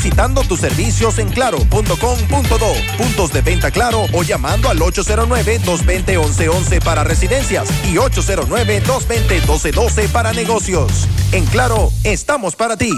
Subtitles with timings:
[0.00, 7.68] solicitando tus servicios en claro.com.do, puntos de venta claro o llamando al 809-220-1111 para residencias
[7.84, 11.06] y 809-220-1212 para negocios.
[11.32, 12.92] En Claro, estamos para ti.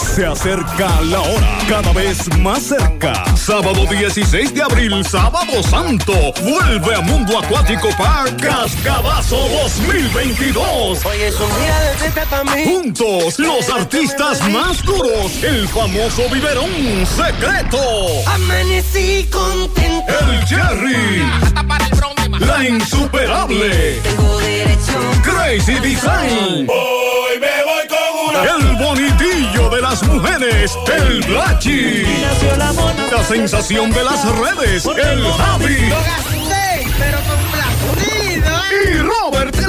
[0.00, 3.24] Se acerca la hora, cada vez más cerca.
[3.36, 6.12] Sábado 16 de abril, Sábado Santo.
[6.42, 11.04] Vuelve a Mundo Acuático Park Cascabazo 2022.
[11.04, 12.64] Hoy es un día de fiesta para mí.
[12.64, 15.42] Juntos, los artistas más duros.
[15.42, 16.70] El famoso biberón
[17.06, 17.78] secreto.
[18.26, 20.12] Amanecí contento.
[20.20, 21.22] El Jerry.
[22.40, 24.00] La insuperable.
[24.02, 24.98] Tengo derecho.
[25.22, 26.66] Crazy Design.
[26.68, 28.42] Hoy me voy con una.
[28.42, 29.09] El bonitillo de
[29.90, 32.04] las mujeres, el Blachi.
[33.10, 35.92] La sensación de las redes, el Javi.
[36.96, 37.40] pero con
[38.70, 39.59] Y Robert.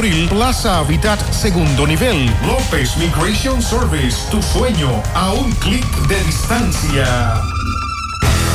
[0.01, 2.25] Tamboril, Plaza Habitat, segundo nivel.
[2.47, 7.39] López Migration Service, tu sueño a un clic de distancia.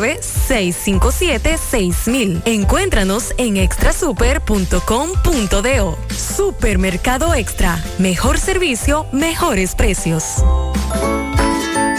[0.00, 2.42] 809-657-6000.
[2.44, 5.98] Encuéntranos en extrasuper.com.do.
[6.36, 7.82] Supermercado Extra.
[7.98, 10.44] Mejor servicio, mejores precios.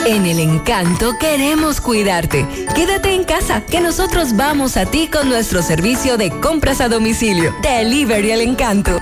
[0.06, 2.48] En el encanto queremos cuidarte.
[2.74, 7.54] Quédate en casa, que nosotros vamos a ti con nuestro servicio de compras a domicilio.
[7.62, 9.02] Delivery el encanto.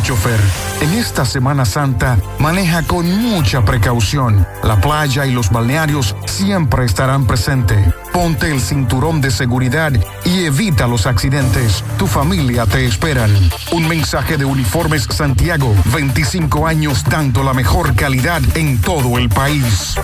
[0.00, 0.40] Chofer,
[0.80, 4.46] en esta Semana Santa maneja con mucha precaución.
[4.62, 8.01] La playa y los balnearios siempre estarán presentes.
[8.12, 9.90] Ponte el cinturón de seguridad
[10.24, 11.82] y evita los accidentes.
[11.98, 13.30] Tu familia te esperan.
[13.72, 15.74] Un mensaje de Uniformes Santiago.
[15.94, 19.96] 25 años dando la mejor calidad en todo el país.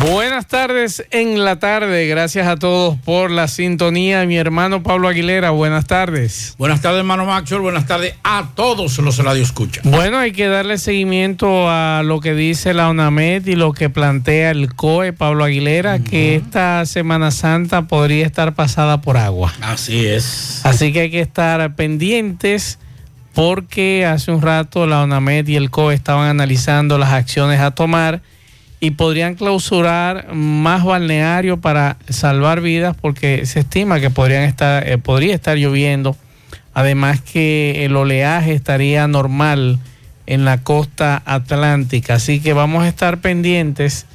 [0.00, 2.06] Buenas tardes en la tarde.
[2.06, 4.24] Gracias a todos por la sintonía.
[4.24, 6.54] Mi hermano Pablo Aguilera, buenas tardes.
[6.58, 7.60] Buenas tardes, hermano Maxwell.
[7.60, 9.82] Buenas tardes a todos los radio escuchan.
[9.90, 14.52] Bueno, hay que darle seguimiento a lo que dice la UNAMED y lo que plantea
[14.52, 19.52] el COE, Pablo Aguilera, que esta Semana Santa podría estar pasada por agua.
[19.60, 20.60] Así es.
[20.64, 22.78] Así que hay que estar pendientes
[23.34, 28.22] porque hace un rato la UNAMED y el COE estaban analizando las acciones a tomar
[28.80, 34.98] y podrían clausurar más balnearios para salvar vidas porque se estima que podrían estar, eh,
[34.98, 36.16] podría estar lloviendo.
[36.74, 39.78] Además que el oleaje estaría normal
[40.26, 42.14] en la costa atlántica.
[42.14, 44.06] Así que vamos a estar pendientes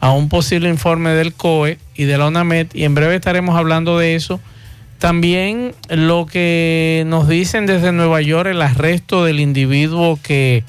[0.00, 3.98] a un posible informe del COE y de la ONAMED y en breve estaremos hablando
[3.98, 4.40] de eso.
[4.98, 10.64] También lo que nos dicen desde Nueva York, el arresto del individuo que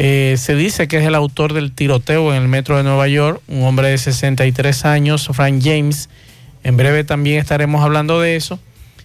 [0.00, 3.42] eh, se dice que es el autor del tiroteo en el metro de Nueva York,
[3.48, 6.08] un hombre de 63 años, Frank James.
[6.62, 8.60] En breve también estaremos hablando de eso.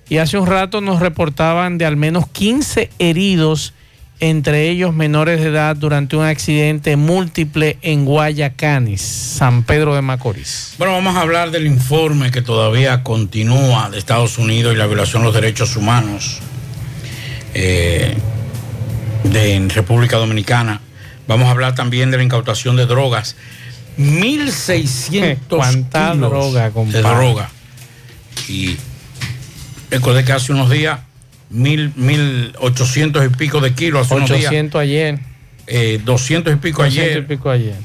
[0.07, 3.73] Y hace un rato nos reportaban de al menos 15 heridos,
[4.19, 10.75] entre ellos menores de edad, durante un accidente múltiple en Guayacanis, San Pedro de Macorís.
[10.77, 15.23] Bueno, vamos a hablar del informe que todavía continúa de Estados Unidos y la violación
[15.23, 16.39] de los derechos humanos.
[17.55, 18.15] Eh,
[19.23, 20.81] de República Dominicana.
[21.27, 23.35] Vamos a hablar también de la incautación de drogas.
[23.97, 27.49] 1.600 ¿Cuánta droga, de droga.
[28.47, 28.75] Y
[29.89, 30.99] recordé que hace unos días,
[31.53, 34.11] 1.800 y pico de kilos.
[34.11, 35.19] Hace 800 ayer.
[35.67, 37.23] Eh, 200 y pico 200 ayer.
[37.23, 37.75] y pico ayer.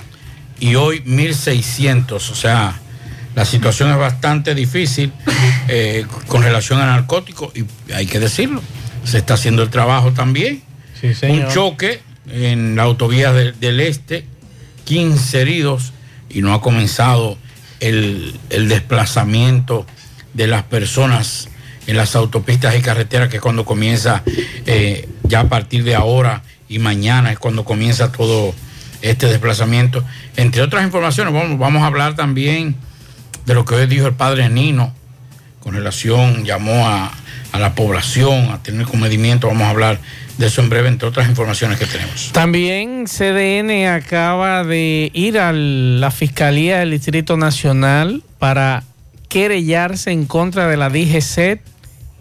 [0.61, 2.13] Y hoy 1.600.
[2.13, 2.81] O sea,
[3.35, 5.13] la situación es bastante difícil
[5.69, 8.63] eh, con relación a narcóticos y hay que decirlo.
[9.05, 10.63] Se está haciendo el trabajo también
[11.23, 12.01] un choque
[12.31, 14.25] en la autovía del este,
[14.85, 15.93] 15 heridos
[16.31, 17.39] y no ha comenzado
[17.81, 19.87] el, desplazamiento
[20.35, 21.49] de las personas
[21.87, 24.23] en las autopistas y carreteras, que es cuando comienza
[24.67, 28.55] eh, ya a partir de ahora y mañana es cuando comienza todo
[29.01, 30.05] este desplazamiento.
[30.37, 32.77] Entre otras informaciones, vamos, vamos a hablar también
[33.47, 34.95] de lo que hoy dijo el padre Nino
[35.61, 37.13] con relación, llamó a,
[37.53, 40.01] a la población a tener comedimiento, vamos a hablar
[40.39, 42.31] de eso en breve, entre otras informaciones que tenemos.
[42.33, 48.85] También CDN acaba de ir a la Fiscalía del Distrito Nacional para
[49.29, 51.61] querellarse en contra de la DGC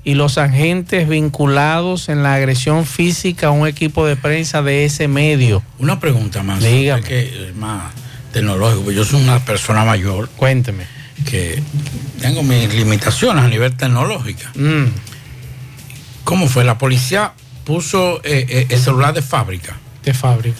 [0.04, 5.08] y los agentes vinculados en la agresión física a un equipo de prensa de ese
[5.08, 5.62] medio.
[5.80, 6.64] Una pregunta más.
[6.64, 7.04] Dígame.
[7.04, 7.94] Que es más
[8.34, 8.92] tecnológico.
[8.92, 10.30] Yo soy una persona mayor.
[10.30, 10.86] Cuénteme.
[11.26, 11.62] Que
[12.20, 14.42] tengo mis limitaciones a nivel tecnológico.
[14.56, 14.86] Mm.
[16.24, 16.64] ¿Cómo fue?
[16.64, 17.34] La policía
[17.68, 19.76] puso eh, eh, el celular de fábrica.
[20.04, 20.58] De fábrica.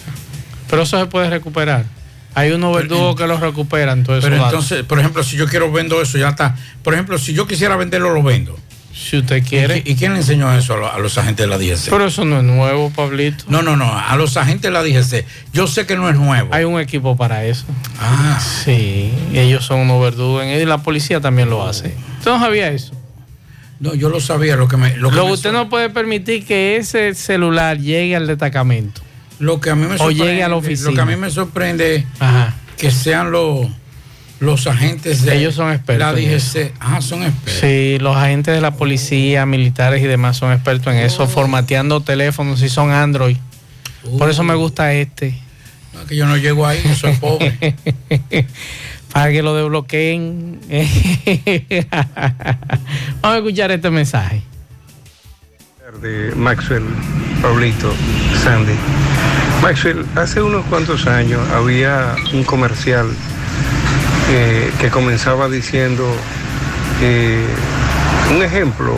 [0.68, 1.86] Pero eso se puede recuperar.
[2.34, 4.04] Hay unos verdugos que lo recuperan.
[4.04, 6.54] Todo eso Pero entonces, por ejemplo, si yo quiero vendo eso, ya está.
[6.82, 8.56] Por ejemplo, si yo quisiera venderlo, lo vendo.
[8.94, 9.82] Si usted quiere.
[9.86, 11.88] ¿Y, y quién le enseñó eso a, lo- a los agentes de la DGC?
[11.88, 13.44] Pero eso no es nuevo, Pablito.
[13.48, 13.90] No, no, no.
[13.98, 15.24] A los agentes de la DGC.
[15.54, 16.52] Yo sé que no es nuevo.
[16.52, 17.64] Hay un equipo para eso.
[17.98, 18.38] Ah.
[18.64, 21.94] Sí, ellos son unos verdugos y la policía también lo hace.
[22.18, 22.92] ¿Usted no sabía eso?
[23.80, 24.56] No, yo lo sabía.
[24.56, 24.96] Lo que me.
[24.96, 29.02] Lo que me usted no puede permitir que ese celular llegue al destacamento.
[29.38, 30.90] Lo que a mí me O llegue a la oficina.
[30.90, 32.54] Lo que a mí me sorprende es Ajá.
[32.76, 33.68] que sean los,
[34.40, 36.72] los agentes de Ellos son expertos la DGC.
[36.80, 37.60] Ah, son expertos.
[37.60, 42.58] Sí, los agentes de la policía, militares y demás son expertos en eso, formateando teléfonos
[42.58, 43.36] si son Android.
[44.18, 45.38] Por eso me gusta este.
[45.94, 47.74] No, que yo no llego ahí, yo soy pobre.
[49.12, 50.60] Para que lo desbloqueen.
[53.20, 54.42] Vamos a escuchar este mensaje.
[56.02, 56.84] de Maxwell,
[57.42, 57.92] Pablito,
[58.42, 58.74] Sandy.
[59.62, 63.08] Maxwell, hace unos cuantos años había un comercial
[64.30, 66.04] eh, que comenzaba diciendo,
[67.00, 67.46] eh,
[68.34, 68.92] un ejemplo,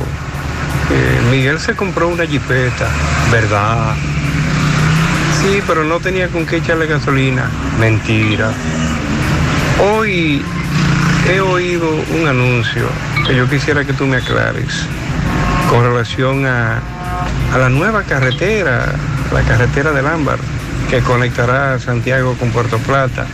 [0.91, 2.89] eh, Miguel se compró una jipeta,
[3.31, 3.95] ¿verdad?
[5.41, 7.49] Sí, pero no tenía con qué echarle gasolina.
[7.79, 8.53] Mentira.
[9.83, 10.43] Hoy
[11.27, 12.83] he oído un anuncio
[13.27, 14.87] que yo quisiera que tú me aclares
[15.71, 16.83] con relación a,
[17.55, 18.93] a la nueva carretera,
[19.33, 20.39] la carretera del Ámbar,
[20.91, 23.27] que conectará Santiago con Puerto Plata.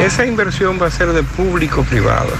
[0.00, 2.36] Esa inversión va a ser de público-privada.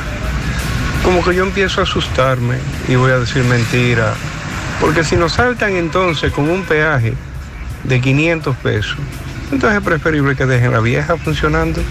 [1.03, 2.57] Como que yo empiezo a asustarme
[2.89, 4.15] y voy a decir mentira,
[4.81, 7.15] porque si nos saltan entonces con un peaje
[7.83, 8.97] de 500 pesos,
[9.51, 11.83] entonces es preferible que dejen la vieja funcionando.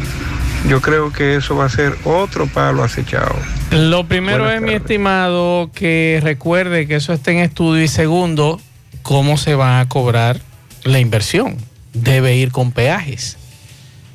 [0.67, 3.35] Yo creo que eso va a ser otro palo acechado.
[3.71, 8.59] Lo primero Buenas es, mi estimado, que recuerde que eso está en estudio y segundo,
[9.01, 10.41] cómo se va a cobrar
[10.83, 11.57] la inversión.
[11.93, 13.37] Debe ir con peajes.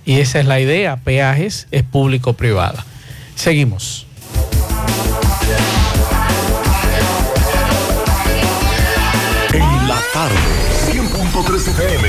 [0.04, 2.84] Y esa es la idea, peajes es público-privada.
[3.34, 4.06] Seguimos.
[9.52, 10.36] En la tarde,
[10.92, 12.08] 100.3 FM.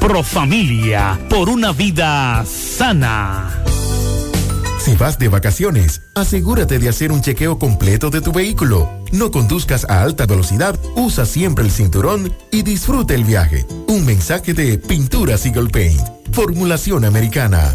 [0.00, 1.18] Profamilia.
[1.28, 3.62] Por una vida sana.
[4.78, 8.88] Si vas de vacaciones, asegúrate de hacer un chequeo completo de tu vehículo.
[9.12, 13.66] No conduzcas a alta velocidad, usa siempre el cinturón y disfruta el viaje.
[13.86, 16.00] Un mensaje de Pintura Eagle Paint.
[16.32, 17.74] Formulación americana.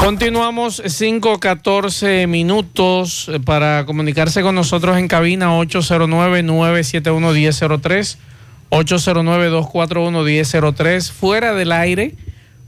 [0.00, 8.16] Continuamos 5-14 minutos eh, para comunicarse con nosotros en cabina 809-971-1003,
[8.70, 11.12] 809-241-1003.
[11.12, 12.14] Fuera del aire,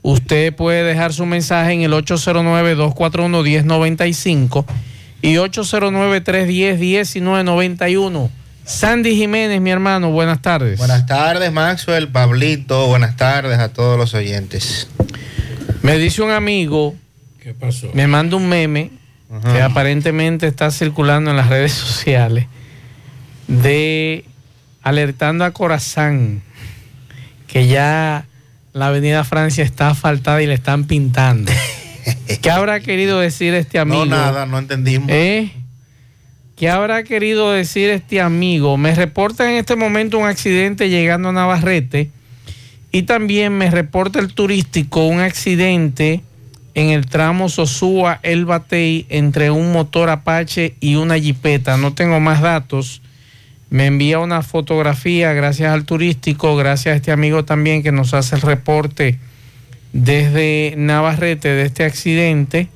[0.03, 4.67] usted puede dejar su mensaje en el 809-241-1095
[5.23, 8.29] y 809-310-1991.
[8.65, 10.79] Sandy Jiménez, mi hermano, buenas tardes.
[10.79, 14.89] Buenas tardes, Maxwell, Pablito, buenas tardes a todos los oyentes.
[15.81, 16.95] Me dice un amigo
[17.43, 17.91] ¿Qué pasó?
[17.93, 18.91] me manda un meme
[19.31, 19.53] Ajá.
[19.53, 22.47] que aparentemente está circulando en las redes sociales
[23.49, 24.25] de
[24.83, 26.43] alertando a Corazán
[27.47, 28.27] que ya
[28.73, 31.53] la avenida Francia está asfaltada y le están pintando.
[32.41, 34.07] ¿Qué habrá querido decir este amigo?
[34.07, 35.09] No, nada, no entendimos.
[35.11, 35.51] ¿Eh?
[36.57, 38.77] ¿Qué habrá querido decir este amigo?
[38.77, 42.11] Me reporta en este momento un accidente llegando a Navarrete
[42.91, 46.23] y también me reporta el turístico un accidente
[46.75, 51.77] en el tramo Sosúa El Batey entre un motor Apache y una jipeta.
[51.77, 53.03] No tengo más datos.
[53.71, 58.37] Me envía una fotografía gracias al turístico, gracias a este amigo también que nos hace
[58.37, 59.19] el reporte
[59.93, 62.69] desde Navarrete de este accidente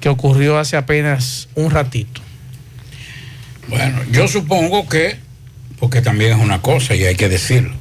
[0.00, 2.20] que ocurrió hace apenas un ratito.
[3.68, 5.16] Bueno, yo supongo que,
[5.78, 7.72] porque también es una cosa y hay que decirlo,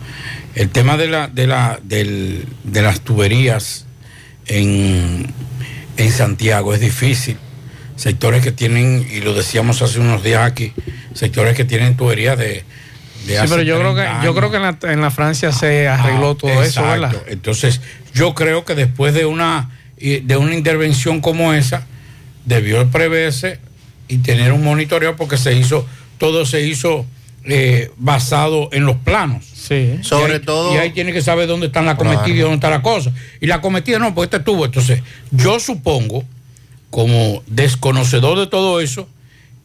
[0.56, 3.86] el tema de, la, de, la, del- de las tuberías
[4.46, 5.28] en,
[5.98, 7.38] en Santiago es difícil.
[7.96, 10.74] Sectores que tienen, y lo decíamos hace unos días aquí,
[11.14, 12.46] sectores que tienen tuberías de...
[12.46, 12.64] de
[13.28, 15.52] Sí, hace pero yo creo que 30 yo creo que en la, en la Francia
[15.52, 17.16] se arregló Ah, todo eso, ¿verdad?
[17.28, 17.82] Entonces,
[18.14, 21.86] yo creo que después de una, de una intervención como esa,
[22.46, 23.60] debió preverse
[24.08, 25.86] y tener un monitoreo porque se hizo,
[26.18, 27.06] todo se hizo
[27.46, 29.46] eh, basado en los planos.
[29.46, 29.98] Sí.
[30.02, 32.12] Sobre y ahí, todo- Y ahí tiene que saber dónde están las Claro.
[32.12, 33.12] cometidas y dónde está la cosa.
[33.40, 34.66] Y la cometida no, pues este tuvo.
[34.66, 35.02] Entonces,
[35.32, 36.24] yo supongo,
[36.90, 39.08] como desconocedor de todo eso,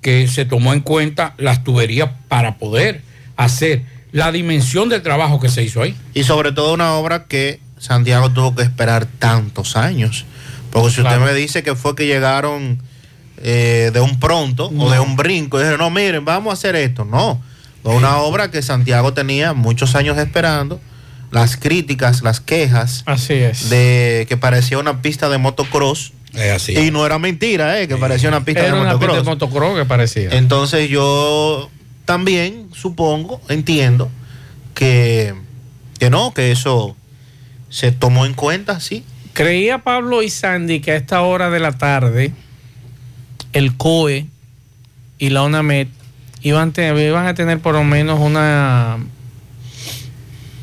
[0.01, 3.03] que se tomó en cuenta las tuberías para poder
[3.37, 5.97] hacer la dimensión del trabajo que se hizo ahí.
[6.15, 10.25] Y sobre todo una obra que Santiago tuvo que esperar tantos años.
[10.71, 11.17] Porque si Claro.
[11.23, 12.81] usted me dice que fue que llegaron
[13.39, 16.75] eh, de un pronto o de un brinco y dijeron, no, miren, vamos a hacer
[16.77, 17.05] esto.
[17.05, 17.43] No,
[17.94, 20.81] una obra que Santiago tenía muchos años esperando
[21.31, 23.03] las críticas, las quejas.
[23.07, 23.68] Así es.
[23.68, 26.12] De que parecía una pista de motocross.
[26.55, 26.77] así.
[26.77, 29.25] Y no era mentira, eh, que parecía una pista Era de una pista motocross.
[29.25, 30.31] de motocross que parecía.
[30.31, 31.70] Entonces yo
[32.05, 34.11] también supongo, entiendo,
[34.75, 35.35] que,
[35.99, 36.96] que no, que eso
[37.68, 39.05] se tomó en cuenta, sí.
[39.33, 42.33] Creía Pablo y Sandy que a esta hora de la tarde
[43.53, 44.27] el COE
[45.18, 45.88] y la ONAMED
[46.49, 48.99] iban, te- a tener por lo menos una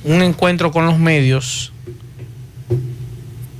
[0.05, 1.71] un encuentro con los medios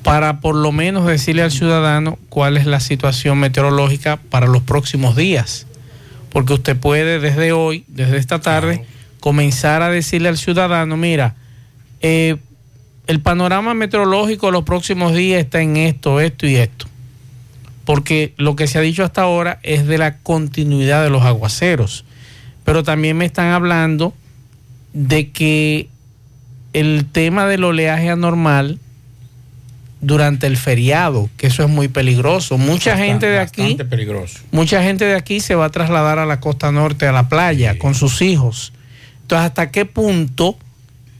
[0.03, 5.15] para por lo menos decirle al ciudadano cuál es la situación meteorológica para los próximos
[5.15, 5.65] días.
[6.29, 8.85] Porque usted puede desde hoy, desde esta tarde,
[9.21, 11.35] comenzar a decirle al ciudadano, mira,
[12.01, 12.35] eh,
[13.07, 16.87] el panorama meteorológico de los próximos días está en esto, esto y esto.
[17.85, 22.03] Porque lo que se ha dicho hasta ahora es de la continuidad de los aguaceros.
[22.63, 24.13] Pero también me están hablando
[24.93, 25.89] de que
[26.73, 28.79] el tema del oleaje anormal
[30.01, 32.57] durante el feriado, que eso es muy peligroso.
[32.57, 34.39] Mucha gente de aquí, peligroso.
[34.51, 37.79] mucha gente de aquí se va a trasladar a la costa norte, a la playa,
[37.79, 38.73] con sus hijos.
[39.21, 40.57] Entonces, ¿hasta qué punto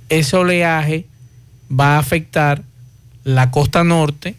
[0.10, 1.06] ese oleaje
[1.72, 2.62] va a afectar
[3.24, 4.36] la costa norte?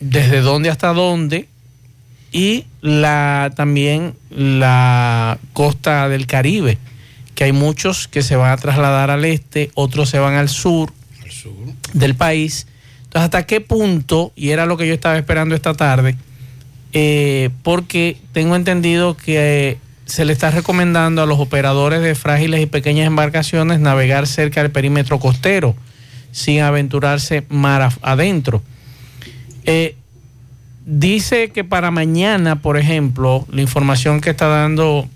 [0.00, 1.48] ¿Desde dónde hasta dónde?
[2.34, 6.78] Y la, también la costa del Caribe,
[7.36, 10.92] que hay muchos que se van a trasladar al este, otros se van al sur,
[11.92, 12.66] del país.
[13.04, 14.32] Entonces, ¿hasta qué punto?
[14.34, 16.16] Y era lo que yo estaba esperando esta tarde,
[16.92, 22.60] eh, porque tengo entendido que eh, se le está recomendando a los operadores de frágiles
[22.60, 25.76] y pequeñas embarcaciones navegar cerca del perímetro costero,
[26.32, 28.60] sin aventurarse mar adentro.
[29.66, 29.94] Eh,
[30.84, 35.08] dice que para mañana, por ejemplo, la información que está dando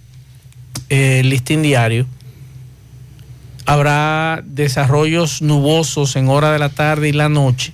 [0.88, 2.06] eh, el listín diario,
[3.66, 7.72] habrá desarrollos nubosos en hora de la tarde y la noche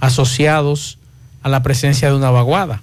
[0.00, 0.98] asociados
[1.42, 2.82] a la presencia de una vaguada.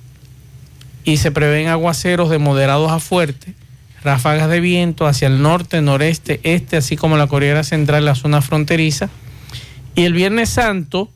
[1.04, 3.56] Y se prevén aguaceros de moderados a fuertes,
[4.04, 8.42] ráfagas de viento hacia el norte, noreste, este, así como la Cordillera Central, la zona
[8.42, 9.10] fronteriza.
[9.96, 11.10] Y el Viernes Santo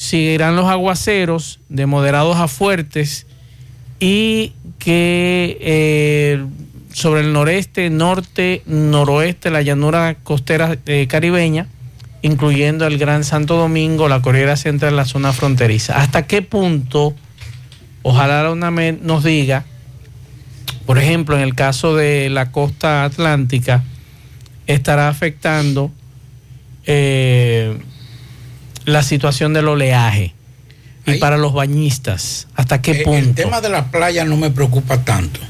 [0.00, 3.26] seguirán los aguaceros de moderados a fuertes
[3.98, 6.42] y que eh,
[6.90, 11.66] sobre el noreste, norte, noroeste, la llanura costera eh, caribeña,
[12.22, 15.98] incluyendo el Gran Santo Domingo, la Cordillera Central, la zona fronteriza.
[15.98, 17.14] ¿Hasta qué punto,
[18.00, 19.66] ojalá la UNAMED nos diga,
[20.86, 23.84] por ejemplo, en el caso de la costa atlántica,
[24.66, 25.92] estará afectando
[26.86, 27.76] eh,
[28.84, 30.34] la situación del oleaje?
[31.06, 33.18] Y para los bañistas, ¿hasta qué Eh, punto?
[33.18, 35.40] El tema de las playas no me preocupa tanto.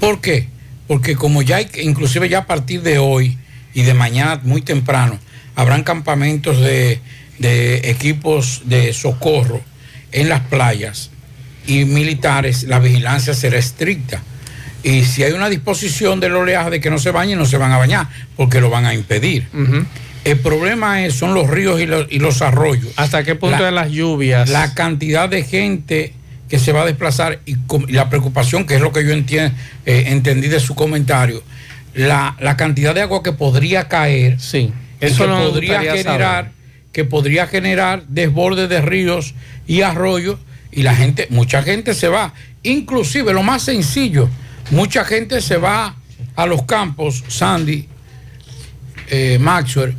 [0.00, 0.48] ¿Por qué?
[0.86, 3.38] Porque como ya hay, inclusive ya a partir de hoy
[3.72, 5.18] y de mañana muy temprano,
[5.54, 7.00] habrán campamentos de,
[7.38, 9.60] de equipos de socorro
[10.12, 11.10] en las playas
[11.66, 14.22] y militares, la vigilancia será estricta.
[14.82, 17.72] Y si hay una disposición del oleaje de que no se bañen, no se van
[17.72, 19.48] a bañar, porque lo van a impedir.
[20.24, 22.92] El problema es, son los ríos y los, y los arroyos.
[22.96, 24.50] ¿Hasta qué punto de las lluvias?
[24.50, 26.12] La cantidad de gente
[26.48, 27.56] que se va a desplazar y,
[27.88, 29.44] la preocupación, que es lo que yo eh,
[29.84, 31.42] entendí de su comentario,
[31.94, 36.52] la, la cantidad de agua que podría caer, sí, eso que podría generar, saber.
[36.92, 39.34] que podría generar desbordes de ríos
[39.66, 40.38] y arroyos,
[40.72, 44.28] y la gente, mucha gente se va, inclusive lo más sencillo,
[44.70, 45.96] mucha gente se va
[46.34, 47.88] a los campos, Sandy,
[49.10, 49.94] eh, Maxwell,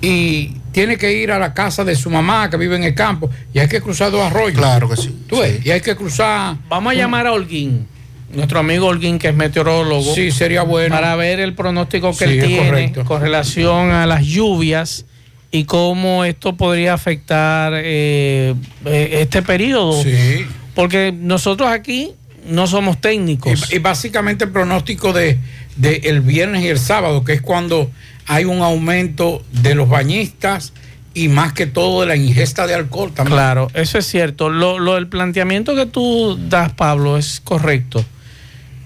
[0.00, 3.28] y tiene que ir a la casa de su mamá que vive en el campo
[3.52, 4.58] y hay que cruzar dos arroyos.
[4.58, 5.14] Claro que sí.
[5.28, 6.56] Tú ves, y hay que cruzar.
[6.68, 7.86] Vamos a llamar a Holguín,
[8.32, 10.14] nuestro amigo Holguín, que es meteorólogo.
[10.14, 10.94] Sí, sería bueno.
[10.94, 13.04] Para ver el pronóstico que Sí, él tiene correcto.
[13.04, 15.06] con relación a las lluvias
[15.50, 20.00] y cómo esto podría afectar eh, eh, este periodo.
[20.02, 20.46] Sí.
[20.74, 22.12] Porque nosotros aquí
[22.46, 23.70] no somos técnicos.
[23.72, 25.38] Y, y básicamente el pronóstico de,
[25.76, 27.90] de el viernes y el sábado, que es cuando
[28.32, 30.72] hay un aumento de los bañistas
[31.14, 33.36] y más que todo de la ingesta de alcohol también.
[33.36, 34.48] Claro, eso es cierto.
[34.48, 38.04] Lo, lo- el planteamiento que tú das, Pablo, es correcto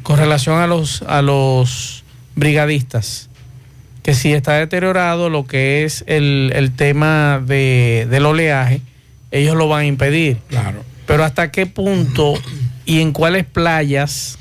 [0.03, 2.05] con relación a los, a los
[2.37, 3.29] brigadistas.
[4.03, 8.81] Que si está deteriorado lo que es el, el tema de, del oleaje,
[9.31, 10.39] ellos lo van a impedir.
[10.49, 10.85] Claro.
[11.07, 12.35] Pero hasta qué punto
[12.87, 14.39] y en cuáles playas,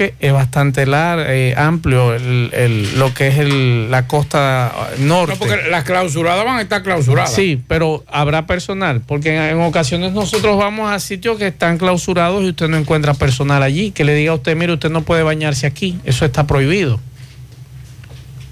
[0.00, 5.34] que es bastante lar- eh, amplio el- el- lo que es el- la costa norte.
[5.34, 7.34] No, porque las clausuradas van a estar clausuradas.
[7.34, 12.42] Sí, pero habrá personal, porque en, en ocasiones nosotros vamos a sitios que están clausurados
[12.44, 15.22] y usted no encuentra personal allí, que le diga a usted, mire, usted no puede
[15.22, 16.98] bañarse aquí, eso está prohibido.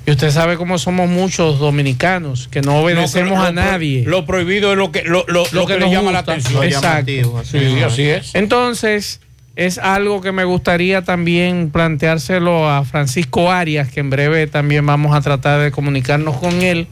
[0.05, 4.05] Y usted sabe cómo somos muchos dominicanos, que no obedecemos No, que a nadie.
[4.07, 6.63] Lo prohibido es lo que, lo, lo- lo que, le nos llama la atención.
[6.65, 7.43] Exacto.
[7.45, 8.35] Sí, así es.
[8.35, 9.21] Entonces,
[9.59, 15.17] es algo que me gustaría también planteárselo a Francisco Arias, que en breve también vamos
[15.17, 16.87] a tratar de comunicarnos con él,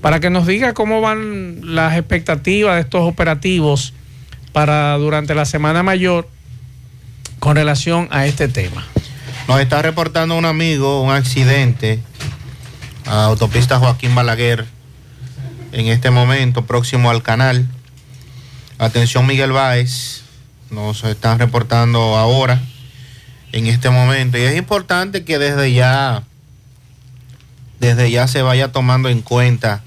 [0.00, 3.94] para que nos diga cómo van las expectativas de estos operativos
[4.52, 6.28] para durante la Semana Mayor
[7.40, 8.86] con relación a este tema.
[9.48, 11.98] Nos está reportando un amigo un accidente
[13.06, 14.66] a autopista Joaquín Balaguer
[15.72, 17.66] en este momento, próximo al canal.
[18.78, 20.23] Atención Miguel Báez,
[20.74, 22.60] nos están reportando ahora,
[23.52, 24.36] en este momento.
[24.36, 26.24] Y es importante que desde ya,
[27.80, 29.82] desde ya se vaya tomando en cuenta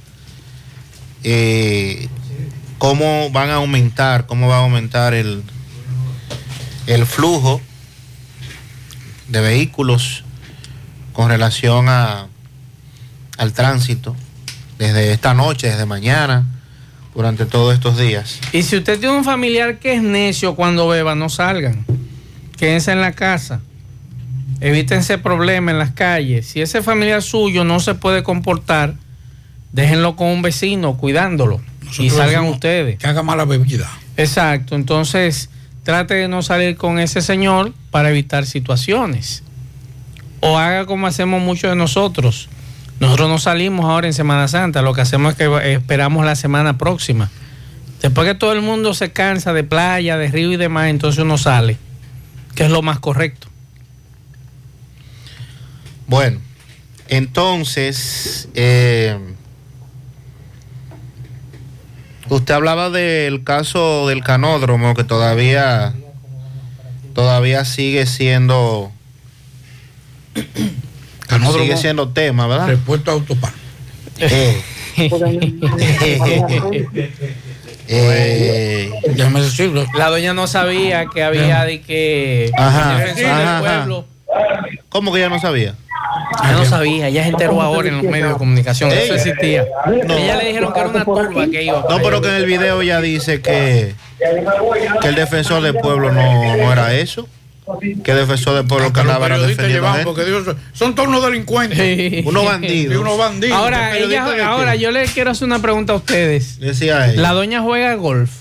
[1.24, 2.08] eh,
[2.78, 5.44] cómo van a aumentar, cómo va a aumentar el,
[6.86, 7.62] el flujo
[9.28, 10.24] de vehículos
[11.12, 12.28] con relación a,
[13.38, 14.16] al tránsito
[14.78, 16.46] desde esta noche, desde mañana,
[17.18, 18.40] durante todos estos días.
[18.54, 21.84] Y si usted tiene un familiar que es necio cuando beba, no salgan.
[22.58, 23.60] Quédense en la casa.
[24.62, 26.46] Evítense problemas en las calles.
[26.46, 28.94] Si ese familiar suyo no se puede comportar,
[29.72, 31.60] déjenlo con un vecino cuidándolo.
[31.98, 33.00] y salgan ustedes.
[33.00, 33.90] Que haga mala bebida.
[34.16, 34.76] Exacto.
[34.76, 35.50] Entonces,
[35.82, 39.42] trate de no salir con ese señor para evitar situaciones.
[40.42, 42.48] O haga como hacemos muchos de nosotros.
[43.00, 46.78] Nosotros no salimos ahora en Semana Santa, lo que hacemos es que esperamos la semana
[46.78, 47.30] próxima.
[48.02, 51.38] Después que todo el mundo se cansa de playa, de río y demás, entonces uno
[51.38, 51.78] sale,
[52.56, 53.48] que es lo más correcto.
[56.08, 56.40] Bueno,
[57.10, 59.18] entonces, eh,
[62.30, 65.94] usted hablaba del caso del canódromo que todavía,
[67.14, 68.92] todavía sigue siendo,
[71.54, 72.68] Sigue siendo tema, ¿verdad?
[72.68, 73.52] Repuesto a autopar.
[74.20, 74.62] Eh,
[77.88, 78.92] eh.
[79.96, 83.78] La doña no sabía que había de que Ajá, defensor del ajá, ajá.
[83.78, 84.06] pueblo.
[84.90, 85.76] ¿Cómo que ya no sabía?
[86.44, 88.92] Ella no sabía, ella se enteró ahora en los medios de comunicación.
[88.92, 89.66] Eso existía.
[89.86, 90.16] No.
[90.16, 91.86] Ella le dijeron que era una turba que iba.
[91.90, 93.94] No, pero que en el video ya dice que,
[95.02, 97.28] que el defensor del pueblo no, no era eso.
[98.04, 102.26] Que el defensor del pueblo periodistas defendiendo porque son todos unos delincuentes.
[102.26, 102.94] Unos bandidos.
[102.94, 103.58] Y unos bandidos.
[103.58, 104.42] Ahora, ¿Pero ella, qué?
[104.42, 106.60] ahora yo le quiero hacer una pregunta a ustedes.
[106.60, 107.22] Decía ella.
[107.22, 108.32] La doña juega golf.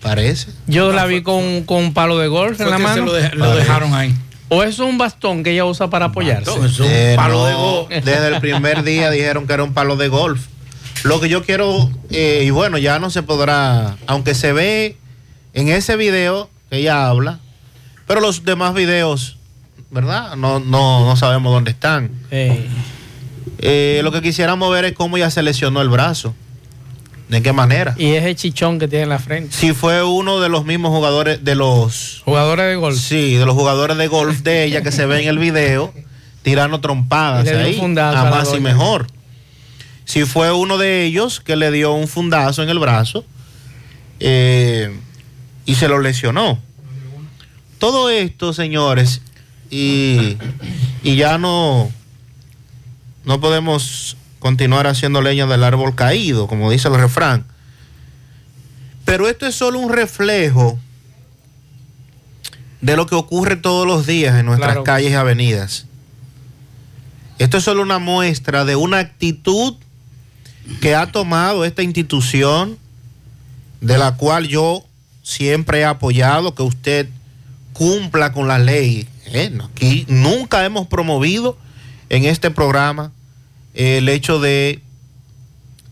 [0.00, 0.48] Parece.
[0.66, 3.06] Yo la vi con, con un palo de golf en la mano.
[3.06, 4.14] lo, de- lo dejaron ahí.
[4.50, 6.50] ¿O es un bastón que ella usa para apoyarse?
[6.64, 7.88] Es un Eh, palo no, de go.
[7.88, 10.42] Desde el primer día dijeron que era un palo de golf.
[11.02, 14.96] Lo que yo quiero, eh, y bueno, ya no se podrá, aunque se ve
[15.54, 17.40] en ese video que ella habla,
[18.06, 19.36] pero los demás videos,
[19.90, 20.36] ¿verdad?
[20.36, 22.10] No, no, no sabemos dónde están.
[22.30, 26.34] Eh, lo que quisiéramos ver es cómo ella se lesionó el brazo.
[27.28, 27.94] ¿De qué manera?
[27.96, 29.56] Y ese chichón que tiene en la frente.
[29.56, 32.22] Si fue uno de los mismos jugadores, de los...
[32.24, 32.98] Jugadores de golf.
[32.98, 35.94] Sí, de los jugadores de golf de ella que se ve en el video,
[36.42, 39.06] tirando trompadas ahí, a más y mejor.
[40.04, 43.24] Si fue uno de ellos que le dio un fundazo en el brazo
[44.20, 44.94] eh,
[45.64, 46.60] y se lo lesionó.
[47.84, 49.20] Todo esto, señores,
[49.68, 50.38] y,
[51.02, 51.92] y ya no,
[53.26, 57.44] no podemos continuar haciendo leña del árbol caído, como dice el refrán.
[59.04, 60.78] Pero esto es solo un reflejo
[62.80, 64.84] de lo que ocurre todos los días en nuestras Claro.
[64.84, 65.84] calles y avenidas.
[67.38, 69.74] Esto es solo una muestra de una actitud
[70.80, 72.78] que ha tomado esta institución,
[73.82, 74.86] de la cual yo
[75.22, 77.10] siempre he apoyado que usted
[77.74, 79.06] cumpla con la ley.
[79.26, 79.52] ¿eh?
[79.62, 81.58] Aquí nunca hemos promovido
[82.08, 83.12] en este programa
[83.74, 84.80] el hecho de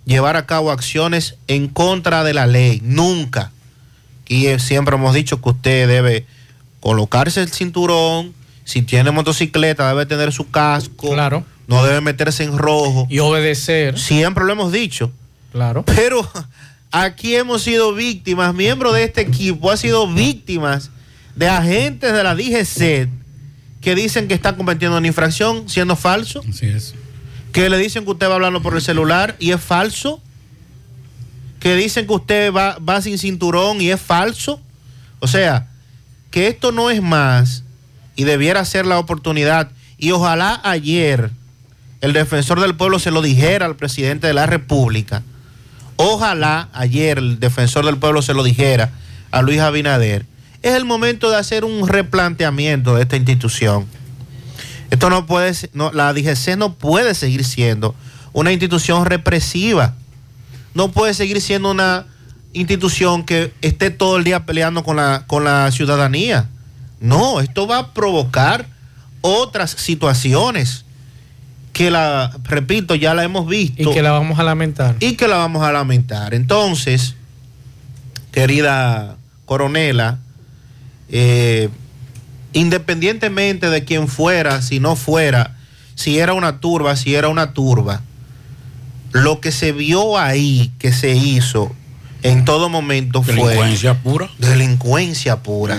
[0.07, 2.81] llevar a cabo acciones en contra de la ley.
[2.83, 3.53] Nunca.
[4.23, 6.25] Aquí eh, siempre hemos dicho que usted debe
[6.81, 8.33] colocarse el cinturón.
[8.65, 11.11] Si tiene motocicleta, debe tener su casco.
[11.11, 11.45] Claro.
[11.67, 13.07] No debe meterse en rojo.
[13.11, 13.99] Y obedecer.
[13.99, 15.11] Siempre lo hemos dicho.
[15.51, 15.85] Claro.
[15.85, 16.29] Pero
[16.93, 20.91] aquí hemos sido víctimas, miembros de este equipo, ha sido víctimas
[21.37, 23.09] de agentes de la DGC
[23.81, 26.43] que dicen que están cometiendo una infracción siendo falso.
[26.49, 26.95] Así es.
[27.53, 30.21] Que le dicen que usted va hablando por el celular y es falso.
[31.59, 34.61] Que dicen que usted va, va sin cinturón y es falso.
[35.19, 35.69] O sea,
[36.31, 37.65] que esto no es más
[38.17, 39.71] y debiera ser la oportunidad.
[39.99, 41.31] Y ojalá ayer
[42.01, 45.23] el defensor del pueblo se lo dijera al presidente de la República.
[45.97, 48.91] Ojalá ayer el defensor del pueblo se lo dijera
[49.31, 50.27] a Luis Abinader.
[50.63, 53.87] Es el momento de hacer un replanteamiento de esta institución.
[54.91, 57.95] Esto no puede, no, la DGC no puede seguir siendo
[58.33, 59.95] una institución represiva.
[60.75, 62.07] No puede seguir siendo una
[62.53, 66.49] institución que esté todo el día peleando con la, con la ciudadanía.
[67.01, 68.67] No, esto va a provocar
[69.23, 70.85] otras situaciones
[71.73, 73.91] que la, repito, ya la hemos visto.
[73.91, 74.97] Y que la vamos a lamentar.
[75.01, 76.35] Y que la vamos a lamentar.
[76.35, 77.15] Entonces,
[78.31, 80.19] querida coronela,
[81.13, 81.69] eh,
[82.53, 85.57] independientemente de quién fuera, si no fuera,
[85.95, 88.03] si era una turba, si era una turba,
[89.13, 91.73] lo que se vio ahí, que se hizo
[92.23, 94.31] en todo momento fue Delincuencia pura.
[94.39, 95.79] delincuencia pura.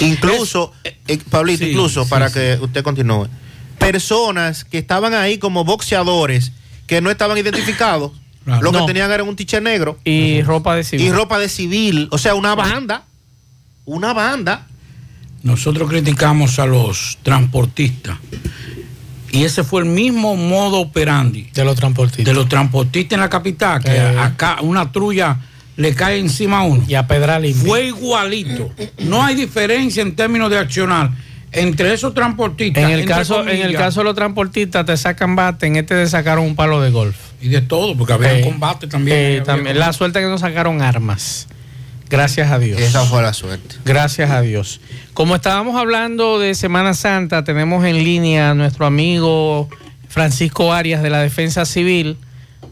[0.00, 2.34] Incluso, eh, Pablito, sí, incluso sí, para sí.
[2.34, 3.28] que usted continúe,
[3.78, 6.52] personas que estaban ahí como boxeadores
[6.86, 8.12] que no estaban identificados,
[8.44, 8.62] Claro.
[8.62, 8.86] lo que No.
[8.86, 11.06] tenían era un tiche negro Y ropa de civil.
[11.06, 13.04] y ropa de civil, o sea, una banda,
[13.88, 14.66] una banda.
[15.42, 18.18] Nosotros criticamos a los transportistas.
[19.30, 21.48] Y ese fue el mismo modo operandi.
[21.54, 22.24] De los transportistas.
[22.26, 24.18] De los transportistas en la capital, que Eh.
[24.18, 25.38] acá una trulla
[25.76, 26.82] le cae encima a uno.
[26.88, 28.70] Y a pedral Fue igualito.
[28.98, 31.10] No hay diferencia en términos de accionar
[31.52, 32.84] entre esos transportistas.
[32.84, 36.06] En el, caso, en el caso de los transportistas te sacan bate, en este te
[36.08, 37.16] sacaron un palo de golf.
[37.40, 39.16] Y de todo, porque había Eh, combate también.
[39.16, 39.66] eh, había también.
[39.74, 39.78] combate.
[39.86, 41.46] La suerte que no sacaron armas.
[42.10, 42.80] Gracias a Dios.
[42.80, 43.76] Esa fue la suerte.
[43.84, 44.80] Gracias a Dios.
[45.14, 49.68] Como estábamos hablando de Semana Santa, tenemos en línea a nuestro amigo
[50.08, 52.16] Francisco Arias de la Defensa Civil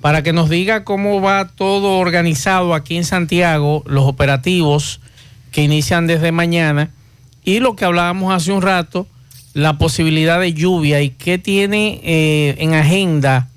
[0.01, 5.01] para que nos diga cómo va todo organizado aquí en Santiago, los operativos
[5.53, 6.91] que inician desde mañana
[7.45, 9.07] y lo que hablábamos hace un rato,
[9.55, 13.49] la posibilidad de lluvia y qué tiene eh, en agenda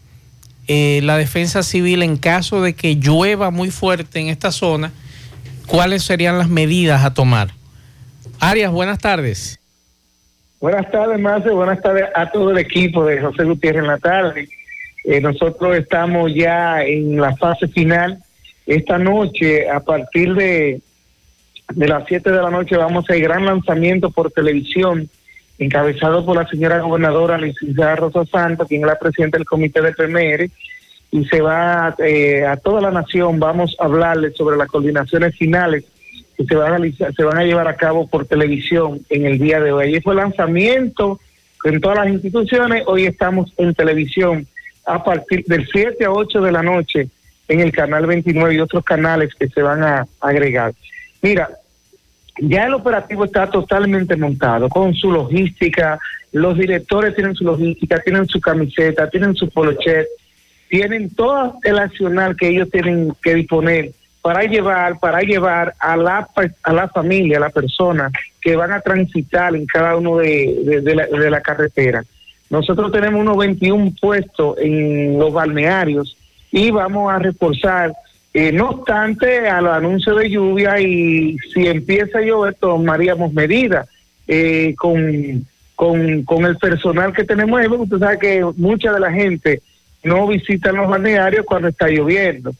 [0.67, 4.93] eh, la defensa civil en caso de que llueva muy fuerte en esta zona,
[5.69, 7.49] cuáles serían las medidas a tomar.
[8.39, 9.59] Arias, buenas tardes.
[10.59, 11.49] Buenas tardes, Marce.
[11.51, 14.49] Buenas tardes a todo el equipo de José Gutiérrez en la tarde.
[15.05, 18.19] Eh, nosotros estamos ya en la fase final.
[18.65, 20.81] Esta noche, a partir de,
[21.73, 25.09] de las 7 de la noche, vamos a ir gran lanzamiento por televisión,
[25.57, 29.93] encabezado por la señora gobernadora, licenciada Rosa Santos, quien es la presidenta del comité de
[29.93, 30.49] PMR,
[31.11, 35.83] y se va eh, a toda la nación, vamos a hablarles sobre las coordinaciones finales
[36.37, 39.39] que se van, a realizar- se van a llevar a cabo por televisión en el
[39.39, 39.87] día de hoy.
[39.87, 41.19] Ayer fue lanzamiento
[41.65, 44.47] en todas las instituciones, hoy estamos en televisión
[44.85, 47.07] a partir del 7 a 8 de la noche
[47.47, 50.73] en el canal 29 y otros canales que se van a agregar.
[51.21, 51.49] Mira,
[52.39, 55.99] ya el operativo está totalmente montado con su logística,
[56.31, 60.07] los directores tienen su logística, tienen su camiseta, tienen su polochet,
[60.69, 66.27] tienen todo el accional que ellos tienen que disponer para llevar, para llevar a la,
[66.63, 70.95] a la familia, a la persona que van a transitar en cada uno de, de-
[70.95, 72.03] la, de la carretera.
[72.49, 76.15] Nosotros tenemos unos 21 puestos en los balnearios
[76.51, 77.93] y vamos a reforzar,
[78.33, 83.87] eh, no obstante, a los anuncios de lluvia y si empieza a llover tomaríamos medidas
[84.27, 89.61] eh, con, con, con el personal que tenemos usted sabe que mucha de la gente
[90.03, 92.51] no visita los balnearios cuando está lloviendo.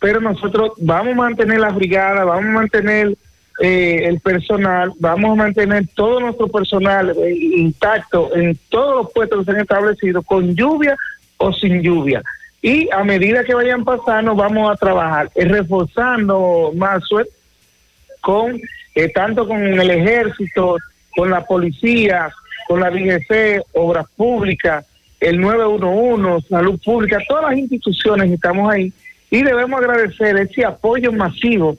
[0.00, 3.16] Pero nosotros vamos a mantener la brigada, vamos a mantener
[3.60, 9.40] eh, el personal, vamos a mantener todo nuestro personal eh, intacto en todos los puestos
[9.40, 10.96] que se han establecido, con lluvia
[11.38, 12.22] o sin lluvia.
[12.62, 17.02] Y a medida que vayan pasando, vamos a trabajar eh, reforzando más
[18.20, 18.60] con
[18.94, 20.76] eh, tanto con el ejército,
[21.14, 22.32] con la policía,
[22.66, 24.84] con la DGC, obras públicas,
[25.20, 28.92] el 911, salud pública, todas las instituciones estamos ahí.
[29.30, 31.76] Y debemos agradecer ese apoyo masivo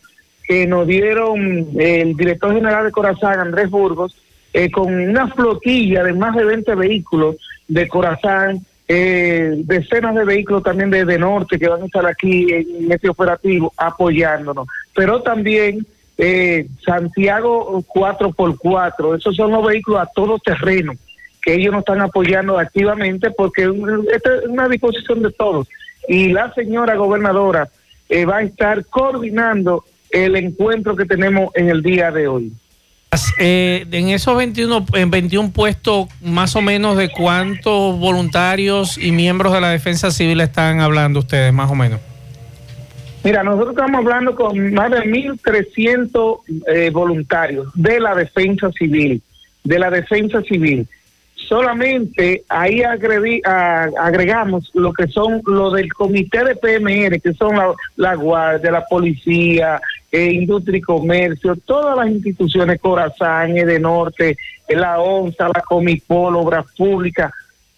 [0.48, 4.16] que nos dieron eh, el director general de Corazán, Andrés Burgos,
[4.54, 10.64] eh, con una flotilla de más de 20 vehículos de Corazán, eh, decenas de vehículos
[10.64, 15.86] también de, de Norte que van a estar aquí en este operativo apoyándonos, pero también
[16.18, 20.94] eh, Santiago 4x4, esos son los vehículos a todo terreno
[21.42, 23.72] que ellos nos están apoyando activamente porque
[24.14, 25.68] esta es una disposición de todos
[26.08, 27.70] y la señora gobernadora
[28.10, 32.52] eh, va a estar coordinando el encuentro que tenemos en el día de hoy.
[33.40, 39.54] Eh, en esos 21, en 21 puestos, más o menos de cuántos voluntarios y miembros
[39.54, 42.00] de la defensa civil están hablando ustedes, más o menos.
[43.24, 49.22] Mira, nosotros estamos hablando con más de 1.300 eh, voluntarios de la defensa civil,
[49.64, 50.88] de la defensa civil.
[51.50, 58.14] Solamente ahí agregamos lo que son lo del comité de PMR, que son la, la
[58.14, 59.82] guardia, la policía,
[60.12, 64.38] eh, industria y comercio, todas las instituciones, Corazán, de Norte,
[64.70, 67.32] la ONSA, la Comipol, Obras Públicas,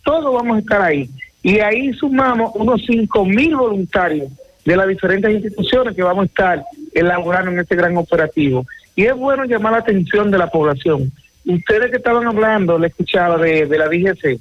[0.03, 1.09] todos vamos a estar ahí.
[1.41, 4.33] Y ahí sumamos unos 5 mil voluntarios
[4.65, 6.63] de las diferentes instituciones que vamos a estar
[6.93, 8.65] elaborando en este gran operativo.
[8.97, 11.09] Y es bueno llamar la atención de la población.
[11.45, 14.39] Ustedes que estaban hablando, le escuchaba de, la DGC,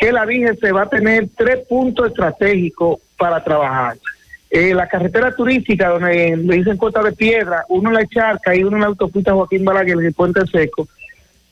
[0.00, 3.96] que la DGC va a tener tres puntos estratégicos para trabajar.
[4.50, 8.64] Eh, la carretera turística, donde le dicen Costa de Piedra, uno en la Charca y
[8.64, 10.88] uno en la autopista Joaquín Balaguer, en el Puente Seco,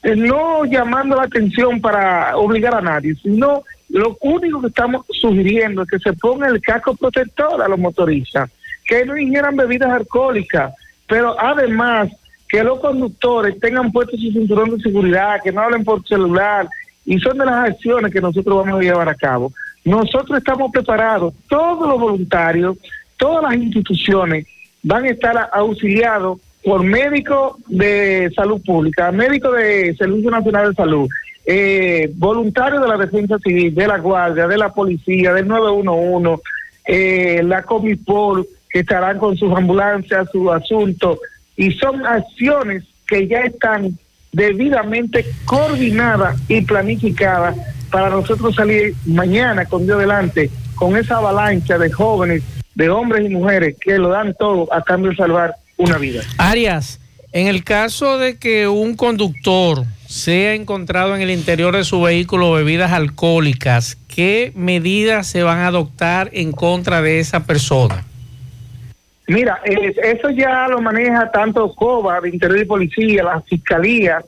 [0.03, 5.83] eh, no llamando la atención para obligar a nadie, sino lo único que estamos sugiriendo
[5.83, 8.51] es que se ponga el casco protector a los motoristas,
[8.85, 10.75] que no ingieran bebidas alcohólicas,
[11.07, 12.11] pero además
[12.49, 16.69] que los conductores tengan puesto su cinturón de seguridad, que no hablen por celular,
[17.05, 19.53] y son de las acciones que nosotros vamos a llevar a cabo.
[19.85, 22.77] Nosotros estamos preparados, todos los voluntarios,
[23.17, 24.47] todas las instituciones
[24.83, 31.09] van a estar auxiliados por médicos de salud pública, médicos de Servicio Nacional de Salud,
[31.47, 36.43] eh, voluntarios de la Defensa Civil, de la Guardia, de la Policía, del 911,
[36.87, 41.19] eh, la Comipol, que estarán con sus ambulancias, sus asuntos,
[41.59, 43.99] y son acciones que ya están
[44.33, 47.57] debidamente coordinadas y planificadas
[47.91, 52.43] para nosotros salir mañana con Dios delante, con esa avalancha de jóvenes,
[52.75, 56.23] de hombres y mujeres que lo dan todo a cambio de salvar una vida.
[56.37, 57.01] Arias,
[57.33, 62.53] en el caso de que un conductor sea encontrado en el interior de su vehículo
[62.53, 68.05] bebidas alcohólicas, ¿qué medidas se van a adoptar en contra de esa persona?
[69.29, 74.25] Mira, eso ya lo maneja tanto COBA, de Interior y Policía, la Fiscalía,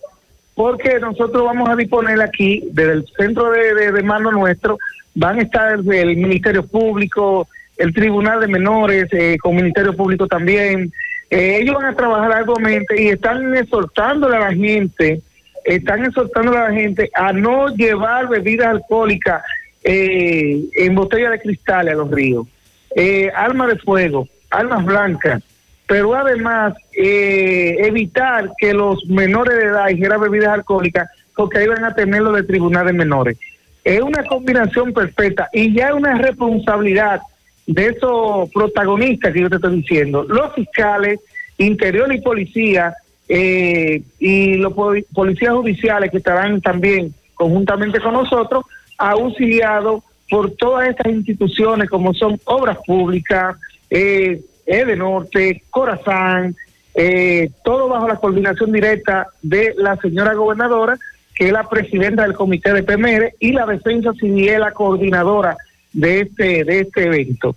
[0.54, 4.78] porque nosotros vamos a disponer aquí, desde el centro de, de, mando nuestro,
[5.14, 7.48] van a estar el, Ministerio Público,
[7.78, 10.92] el Tribunal de Menores, eh, con Ministerio Público también.
[11.30, 15.22] Eh, ellos van a trabajar arduamente y están exhortándole a la gente,
[15.64, 19.42] están exhortándole a la gente a no llevar bebidas alcohólicas
[19.82, 22.46] eh, en botella de cristal a los ríos.
[22.94, 25.42] Eh, armas de fuego, armas blancas,
[25.86, 31.84] pero además eh, evitar que los menores de edad hicieran bebidas alcohólicas, porque ahí van
[31.84, 33.38] a tenerlo de tribunales menores.
[33.82, 37.20] Es una combinación perfecta y ya es una responsabilidad
[37.66, 41.20] de esos protagonistas que yo te estoy diciendo, los fiscales,
[41.56, 42.94] interior y policía,
[43.28, 44.74] eh, y los
[45.14, 48.64] policías judiciales que estarán también conjuntamente con nosotros,
[48.98, 53.56] auxiliados por todas estas instituciones como son obras públicas,
[53.90, 56.56] eh, de Norte, Corazán,
[56.94, 60.96] eh, todo bajo la coordinación directa de la señora gobernadora,
[61.34, 65.56] que es la presidenta del comité de PMR, y la defensa civil la coordinadora
[65.92, 67.56] de este, de este evento.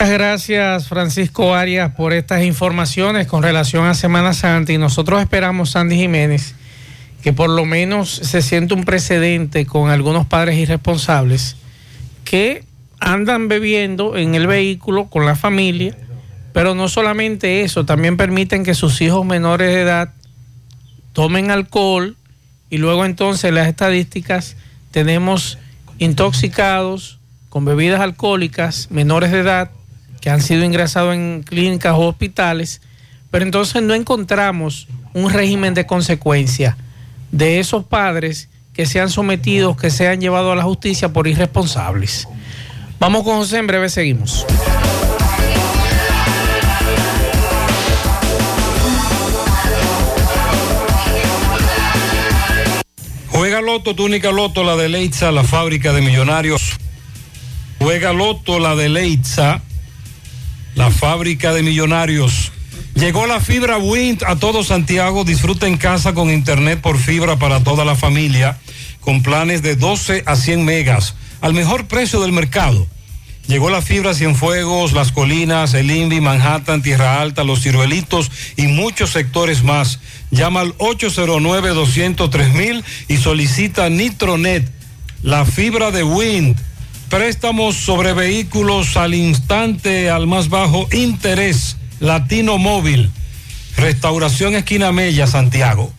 [0.00, 5.70] Muchas gracias Francisco Arias por estas informaciones con relación a Semana Santa y nosotros esperamos,
[5.70, 6.56] Sandy Jiménez,
[7.22, 11.56] que por lo menos se siente un precedente con algunos padres irresponsables
[12.24, 12.64] que
[13.02, 15.96] andan bebiendo en el vehículo con la familia,
[16.52, 20.14] pero no solamente eso, también permiten que sus hijos menores de edad
[21.12, 22.16] tomen alcohol
[22.70, 24.56] y luego entonces las estadísticas
[24.92, 25.58] tenemos
[25.98, 29.70] intoxicados con bebidas alcohólicas, menores de edad,
[30.20, 32.80] que han sido ingresados en clínicas o hospitales,
[33.30, 36.76] pero entonces no encontramos un régimen de consecuencia
[37.32, 42.28] de esos padres que sean sometidos, que sean llevados a la justicia por irresponsables.
[43.02, 44.46] Vamos con José, en breve seguimos.
[53.30, 56.76] Juega Loto, túnica Loto, la de Leitza, la fábrica de millonarios.
[57.80, 59.62] Juega Loto, la de Leitza,
[60.76, 62.52] la fábrica de millonarios.
[62.94, 65.24] Llegó la fibra Wind a todo Santiago.
[65.24, 68.58] Disfruta en casa con internet por fibra para toda la familia,
[69.00, 72.86] con planes de 12 a 100 megas, al mejor precio del mercado.
[73.48, 79.10] Llegó la fibra Cienfuegos, Las Colinas, El Invi, Manhattan, Tierra Alta, Los Ciruelitos y muchos
[79.10, 79.98] sectores más.
[80.30, 84.70] Llama al 809-203 y solicita Nitronet,
[85.22, 86.54] la fibra de Wind.
[87.10, 91.76] Préstamos sobre vehículos al instante, al más bajo interés.
[91.98, 93.10] Latino Móvil.
[93.76, 95.92] Restauración Esquina Mella, Santiago.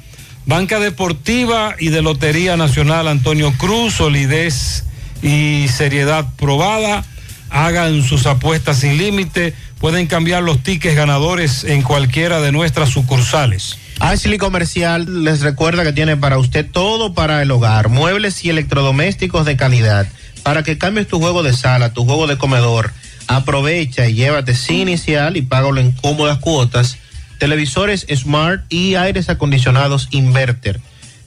[0.46, 4.86] Banca Deportiva y de Lotería Nacional Antonio Cruz, solidez
[5.24, 7.04] y seriedad probada
[7.50, 13.80] hagan sus apuestas sin límite, pueden cambiar los tickets ganadores en cualquiera de nuestras sucursales.
[14.00, 19.46] Ashley Comercial les recuerda que tiene para usted todo para el hogar, muebles y electrodomésticos
[19.46, 20.08] de calidad,
[20.44, 22.92] para que cambies tu juego de sala, tu juego de comedor
[23.28, 26.98] Aprovecha y llévate sin inicial y págalo en cómodas cuotas.
[27.40, 30.80] Televisores Smart y aires acondicionados Inverter.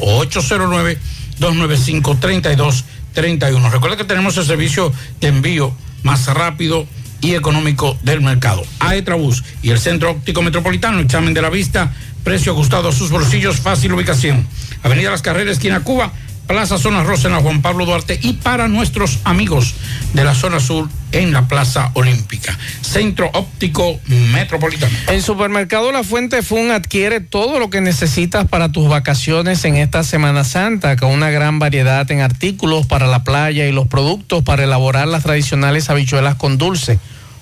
[1.40, 3.70] 809-295-3231.
[3.70, 5.72] Recuerda que tenemos el servicio de envío
[6.02, 6.86] más rápido
[7.20, 8.64] y económico del mercado.
[8.80, 11.92] Aetrabús y el Centro Óptico Metropolitano, examen de la vista,
[12.24, 14.46] precio ajustado a sus bolsillos, fácil ubicación.
[14.82, 16.12] Avenida Las Carreras, esquina Cuba,
[16.48, 19.74] Plaza Zona Rosa en Juan Pablo Duarte y para nuestros amigos
[20.14, 22.58] de la zona sur en la Plaza Olímpica.
[22.80, 24.96] Centro Óptico Metropolitano.
[25.08, 30.02] En Supermercado La Fuente Fun adquiere todo lo que necesitas para tus vacaciones en esta
[30.02, 34.64] Semana Santa, con una gran variedad en artículos para la playa y los productos para
[34.64, 36.98] elaborar las tradicionales habichuelas con dulce.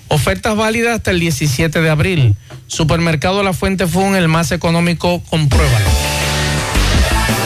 [0.09, 2.35] Ofertas válidas hasta el 17 de abril.
[2.67, 6.26] Supermercado La Fuente Fun, el más económico, compruébalo.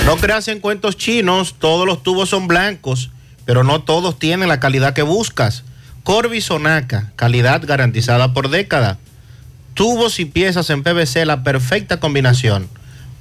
[0.06, 3.12] No creas en cuentos chinos, todos los tubos son blancos,
[3.46, 5.64] pero no todos tienen la calidad que buscas.
[6.04, 8.98] Corby Sonaca, calidad garantizada por década.
[9.76, 12.68] Tubos y piezas en PVC, la perfecta combinación.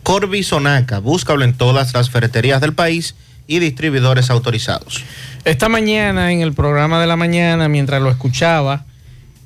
[0.02, 3.14] Corby Sonaca, búscalo en todas las ferreterías del país
[3.46, 5.04] y distribuidores autorizados.
[5.44, 8.86] Esta mañana, en el programa de la mañana, mientras lo escuchaba,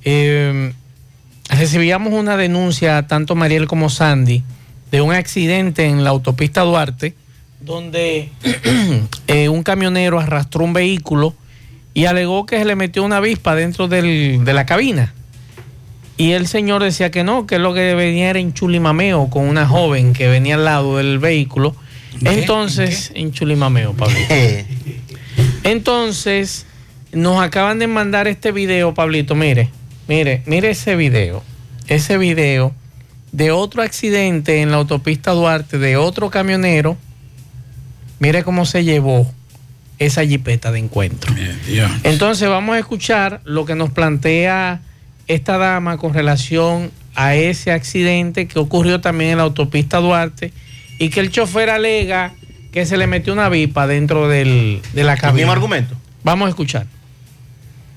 [0.05, 0.72] eh,
[1.51, 4.45] recibíamos una denuncia, tanto Mariel como Sandy,
[4.93, 7.16] de un accidente en la autopista Duarte,
[7.65, 8.31] donde
[9.27, 11.35] eh, un camionero arrastró un vehículo
[11.95, 15.15] y alegó que se le metió una avispa dentro del- de la cabina.
[16.17, 19.67] Y el señor decía que no, que lo que venía era en chulimameo con una
[19.67, 21.75] joven que venía al lado del vehículo.
[22.25, 24.17] Entonces, en chulimameo, Pablo.
[25.65, 26.67] Entonces,
[27.12, 29.35] nos acaban de mandar este video, Pablito.
[29.35, 29.71] Mire,
[30.09, 31.43] mire, mire ese video.
[31.89, 32.73] Ese video
[33.33, 36.97] de otro accidente en la autopista Duarte de otro camionero.
[38.19, 39.31] Mire cómo se llevó
[39.99, 41.35] esa jipeta de encuentro.
[42.03, 44.81] Entonces vamos a escuchar lo que nos plantea
[45.27, 50.53] esta dama con relación a ese accidente que ocurrió también en la autopista Duarte
[50.99, 52.33] y que el chofer alega
[52.73, 55.37] que se le metió una vipa dentro del, de la cabina.
[55.37, 55.95] mismo argumento?
[56.25, 56.87] Vamos a escuchar.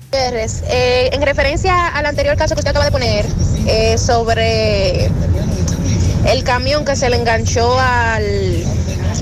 [0.04, 3.26] Gutiérrez, eh, en referencia al anterior caso que usted acaba de poner
[3.66, 5.06] eh, sobre
[6.26, 8.64] el camión que se le enganchó al,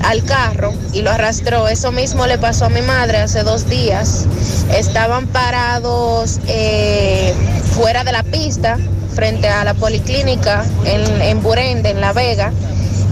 [0.03, 4.25] al carro y lo arrastró, eso mismo le pasó a mi madre hace dos días.
[4.71, 7.33] Estaban parados eh,
[7.75, 8.77] fuera de la pista,
[9.13, 12.51] frente a la policlínica en, en Burende, en La Vega,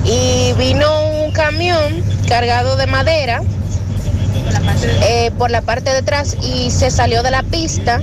[0.04, 0.88] y vino
[1.24, 3.42] un camión cargado de madera
[5.04, 8.02] eh, por la parte de atrás y se salió de la pista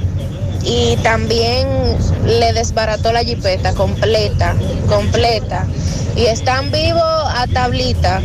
[0.64, 1.68] y también
[2.26, 4.54] le desbarató la jipeta completa,
[4.88, 5.66] completa.
[6.16, 8.20] Y están vivos a tablita,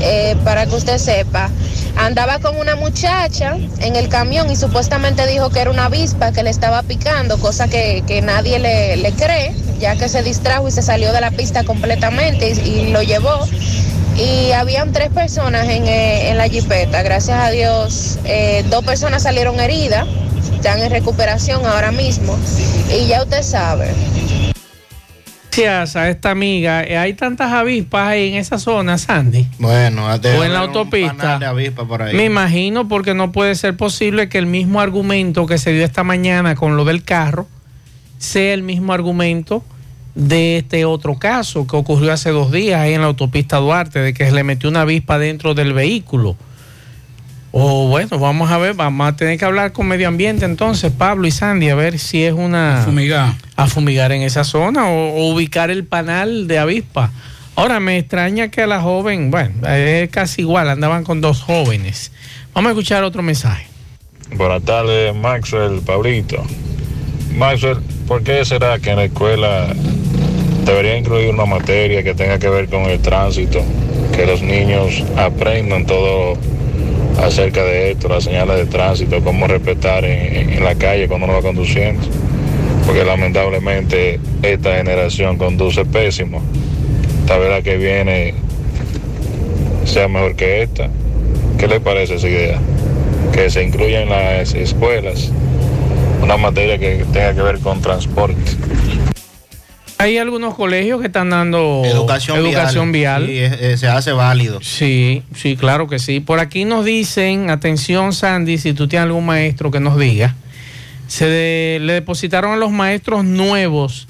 [0.00, 1.50] eh, para que usted sepa.
[1.96, 6.42] Andaba con una muchacha en el camión y supuestamente dijo que era una avispa que
[6.42, 10.70] le estaba picando, cosa que, que nadie le, le cree, ya que se distrajo y
[10.70, 13.46] se salió de la pista completamente y, lo llevó
[14.16, 17.02] y habían tres personas en, eh, en la jipeta.
[17.02, 20.06] Gracias a Dios, eh, dos personas salieron heridas,
[20.54, 22.36] están en recuperación ahora mismo
[22.90, 23.88] y ya usted sabe.
[25.64, 26.84] Gracias a esta amiga.
[26.84, 29.46] Eh, Hay tantas avispas ahí en esa zona, Sandy.
[29.58, 31.38] Bueno, o en la autopista.
[31.88, 32.14] por ahí.
[32.14, 36.04] Me imagino porque no puede ser posible que el mismo argumento que se dio esta
[36.04, 37.46] mañana con lo del carro
[38.18, 39.62] sea el mismo argumento
[40.14, 44.14] de este otro caso que ocurrió hace dos días ahí en la autopista Duarte, de
[44.14, 46.36] que se le metió una avispa dentro del vehículo.
[47.58, 51.26] O bueno, vamos a ver, vamos a tener que hablar con medio ambiente entonces, Pablo
[51.26, 52.82] y Sandy, a ver si es una...
[52.84, 53.32] Fumigar.
[53.56, 57.12] A fumigar en esa zona o, o ubicar el panal de avispa.
[57.54, 62.12] Ahora, me extraña que a la joven, bueno, es casi igual, andaban con dos jóvenes.
[62.52, 63.66] Vamos a escuchar otro mensaje.
[64.32, 66.44] Buenas tardes, Maxwell, Pablito.
[67.36, 69.68] Maxwell, ¿por qué será que en la escuela
[70.66, 73.64] debería incluir una materia que tenga que ver con el tránsito?
[74.14, 76.36] Que los niños aprendan todo
[77.22, 81.42] acerca de esto, las señales de tránsito, cómo respetar en, la calle cuando uno va
[81.42, 82.02] conduciendo.
[82.86, 86.40] Porque lamentablemente esta generación conduce pésimo.
[87.20, 88.34] Esta vez la que viene
[89.84, 90.88] sea mejor que esta.
[91.58, 92.60] ¿Qué le parece esa idea?
[93.32, 95.32] Que se incluya en las escuelas
[96.22, 98.36] una materia que tenga que ver con transporte.
[99.98, 103.26] Hay algunos colegios que están dando Educación, educación vial.
[103.26, 104.60] Sí, es- es- se hace válido.
[104.62, 106.20] Sí, sí, claro que sí.
[106.20, 110.34] Por aquí nos dicen, atención Sandy, si tú tienes algún maestro que nos diga,
[111.08, 114.06] se de- le depositaron a los maestros nuevos,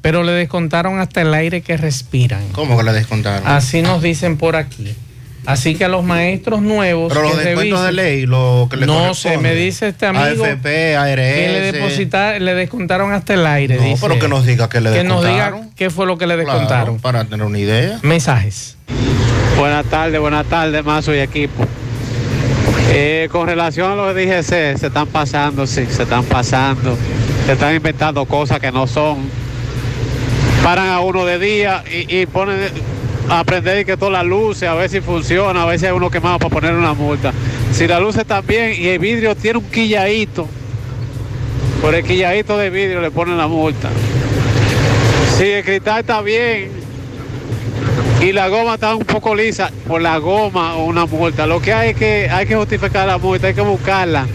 [0.00, 2.48] pero le descontaron hasta el aire que respiran.
[2.48, 3.46] ¿Cómo que le descontaron?
[3.46, 4.92] Así nos dicen por aquí.
[5.44, 7.12] Así que a los maestros nuevos.
[7.12, 9.38] Pero los que descuentos de ley, lo que le No sé, corresponde.
[9.48, 11.14] me dice este amigo AFP, ARS.
[11.16, 13.76] que le, deposita- le descontaron hasta el aire.
[13.76, 13.98] No, dice.
[14.00, 15.70] pero que nos diga que le Que nos diga descontaron.
[15.74, 16.98] qué fue lo que le Claro, descontaron.
[17.00, 17.98] para tener una idea.
[18.02, 18.76] Mensajes.
[19.58, 21.64] Buenas tardes, buenas tardes, Mazo y equipo.
[22.94, 26.96] Eh, con relación a lo que dije, se, se están pasando, sí, se están pasando.
[27.46, 29.28] Se están inventando cosas que no son.
[30.62, 32.58] Paran a uno de día y, y ponen
[33.28, 36.38] aprender que todas las luces, a ver si funciona, a ver si hay uno quemado
[36.38, 37.32] para poner una multa.
[37.72, 40.46] Si las luces están bien y el vidrio tiene un quilladito,
[41.80, 43.88] por el quilladito de vidrio le ponen la multa.
[45.36, 46.82] Si el cristal está bien,
[48.22, 51.46] y la goma está un poco lisa, por la goma o una multa.
[51.46, 54.26] Lo que hay que hay que justificar la multa, hay que buscarla.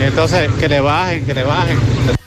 [0.00, 2.21] Entonces, que le bajen, que le bajen.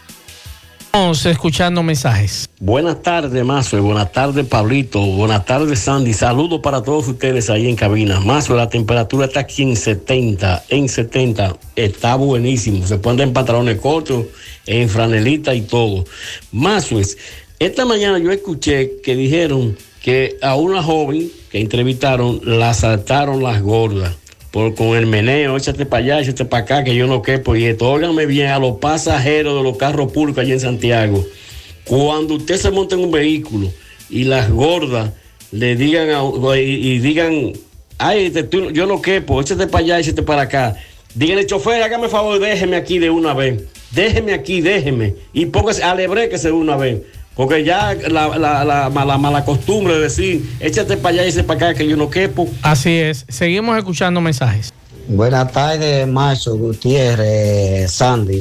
[0.95, 2.49] Escuchando mensajes.
[2.57, 3.81] Buenas tardes, Mazo.
[3.83, 5.01] Buenas tardes, Pablito.
[5.01, 6.13] Buenas tardes, Sandy.
[6.13, 8.21] Saludos para todos ustedes ahí en cabina.
[8.21, 10.63] Mazo, la temperatura está aquí en 70.
[10.69, 11.57] En 70.
[11.75, 12.87] Está buenísimo.
[12.87, 14.27] Se pueden en pantalones cortos,
[14.67, 16.05] en franelita y todo.
[16.53, 17.01] Mazo,
[17.59, 23.61] esta mañana yo escuché que dijeron que a una joven que entrevistaron la saltaron las
[23.61, 24.15] gordas.
[24.55, 27.57] Por, con el meneo, échate para allá, échate para acá, que yo no quepo.
[27.57, 31.25] Y esto, bien a los pasajeros de los carros públicos allá en Santiago.
[31.83, 33.69] Cuando usted se monta en un vehículo
[34.09, 35.11] y las gordas
[35.51, 37.51] le digan a- y, digan,
[37.97, 40.77] ay, te- tú- yo no quepo, échate para allá, échate para acá.
[41.13, 43.61] Díganle, chofer, hágame favor, déjeme aquí de una vez.
[43.91, 45.15] Déjeme aquí, déjeme.
[45.33, 47.01] Y póngase, alebréquese de una vez.
[47.35, 51.43] Porque ya la, la, la, la mala costumbre de decir, échate para allá y échate
[51.43, 52.49] para acá, que yo no quepo.
[52.61, 53.25] Así es.
[53.27, 54.73] Seguimos escuchando mensajes.
[55.07, 58.39] Buenas tardes, Macho Gutiérrez, Sandy.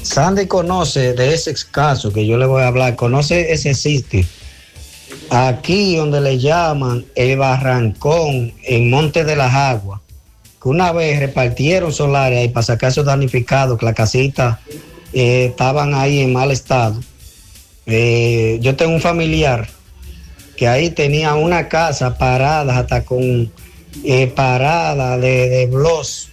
[0.00, 4.24] Sandy conoce de ese caso que yo le voy a hablar, conoce ese sitio.
[5.30, 10.00] Aquí donde le llaman el Barrancón, en Monte de las Aguas,
[10.62, 14.60] que una vez repartieron solares ahí para sacar esos damnificados, que la casita
[15.12, 17.00] eh, estaban ahí en mal estado.
[17.86, 19.68] Eh, yo tengo un familiar
[20.56, 23.52] que ahí tenía una casa parada hasta con
[24.04, 26.30] eh, parada de, de blos,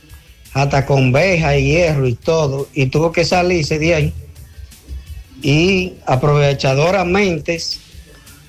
[0.53, 4.13] hasta con veja y hierro y todo, y tuvo que salirse de ahí.
[5.41, 7.59] Y aprovechadoramente,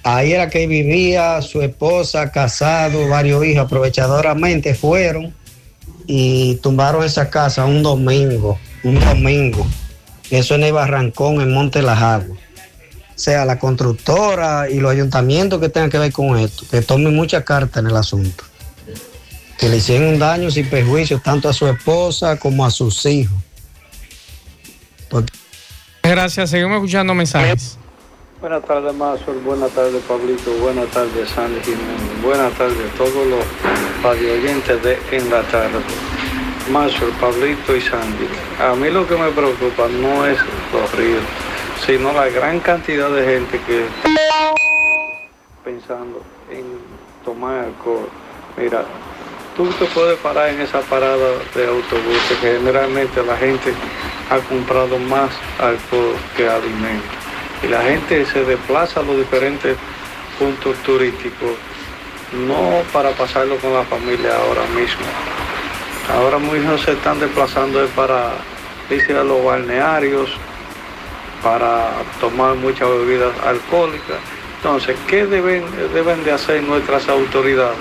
[0.04, 5.34] ahí era que vivía su esposa, casado, varios hijos, aprovechadoramente fueron
[6.06, 9.66] y tumbaron esa casa un domingo, un domingo.
[10.30, 12.43] Eso en el Barrancón, en Monte Las Aguas.
[13.14, 17.14] O sea, la constructora y los ayuntamientos que tengan que ver con esto, que tomen
[17.14, 18.44] mucha carta en el asunto.
[19.58, 23.38] Que le hicieron daños y perjuicios tanto a su esposa como a sus hijos.
[26.02, 26.50] Gracias.
[26.50, 27.78] Seguimos escuchando mensajes.
[28.40, 29.40] Buenas tardes, Mazur.
[29.42, 30.52] Buenas tardes, Pablito.
[30.60, 32.22] Buenas tardes, Sandy Jiménez.
[32.22, 33.44] Buenas tardes a todos los
[34.02, 35.78] radioyentes de En la Tarde.
[36.70, 38.28] Mazur, Pablito y Sandy.
[38.60, 40.36] A mí lo que me preocupa no es
[40.72, 41.22] los ríos,
[41.86, 43.86] sino la gran cantidad de gente que
[45.64, 46.64] pensando en
[47.24, 48.08] tomar alcohol.
[48.56, 48.84] Mira,
[49.56, 53.72] tú te puedes parar en esa parada de autobuses que generalmente la gente
[54.30, 57.04] ha comprado más alcohol que alimento.
[57.62, 59.76] Y la gente se desplaza a los diferentes
[60.38, 61.56] puntos turísticos,
[62.32, 65.06] no para pasarlo con la familia ahora mismo.
[66.12, 68.32] Ahora mismo se están desplazando es para
[68.90, 70.30] irse a los balnearios,
[71.44, 71.90] para
[72.20, 74.16] tomar muchas bebidas alcohólicas.
[74.56, 77.76] Entonces, ¿qué deben, deben de hacer nuestras autoridades?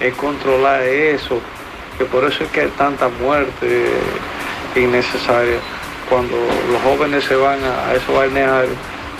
[0.00, 1.40] Es controlar eso
[1.96, 3.86] que por eso es que hay tanta muerte
[4.74, 5.58] innecesaria.
[6.10, 6.36] Cuando
[6.70, 8.76] los jóvenes se van a, esos balnearios,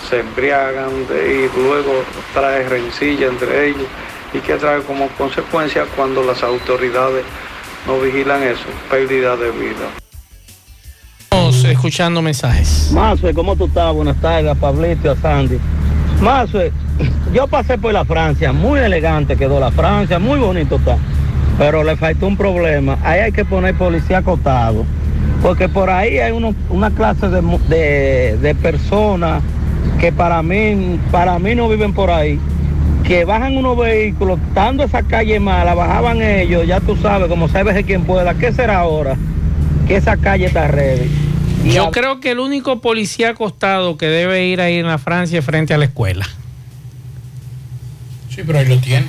[0.09, 3.87] se embriagan de ir, luego trae rencilla entre ellos
[4.33, 7.25] y que trae como consecuencia cuando las autoridades
[7.87, 10.06] no vigilan eso, pérdida de vida.
[11.31, 12.91] Escuchando mensajes.
[12.93, 13.93] Mazue, ¿cómo tú estás?
[13.93, 15.57] Buenas tardes, a Pablito a Sandy.
[16.21, 16.71] Mazue,
[17.33, 20.97] yo pasé por la Francia, muy elegante quedó la Francia, muy bonito está.
[21.57, 22.97] Pero le faltó un problema.
[23.03, 24.85] Ahí hay que poner policía acotado.
[25.41, 29.41] Porque por ahí hay uno- una clase de, de- personas
[29.99, 32.39] que para mí, para mí no viven por ahí.
[33.03, 37.75] Que bajan unos vehículos, estando esa calle mala, bajaban ellos, ya tú sabes, como sabes
[37.75, 38.33] de quien pueda.
[38.35, 39.15] ¿Qué será ahora?
[39.87, 41.09] Que esa calle está ready.
[41.65, 44.97] Y Yo a- creo que el único policía acostado que debe ir ahí en la
[44.97, 46.27] Francia es frente a la escuela.
[48.33, 49.07] Sí, pero ahí lo tiene.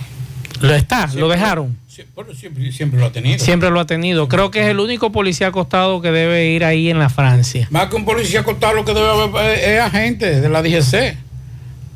[0.60, 1.76] Lo está, lo dejaron.
[2.14, 3.38] Bueno, siempre, siempre lo ha tenido.
[3.40, 4.28] Siempre lo ha tenido.
[4.28, 7.66] Creo que es el único policía acostado que debe ir ahí en la Francia.
[7.70, 11.16] Más que un policía cortado lo que debe haber es, es agente de la DGC.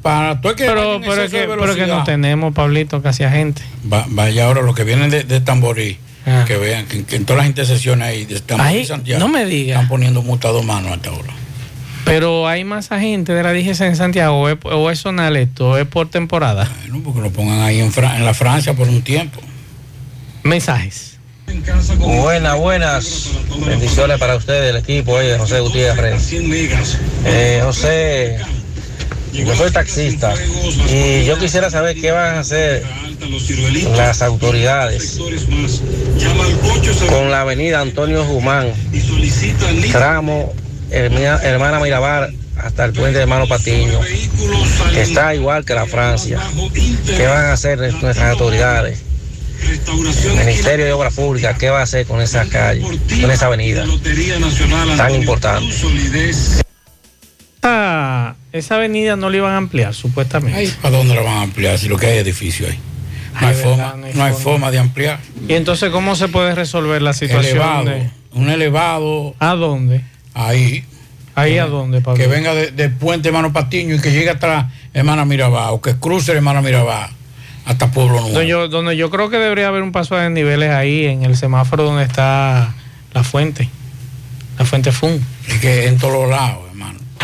[0.03, 3.63] Para todo el que Pero, pero, que, pero que no tenemos, Pablito, casi agente.
[3.91, 6.45] Va- vaya ahora los que vienen de, de Tamborí, Ah.
[6.47, 9.45] que vean que, que en todas las intersecciones ahí de Ahí, y Santiago no me
[9.45, 9.75] diga.
[9.75, 11.33] están poniendo multa dos manos hasta ahora.
[12.05, 15.71] Pero hay más agentes de la DGC en Santiago, o es, o es zonal esto,
[15.71, 16.71] o es por temporada.
[16.89, 19.41] Bueno, porque lo pongan ahí en, Fra- en la Francia por un tiempo.
[20.43, 21.19] Mensajes.
[21.99, 23.31] Buenas, buenas.
[23.67, 26.33] Bendiciones para ustedes, el equipo, oye, José Gutiérrez.
[27.25, 28.39] Eh, José,
[29.33, 30.35] yo soy taxista
[30.89, 32.83] y yo quisiera saber qué van a hacer
[33.97, 35.19] las autoridades
[37.09, 38.73] con la avenida Antonio Guzmán,
[39.91, 40.53] tramo
[40.91, 43.99] Hermana Mirabal hasta el puente de Hermano Patiño,
[44.93, 46.39] que está igual que la Francia.
[47.07, 49.03] ¿Qué van a hacer nuestras autoridades?
[50.45, 52.83] Ministerio de Obras Públicas, ¿qué va a hacer con esa calle,
[53.21, 53.87] con esa avenida
[54.97, 55.73] tan importante?
[57.63, 60.59] Esa, esa avenida no la iban a ampliar, supuestamente.
[60.59, 62.77] Ay, ¿Para dónde la van a ampliar si lo que hay es edificio ahí?
[63.41, 64.45] No hay, Ay, forma, verdad, no hay no hay forma.
[64.45, 65.21] forma de ampliar.
[65.49, 67.55] Y entonces, ¿cómo se puede resolver la situación?
[67.55, 69.35] Elevado, de- un elevado.
[69.39, 70.01] ¿A dónde?
[70.35, 70.85] Ahí.
[71.37, 72.21] ¿Ahí a dónde, Pablo?
[72.21, 75.81] Que venga de- del puente Hermano Patiño y que llegue hasta la Hermana Mirabal, o
[75.81, 77.11] que cruce la Hermana Mirabal
[77.65, 78.29] hasta Pueblo Nuevo.
[78.31, 81.37] Donde yo, donde yo creo que debería haber un paso de niveles ahí en el
[81.37, 82.75] semáforo donde está
[83.15, 83.69] la fuente,
[84.59, 85.25] la fuente FUN.
[85.49, 86.59] Es que en todos los lados.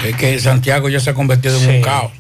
[0.05, 2.13] Es que Santiago ya se ha convertido en un caos.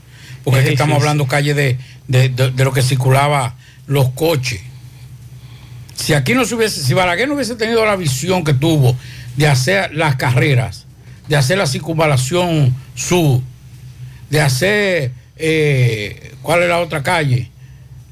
[0.45, 3.55] Porque Es que estamos hablando calle de, de, de- de lo que circulaba
[3.87, 4.61] los coches.
[5.95, 8.97] Si aquí no se hubiese, si Balaguer no hubiese tenido la visión que tuvo
[9.37, 10.87] de hacer las carreras,
[11.29, 13.41] de hacer la circunvalación sur,
[14.31, 17.51] de hacer, eh, ¿cuál es la otra calle?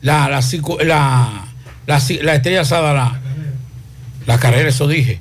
[0.02, 0.40] La, la,
[0.84, 1.46] la,
[1.86, 3.20] la, estrella Sadalá.
[4.26, 5.20] La carrera, eso dije.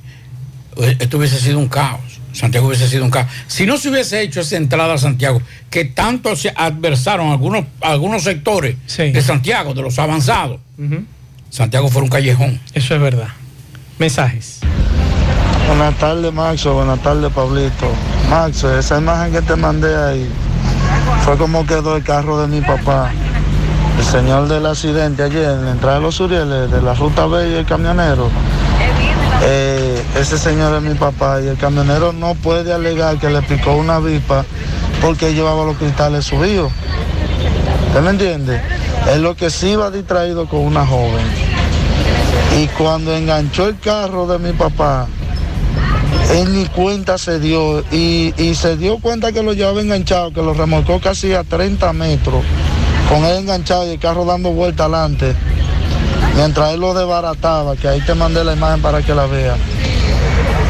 [1.00, 2.02] Esto hubiese sido un caos.
[2.36, 3.28] Santiago hubiese sido un caos.
[3.48, 8.24] Si no se hubiese hecho esa entrada a Santiago, que tanto se adversaron algunos, algunos
[8.24, 10.60] sectores de Santiago, de los avanzados,
[11.50, 12.60] Santiago fue un callejón.
[12.74, 13.30] Eso es verdad.
[13.98, 14.60] Mensajes.
[15.68, 16.74] Buenas tardes, Maxo.
[16.74, 17.90] Buenas tardes, Pablito.
[18.30, 20.30] Maxo, esa imagen que te mandé ahí
[21.24, 23.12] fue como quedó el carro de mi papá.
[23.98, 27.50] El señor del accidente ayer en la entrada de los Urieles, de la ruta B
[27.50, 28.30] y el camionero.
[29.48, 33.74] Eh, ese señor es mi papá y el camionero no puede alegar que le picó
[33.76, 34.44] una avispa
[35.02, 36.72] porque llevaba los cristales subidos.
[37.88, 38.60] ¿Usted me entiende?
[39.08, 41.26] Es lo que sí iba distraído con una joven.
[42.60, 45.06] Y cuando enganchó el carro de mi papá,
[46.34, 50.42] él ni cuenta se dio y, y se dio cuenta que lo llevaba enganchado, que
[50.42, 52.44] lo remolcó casi a 30 metros,
[53.10, 55.36] con él enganchado y el carro dando vuelta adelante,
[56.36, 59.56] mientras él lo desbarataba, que ahí te mandé la imagen para que la vea.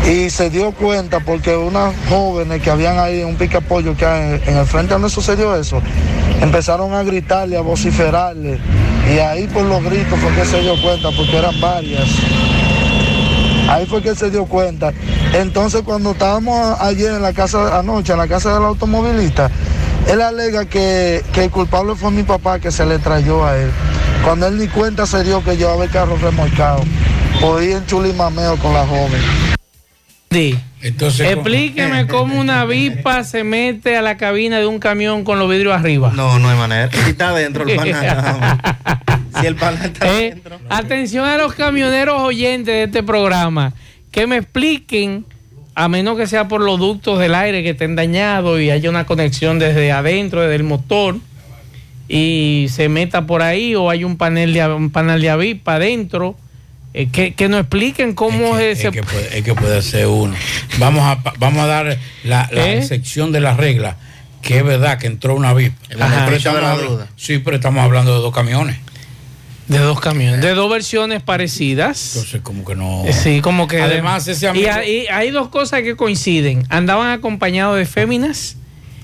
[0.07, 4.65] Y se dio cuenta porque unas jóvenes que habían ahí, un picapollo que en el
[4.65, 5.81] frente donde sucedió eso,
[6.41, 8.59] empezaron a gritarle, a vociferarle.
[9.11, 12.07] Y ahí por los gritos fue que se dio cuenta, porque eran varias.
[13.67, 14.93] Ahí fue que se dio cuenta.
[15.33, 19.49] Entonces cuando estábamos ayer en la casa, anoche, en la casa del automovilista,
[20.07, 23.71] él alega que, que el culpable fue mi papá que se le trayó a él.
[24.25, 26.83] Cuando él ni cuenta se dio que llevaba el carro remolcado.
[27.39, 29.21] Por ir en chulimameo con la joven.
[30.31, 30.57] Sí.
[30.81, 35.47] Entonces, Explíqueme cómo una avispa se mete a la cabina de un camión con los
[35.49, 36.11] vidrios arriba.
[36.15, 36.89] No, no hay manera.
[36.91, 38.59] Si está adentro el panal.
[39.39, 40.59] si el panal está Eh, adentro.
[40.69, 43.73] Atención a los camioneros oyentes de este programa,
[44.11, 45.25] que me expliquen,
[45.75, 49.05] a menos que sea por los ductos del aire que estén dañados y haya una
[49.05, 51.17] conexión desde adentro, desde el motor,
[52.07, 56.35] y se meta por ahí, o hay un panel de, un panel de avispa adentro,
[56.93, 58.87] eh, que, que nos expliquen cómo es, ese...
[58.89, 60.33] Es que puede, es que puede ser uno.
[60.77, 62.77] Vamos a, vamos a dar la, la ¿Eh?
[62.77, 63.97] excepción de la regla,
[64.41, 65.49] que es verdad que entró una.
[65.49, 66.25] Ajá.
[66.25, 68.77] Pero estamos hablando- Sí, pero estamos hablando de dos camiones.
[69.67, 72.15] De dos camiones, de dos versiones parecidas.
[72.15, 73.03] Entonces, como que no.
[73.11, 73.81] Sí, como que.
[73.81, 74.63] Además, ese amigo.
[74.63, 76.67] Y, hay- hay dos cosas que coinciden.
[76.69, 78.57] Andaban acompañados de féminas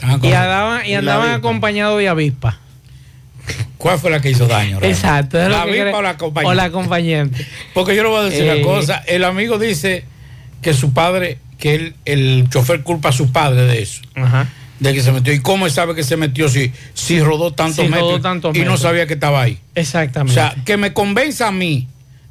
[0.04, 2.58] Ah, y andaban, y andaban acompañados de avispas.
[3.78, 4.80] ¿Cuál fue la que hizo daño?
[4.80, 4.90] realmente?
[4.90, 5.40] Exacto.
[5.42, 6.52] es lo ¿La quere- o la acompañante?
[6.52, 7.46] O la acompañante.
[7.74, 8.54] Porque yo le voy a decir Eh.
[8.56, 8.98] una cosa.
[9.08, 10.06] El amigo dice
[10.62, 14.02] que su padre, que él- el chofer culpa a su padre de eso.
[14.16, 14.48] Ajá.
[14.80, 15.32] De que se metió.
[15.34, 18.78] ¿Y cómo sabe que se metió si, si rodó tantos Si metros rodó y no
[18.78, 19.60] sabía que estaba ahí?
[19.76, 20.34] O Exactamente.
[20.34, 21.88] sea, que me convenza a mí,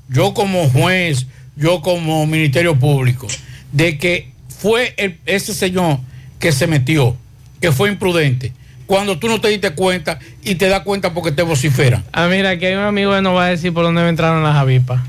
[0.09, 3.29] yo como juez, yo como Ministerio Público,
[3.73, 5.99] de que fue el- ese señor
[6.41, 7.17] que se metió,
[7.61, 8.53] que fue imprudente,
[8.91, 12.05] cuando tú no te diste cuenta y te das cuenta porque te vociferan.
[12.13, 14.43] Ah, mira, aquí hay un amigo que nos va a decir por dónde me entraron
[14.43, 15.01] las avispas.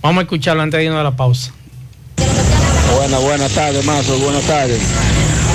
[0.00, 1.52] Vamos a escucharlo antes de irnos a la pausa.
[2.96, 4.80] Buenas, buenas tardes, Mazo, buenas tardes.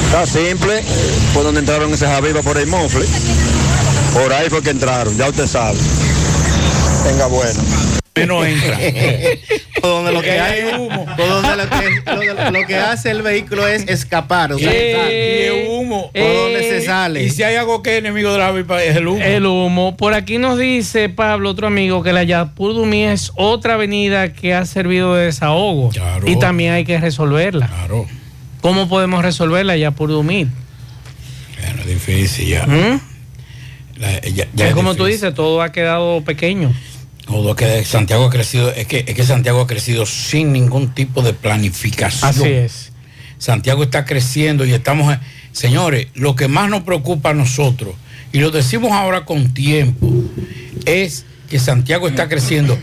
[0.05, 0.83] Está simple,
[1.33, 3.07] por donde entraron esas avivas por el mofle.
[4.13, 5.79] Por ahí fue que entraron, ya usted sabe.
[7.05, 7.59] Venga, bueno.
[8.15, 8.77] No entra.
[9.81, 11.05] Por donde lo que hay humo.
[11.17, 14.53] Por donde lo que, lo, lo que hace el vehículo es escapar.
[14.53, 16.11] O sea, y el humo.
[16.13, 17.23] ¿Por dónde se sale?
[17.23, 19.21] Y si hay algo que es enemigo de la avispa, es el humo.
[19.23, 19.97] El humo.
[19.97, 24.53] Por aquí nos dice Pablo, otro amigo, que la Yapur Dumí es otra avenida que
[24.53, 25.89] ha servido de desahogo.
[26.27, 27.67] Y también hay que resolverla.
[27.67, 28.05] Claro.
[28.61, 30.47] ¿Cómo podemos resolverla Yapur Dumí?
[31.59, 32.65] Bueno, es difícil ya.
[32.67, 33.01] ¿Mm?
[33.97, 35.21] La- ya- ya es es como tú difícil.
[35.29, 36.71] dices, todo ha quedado pequeño.
[37.55, 41.33] Que Santiago ha crecido, es que, es que Santiago ha crecido sin ningún tipo de
[41.33, 42.29] planificación.
[42.29, 42.91] Así es.
[43.37, 45.17] Santiago está creciendo y estamos,
[45.51, 47.95] señores, lo que más nos preocupa a nosotros,
[48.31, 50.09] y lo decimos ahora con tiempo,
[50.85, 52.77] es que Santiago está creciendo.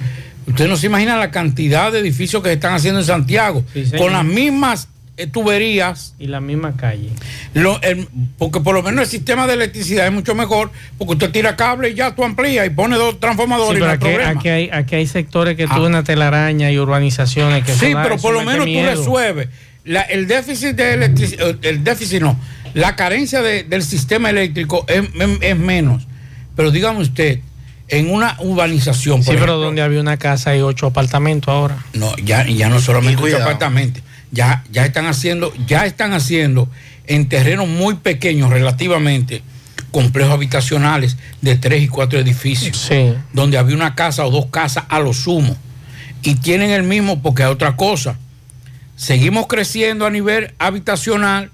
[0.47, 3.65] Usted no se imagina la cantidad de edificios que se están haciendo en Santiago,
[3.97, 4.89] con las mismas
[5.27, 6.15] tuberías.
[6.19, 7.11] Y la misma calle.
[7.55, 8.09] Lo- el-
[8.39, 11.91] porque por lo menos el sistema de electricidad es mucho mejor, porque usted tira cable
[11.91, 14.41] y ya tú amplías y pone dos Sí, transformadores y pero no hay aquí, problema.
[14.41, 18.33] aquí hay, aquí hay sectores que tuvo una telaraña y urbanizaciones que Sí, pero por
[18.35, 19.49] lo menos tú resuelves.
[19.85, 22.39] La- el déficit de electricidad, el déficit no,
[22.75, 26.07] la carencia de- del sistema eléctrico es, es- es menos.
[26.55, 27.41] Pero dígame usted,
[27.89, 31.77] en una urbanización, por Sí, pero ejemplo, donde había una casa hay ocho apartamentos ahora.
[31.95, 36.69] no, ya, ya no solamente ocho apartamentos, ya, ya están haciendo, ya están haciendo
[37.07, 39.43] en terrenos muy pequeños relativamente
[39.91, 42.89] complejos habitacionales de tres y cuatro edificios,
[43.33, 45.57] donde había una casa o dos casas a lo sumo,
[46.23, 48.17] y tienen el mismo porque hay otra cosa.
[48.97, 51.51] Seguimos creciendo a nivel habitacional,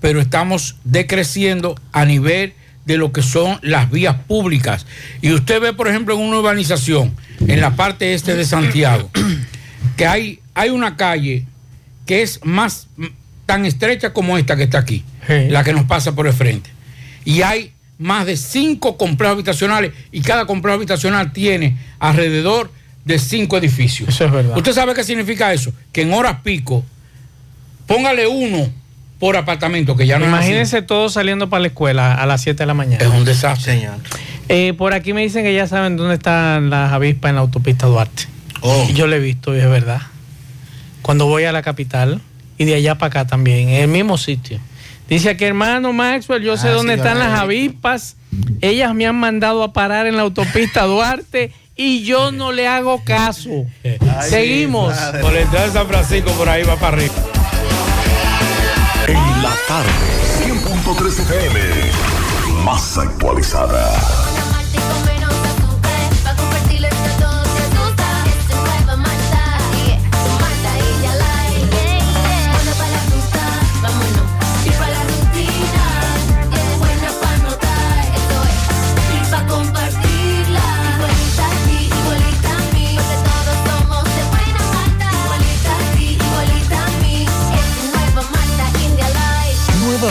[0.00, 2.52] pero estamos decreciendo a nivel
[2.84, 4.86] de lo que son las vías públicas.
[5.22, 9.10] Y usted ve, por ejemplo, en una urbanización, en la parte este de Santiago,
[9.96, 11.46] que hay, hay una calle
[12.06, 12.88] que es más
[13.44, 16.70] tan estrecha como esta que está aquí, la que nos pasa por el frente.
[17.24, 22.70] Y hay más de cinco complejos habitacionales y cada complejo habitacional tiene alrededor
[23.04, 24.08] de cinco edificios.
[24.08, 24.56] Eso es verdad.
[24.56, 25.72] ¿Usted sabe qué significa eso?
[25.92, 26.84] Que en horas pico,
[27.86, 28.68] póngale uno
[29.18, 30.38] por apartamento, que ya no es así.
[30.38, 33.04] Imagínense todos saliendo para la escuela a las 7 de la mañana.
[33.04, 33.74] Es un desastre.
[33.74, 33.94] Señor.
[34.48, 37.86] Eh, por aquí me dicen que ya saben dónde están las avispas en la autopista
[37.86, 38.24] Duarte.
[38.60, 38.88] Oh.
[38.92, 40.02] Yo lo he visto y es verdad.
[41.06, 42.20] Cuando voy a la capital
[42.58, 44.58] y de allá para acá también, en el mismo sitio.
[45.08, 48.16] Dice aquí, hermano Maxwell, yo sé Ah, dónde sí, están las avispas.
[48.60, 53.04] Ellas me han mandado a parar en la autopista Duarte y yo no le hago
[53.04, 53.50] caso.
[54.28, 54.96] Seguimos.
[55.20, 57.14] Por la entrada de San Francisco, por ahí va para arriba.
[59.06, 59.90] En la tarde,
[60.44, 61.60] 100.3 FM,
[62.64, 63.92] más actualizada.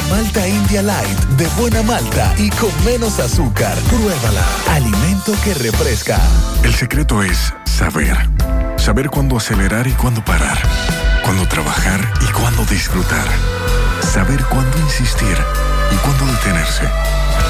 [0.10, 3.76] Malta India Light de buena malta y con menos azúcar.
[3.90, 4.44] Pruébala.
[4.72, 6.20] Alimento que refresca.
[6.64, 8.18] El secreto es saber.
[8.78, 10.58] Saber cuándo acelerar y cuándo parar.
[11.24, 13.28] Cuándo trabajar y cuándo disfrutar.
[14.02, 15.38] Saber cuándo insistir
[15.92, 16.84] y cuándo detenerse.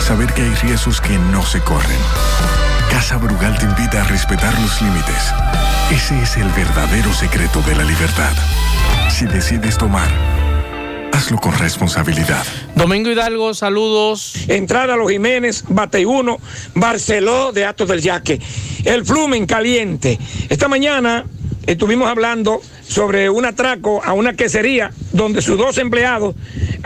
[0.06, 2.00] Saber que hay riesgos que no se corren.
[2.90, 5.34] Casa Brugal te invita a respetar los límites.
[5.92, 8.32] Ese es el verdadero secreto de la libertad.
[9.10, 10.10] Si decides tomar,
[11.16, 12.46] hazlo con responsabilidad.
[12.76, 14.34] Domingo Hidalgo, saludos.
[14.50, 16.40] Entrada a los Jiménez, bate uno,
[16.74, 18.42] Barceló de Atos del Yaque.
[18.84, 20.20] El Flumen caliente.
[20.50, 21.26] Esta mañana
[21.66, 26.36] estuvimos hablando sobre un atraco a una quesería donde sus dos empleados,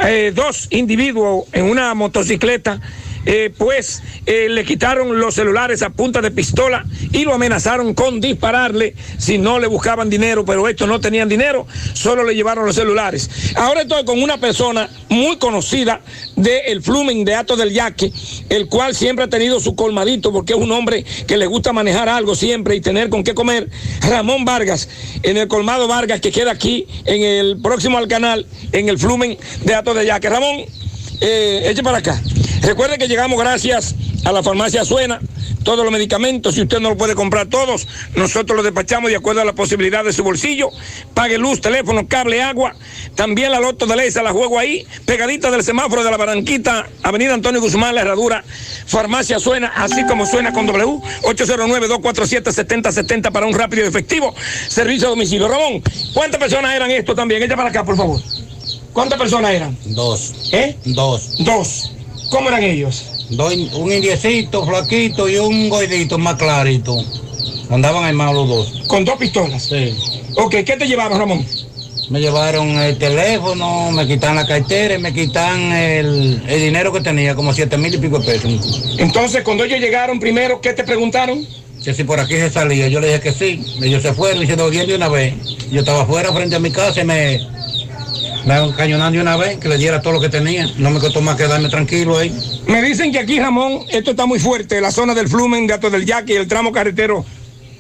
[0.06, 2.80] eh, dos individuos en una motocicleta,
[3.26, 8.22] eh, pues eh, le quitaron los celulares a punta de pistola y lo amenazaron con
[8.22, 12.76] dispararle si no le buscaban dinero, pero estos no tenían dinero, solo le llevaron los
[12.76, 13.30] celulares.
[13.56, 16.02] Ahora estoy con una persona muy conocida
[16.36, 18.12] del Flumen de Ato del Yaque,
[18.50, 22.10] el cual siempre ha tenido su colmadito porque es un hombre que le gusta manejar
[22.10, 23.70] algo siempre y tener con qué comer.
[24.02, 24.90] Ramón Vargas,
[25.24, 29.38] en el colmado Vargas que queda aquí en el próximo al canal, en el Flumen
[29.64, 30.30] de Ato del Yaque.
[30.30, 30.66] Ramón,
[31.22, 32.20] eh, eche para acá.
[32.62, 33.96] Recuerde que llegamos gracias
[34.26, 35.20] a la farmacia Suena.
[35.64, 39.42] Todos los medicamentos, si usted no lo puede comprar todos, nosotros los despachamos de acuerdo
[39.42, 40.70] a la posibilidad de su bolsillo.
[41.14, 42.76] Pague luz, teléfono, cable, agua.
[43.16, 47.34] También la Loto de Leisa la juego ahí, pegadita del semáforo de la Barranquita, Avenida
[47.34, 48.44] Antonio Guzmán, La Herradura.
[48.86, 54.34] Farmacia Suena, así como suena con W, 809-247-7070 para un rápido y efectivo
[54.70, 55.48] servicio a domicilio.
[55.48, 57.44] Ramón, ¿cuántas personas eran esto también?
[57.44, 58.20] Echa para acá, por favor.
[59.00, 59.78] ¿Cuántas personas eran?
[59.86, 60.34] Dos.
[60.52, 60.76] ¿Eh?
[60.84, 61.38] Dos.
[61.40, 61.92] Dos.
[62.32, 63.06] ¿Cómo eran ellos?
[63.30, 67.02] Dos, un indiecito, flaquito y un goidito más clarito.
[67.70, 68.84] Andaban armados los dos.
[68.88, 69.64] ¿Con dos pistolas?
[69.64, 69.96] Sí.
[70.36, 71.46] Ok, ¿qué te llevaron, Ramón?
[72.10, 77.00] Me llevaron el teléfono, me quitan la cartera y me quitan el, el dinero que
[77.00, 78.98] tenía, como siete mil y pico de pesos.
[78.98, 81.48] Entonces, cuando ellos llegaron primero, ¿qué te preguntaron?
[81.86, 83.64] Que si por aquí se salía, yo le dije que sí.
[83.82, 85.36] Ellos se fueron y se dolían de una vez.
[85.72, 87.59] Yo estaba afuera frente a mi casa y me,
[88.50, 90.68] me cañonaron de una vez, que le diera todo lo que tenía.
[90.78, 92.34] No me costó más quedarme tranquilo ahí.
[92.66, 95.90] Me dicen que aquí, Ramón, esto está muy fuerte, la zona del Flumen, de Ato
[95.92, 97.24] del Yaque y el tramo carretero.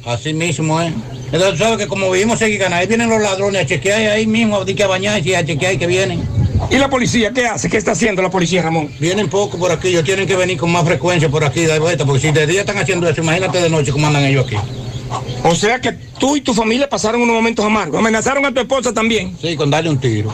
[0.05, 0.93] Así mismo, ¿eh?
[1.31, 4.65] Entonces, sabes que como vivimos en ahí vienen los ladrones a chequear ahí mismo, a
[4.65, 6.21] que a bañarse y a chequear que vienen.
[6.69, 7.69] ¿Y la policía qué hace?
[7.69, 8.91] ¿Qué está haciendo la policía, Ramón?
[8.99, 12.05] Vienen poco por aquí, ellos tienen que venir con más frecuencia por aquí, de vuelta,
[12.05, 14.55] porque si de día están haciendo eso, imagínate de noche cómo andan ellos aquí.
[15.43, 17.99] O sea que tú y tu familia pasaron unos momentos amargos.
[17.99, 19.35] ¿Amenazaron a tu esposa también?
[19.41, 20.31] Sí, con darle un tiro.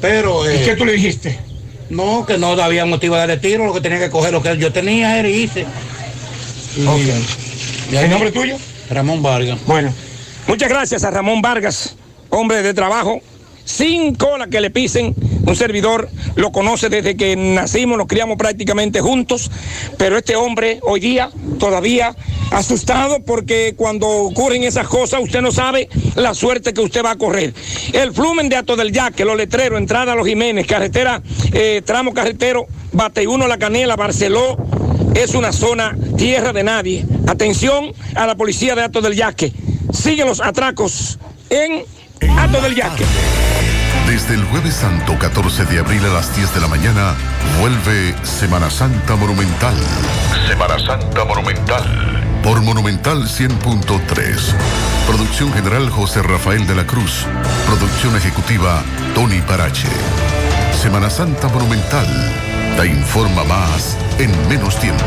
[0.00, 0.50] Pero...
[0.50, 1.38] ¿Y eh, qué tú le dijiste?
[1.90, 4.56] No, que no había motivo de darle tiro, lo que tenía que coger, lo que
[4.56, 5.66] yo tenía era hice.
[6.76, 8.56] Y- y ¿El nombre tuyo?
[8.88, 9.58] Ramón Vargas.
[9.66, 9.92] Bueno,
[10.46, 11.96] muchas gracias a Ramón Vargas,
[12.28, 13.20] hombre de trabajo,
[13.64, 15.14] sin cola que le pisen.
[15.50, 19.50] Un servidor lo conoce desde que nacimos, nos criamos prácticamente juntos,
[19.98, 21.28] pero este hombre hoy día
[21.58, 22.14] todavía
[22.52, 27.18] asustado porque cuando ocurren esas cosas usted no sabe la suerte que usted va a
[27.18, 27.52] correr.
[27.92, 31.20] El flumen de Ato del Yaque, los letreros, entrada a los Jiménez, carretera,
[31.52, 34.56] eh, tramo carretero, Bate 1 La Canela, Barceló,
[35.16, 37.04] es una zona tierra de nadie.
[37.26, 39.52] Atención a la policía de Ato del Yaque.
[39.92, 41.18] Sigue los atracos
[41.50, 41.82] en
[42.38, 43.04] Ato del Yaque.
[44.06, 47.14] Desde el jueves santo 14 de abril a las 10 de la mañana,
[47.60, 49.76] vuelve Semana Santa Monumental.
[50.48, 52.40] Semana Santa Monumental.
[52.42, 54.54] Por Monumental 100.3.
[55.06, 57.26] Producción general José Rafael de la Cruz.
[57.66, 58.82] Producción ejecutiva
[59.14, 59.88] Tony Parache.
[60.80, 62.06] Semana Santa Monumental.
[62.76, 65.04] Te informa más en menos tiempo.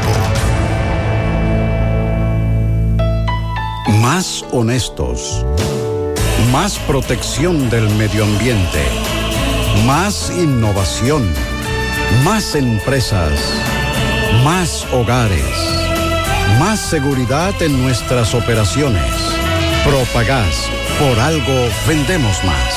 [4.01, 5.45] Más honestos.
[6.51, 8.83] Más protección del medio ambiente.
[9.85, 11.27] Más innovación.
[12.23, 13.31] Más empresas.
[14.43, 15.43] Más hogares.
[16.59, 19.03] Más seguridad en nuestras operaciones.
[19.85, 20.69] Propagás.
[20.99, 22.73] Por algo vendemos más.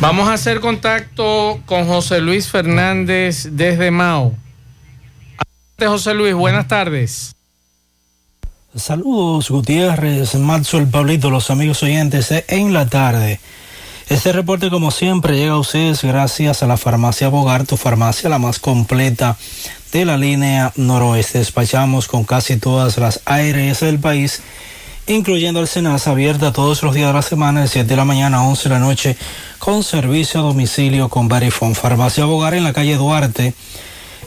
[0.00, 4.34] Vamos a hacer contacto con José Luis Fernández desde Mao.
[5.78, 7.35] José Luis, buenas tardes.
[8.76, 13.40] Saludos Gutiérrez, Maxwell, Pablito, los amigos oyentes en la tarde.
[14.10, 18.38] Este reporte como siempre llega a ustedes gracias a la farmacia Bogar, tu farmacia la
[18.38, 19.38] más completa
[19.92, 21.38] de la línea noroeste.
[21.38, 24.42] Despachamos con casi todas las ARS del país,
[25.06, 28.38] incluyendo el Senasa abierta todos los días de la semana, de 7 de la mañana
[28.38, 29.16] a 11 de la noche,
[29.58, 31.74] con servicio a domicilio con Verifone.
[31.74, 33.54] Farmacia Bogar en la calle Duarte,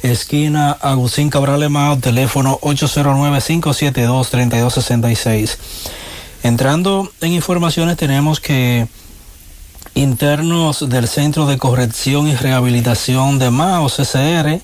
[0.03, 5.57] esquina Agustín Cabral Emao, teléfono 809-572-3266.
[6.43, 8.87] Entrando en informaciones tenemos que
[9.95, 14.61] internos del Centro de Corrección y Rehabilitación de Mao, CCR,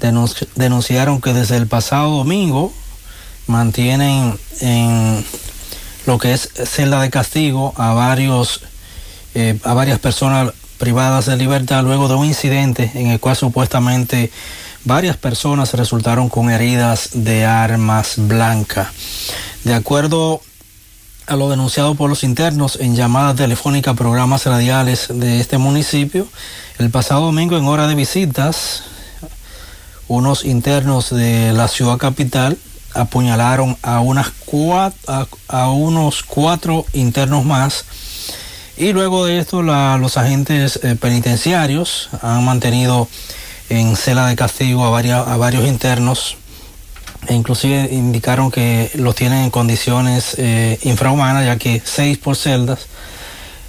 [0.00, 2.72] denunci- denunciaron que desde el pasado domingo
[3.48, 5.24] mantienen en
[6.06, 8.60] lo que es celda de castigo a varios
[9.34, 10.52] eh, a varias personas
[10.86, 14.32] privadas de libertad luego de un incidente en el cual supuestamente
[14.84, 18.88] varias personas resultaron con heridas de armas blancas.
[19.62, 20.40] De acuerdo
[21.28, 26.26] a lo denunciado por los internos en llamadas telefónicas programas radiales de este municipio.
[26.78, 28.82] El pasado domingo en hora de visitas,
[30.08, 32.58] unos internos de la ciudad capital
[32.92, 37.84] apuñalaron a, unas cua- a, a unos cuatro internos más
[38.76, 43.08] y luego de esto los agentes eh, penitenciarios han mantenido
[43.68, 44.90] en cela de castigo a,
[45.36, 46.36] varios internos
[47.28, 52.86] e inclusive indicaron que los tienen en condiciones eh, infrahumanas ya que seis por celdas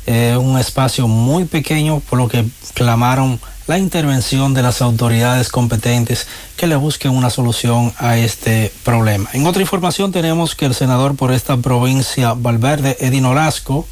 [0.06, 6.28] eh, un espacio muy pequeño por lo que clamaron la intervención de las autoridades competentes
[6.58, 9.30] que le busquen una solución a este problema.
[9.32, 13.88] En otra información tenemos que el senador por esta provincia Valverde, Edin Olasco,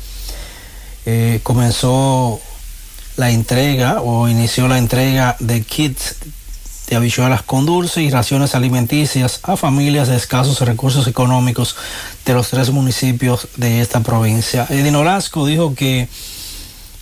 [1.06, 2.40] eh, comenzó
[3.18, 6.16] la entrega o inició la entrega de kits
[6.88, 11.78] de habichuelas con dulce y raciones alimenticias a familias de escasos recursos económicos
[12.26, 14.68] de los tres municipios de esta provincia.
[14.70, 16.10] Edin Olasco dijo que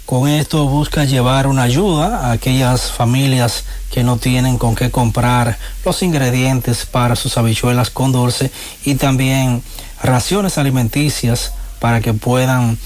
[0.06, 5.58] con esto busca llevar una ayuda a aquellas familias que no tienen con qué comprar
[5.84, 8.52] los ingredientes para sus habichuelas con dulce
[8.86, 9.64] y también
[10.04, 12.78] raciones alimenticias para que puedan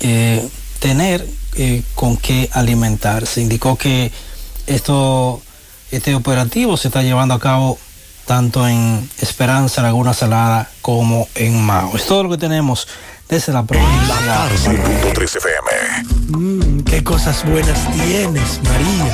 [0.00, 0.46] eh,
[0.78, 1.26] tener
[1.56, 3.40] eh, con qué alimentarse.
[3.40, 4.10] Indicó que
[4.66, 5.40] esto,
[5.90, 7.78] este operativo se está llevando a cabo
[8.26, 11.96] tanto en Esperanza, Laguna Salada como en Mao.
[11.96, 12.86] Es todo lo que tenemos
[13.28, 14.48] desde la provincia.
[14.64, 16.38] Punto 3 FM.
[16.38, 19.06] Mmm, qué cosas buenas tienes, María.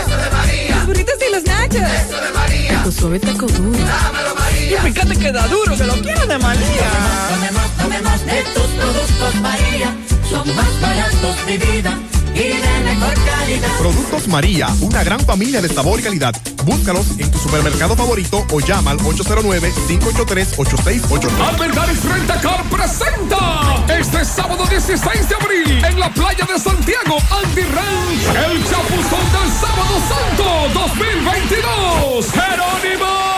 [0.00, 0.76] Eso de María.
[0.76, 1.82] Los burritos y los nachos.
[1.82, 2.82] Eso de María.
[2.82, 3.78] Tu suave taco duro.
[3.78, 4.33] Dámelo, María.
[4.64, 6.90] Y fíjate que da duro, que lo quiero de María.
[7.28, 9.94] Tomemos, tomemos de tus productos, María.
[10.30, 11.98] Son más baratos de vida
[12.34, 13.68] y de mejor calidad.
[13.78, 16.34] Productos María, una gran familia de sabor y calidad.
[16.64, 21.30] Búscalos en tu supermercado favorito o llama al 809-583-8689.
[21.46, 28.34] Albergaris Rentacar presenta este sábado 16 de abril en la playa de Santiago, Andy Ranch,
[28.50, 32.30] el chapuzón del sábado santo 2022.
[32.32, 33.33] Jerónimo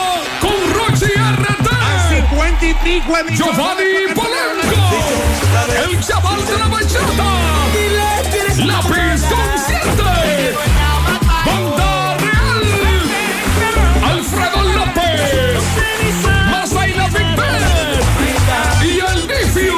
[2.67, 4.83] Giovanni Polanco,
[5.85, 7.47] el chaval de la bachata.
[8.65, 10.57] Lápiz Consciente.
[11.45, 12.65] Banda Real.
[14.05, 15.63] Alfredo López.
[16.51, 17.27] Masai la Big
[18.83, 19.77] Y el Difiu.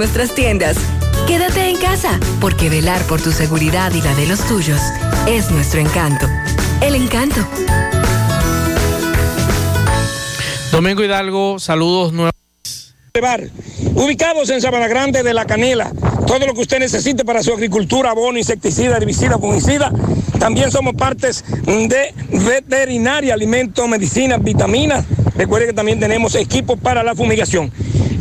[0.00, 0.78] nuestras tiendas.
[1.26, 4.80] Quédate en casa, porque velar por tu seguridad y la de los tuyos
[5.28, 6.26] es nuestro encanto.
[6.80, 7.46] El encanto.
[10.72, 12.32] Domingo Hidalgo, saludos nuevos.
[13.20, 13.42] Bar,
[13.94, 15.92] ubicados en Sabana Grande de la Canela.
[16.26, 19.92] Todo lo que usted necesite para su agricultura, abono, insecticida, herbicida, fungicida.
[20.38, 25.04] También somos partes de veterinaria, alimentos, medicinas, vitaminas.
[25.36, 27.70] Recuerde que también tenemos equipos para la fumigación.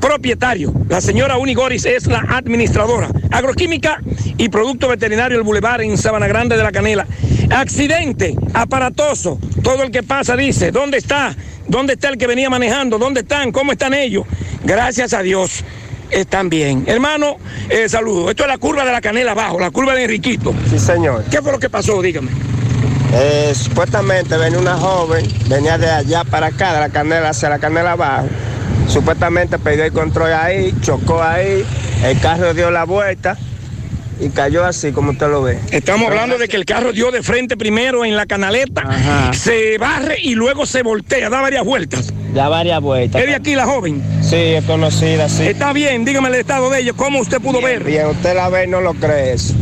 [0.00, 0.74] propietario.
[0.88, 3.10] La señora Unigoris es la administradora.
[3.30, 4.02] Agroquímica
[4.36, 7.06] y producto veterinario El Boulevard en Sabana Grande de la Canela.
[7.50, 9.38] Accidente aparatoso.
[9.62, 11.36] Todo el que pasa dice, ¿dónde está?
[11.68, 12.98] ¿Dónde está el que venía manejando?
[12.98, 13.52] ¿Dónde están?
[13.52, 14.26] ¿Cómo están ellos?
[14.64, 15.62] Gracias a Dios.
[16.10, 16.84] Están bien.
[16.86, 17.36] Hermano,
[17.68, 18.30] eh, saludo.
[18.30, 20.54] Esto es la curva de la canela abajo, la curva de Enriquito.
[20.70, 21.24] Sí, señor.
[21.30, 22.00] ¿Qué fue lo que pasó?
[22.00, 22.30] Dígame.
[23.12, 27.58] Eh, supuestamente venía una joven, venía de allá para acá, de la canela hacia la
[27.58, 28.28] canela abajo.
[28.86, 31.64] Supuestamente perdió el control ahí, chocó ahí,
[32.04, 33.36] el carro dio la vuelta
[34.20, 35.58] y cayó así como usted lo ve.
[35.70, 38.84] Estamos hablando de que el carro dio de frente primero en la canaleta,
[39.32, 42.12] se barre y luego se voltea, da varias vueltas.
[42.34, 43.20] Ya varias vueltas.
[43.20, 44.02] ¿Es de aquí la joven?
[44.28, 45.46] Sí, es conocida, sí.
[45.46, 47.82] Está bien, dígame el estado de ellos, ¿cómo usted pudo ver?
[47.82, 49.54] Bien, usted la ve y no lo cree eso.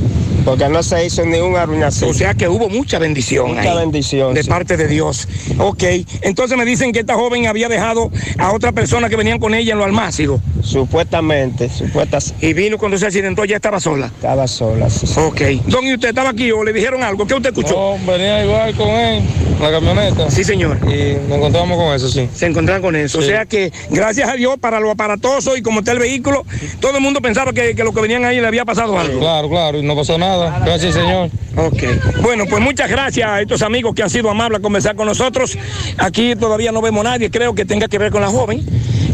[0.47, 2.09] Porque no se hizo ninguna arruinación.
[2.09, 3.48] O sea que hubo mucha bendición.
[3.48, 4.48] Mucha ahí, bendición, De sí.
[4.48, 5.27] parte de Dios.
[5.59, 5.82] Ok.
[6.23, 9.73] Entonces me dicen que esta joven había dejado a otra persona que venían con ella
[9.73, 10.40] en lo almácigo.
[10.62, 12.32] Supuestamente, supuestas.
[12.40, 14.06] Y vino cuando se accidentó, ya estaba sola.
[14.06, 15.06] Estaba sola, sí.
[15.18, 15.40] Ok.
[15.66, 17.27] Don, ¿y usted estaba aquí o le dijeron algo?
[17.27, 17.74] ¿Qué usted escuchó?
[17.74, 19.24] No, venía igual con él,
[19.60, 20.31] la camioneta.
[20.31, 20.78] Sí, señor.
[20.85, 22.28] Y nos encontramos con eso, sí.
[22.32, 23.18] Se encontraron con eso.
[23.18, 26.44] O sea que, gracias a Dios, para lo aparatoso y como está el vehículo,
[26.78, 29.18] todo el mundo pensaba que, que lo que venían ahí le había pasado algo.
[29.18, 30.35] Claro, claro, y no pasó nada.
[30.64, 31.30] Gracias, Señor.
[31.56, 31.82] Ok.
[32.22, 35.56] Bueno, pues muchas gracias a estos amigos que han sido amables a conversar con nosotros.
[35.98, 38.64] Aquí todavía no vemos nadie, creo que tenga que ver con la joven.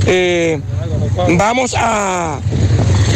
[0.06, 0.60] Eh,
[1.38, 2.40] vamos a.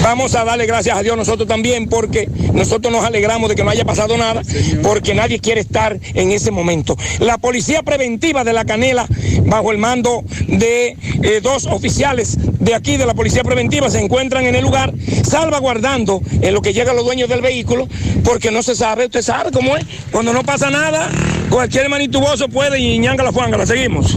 [0.03, 3.71] Vamos a darle gracias a Dios nosotros también porque nosotros nos alegramos de que no
[3.71, 4.43] haya pasado nada
[4.83, 6.97] porque nadie quiere estar en ese momento.
[7.19, 9.07] La policía preventiva de la Canela,
[9.45, 14.47] bajo el mando de eh, dos oficiales de aquí de la policía preventiva, se encuentran
[14.47, 14.93] en el lugar
[15.25, 17.89] salvaguardando en lo que llegan los dueños del vehículo
[18.25, 19.85] porque no se sabe, usted sabe cómo es.
[20.11, 21.11] Cuando no pasa nada,
[21.51, 23.57] cualquier manituboso puede y ñanga la fuanga.
[23.57, 24.17] La seguimos.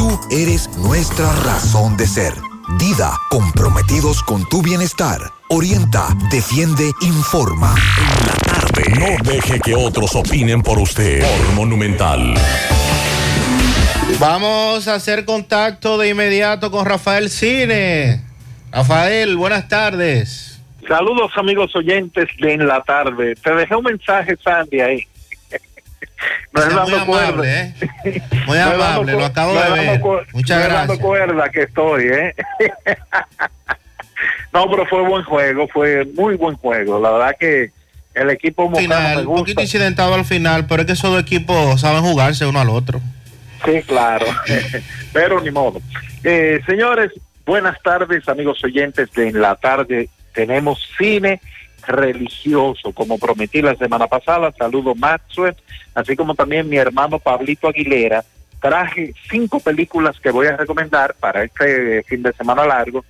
[0.31, 2.33] eres nuestra razón de ser.
[2.79, 5.19] Dida, comprometidos con tu bienestar.
[5.49, 7.75] Orienta, defiende, informa.
[8.99, 11.21] No deje que otros opinen por usted.
[11.21, 12.33] Por Monumental.
[14.19, 18.21] Vamos a hacer contacto de inmediato con Rafael Cine.
[18.71, 20.61] Rafael, buenas tardes.
[20.87, 23.35] Saludos amigos oyentes de En la Tarde.
[23.35, 25.07] Te dejé un mensaje, Sandy, ahí.
[26.51, 27.27] No es Muy dando cuerda.
[27.27, 28.21] amable, ¿eh?
[28.47, 30.01] Muy amable, lo acabo de ver.
[30.33, 30.87] Muchas gracias.
[30.87, 32.35] dando cuerda que estoy, ¿eh?
[34.53, 36.99] no, pero fue buen juego, fue muy buen juego.
[36.99, 37.71] La verdad que
[38.13, 41.79] el equipo Final, me un poquito incidentado al final, pero es que esos dos equipos
[41.79, 43.01] saben jugarse uno al otro.
[43.63, 44.25] Sí, claro.
[45.13, 45.81] Pero ni modo.
[46.23, 47.11] Eh, señores,
[47.45, 50.09] buenas tardes, amigos oyentes de En la Tarde.
[50.33, 51.41] Tenemos cine
[51.87, 54.51] religioso, como prometí la semana pasada.
[54.57, 55.55] Saludo Maxwell,
[55.93, 58.23] así como también mi hermano Pablito Aguilera.
[58.59, 63.03] Traje cinco películas que voy a recomendar para este fin de semana largo,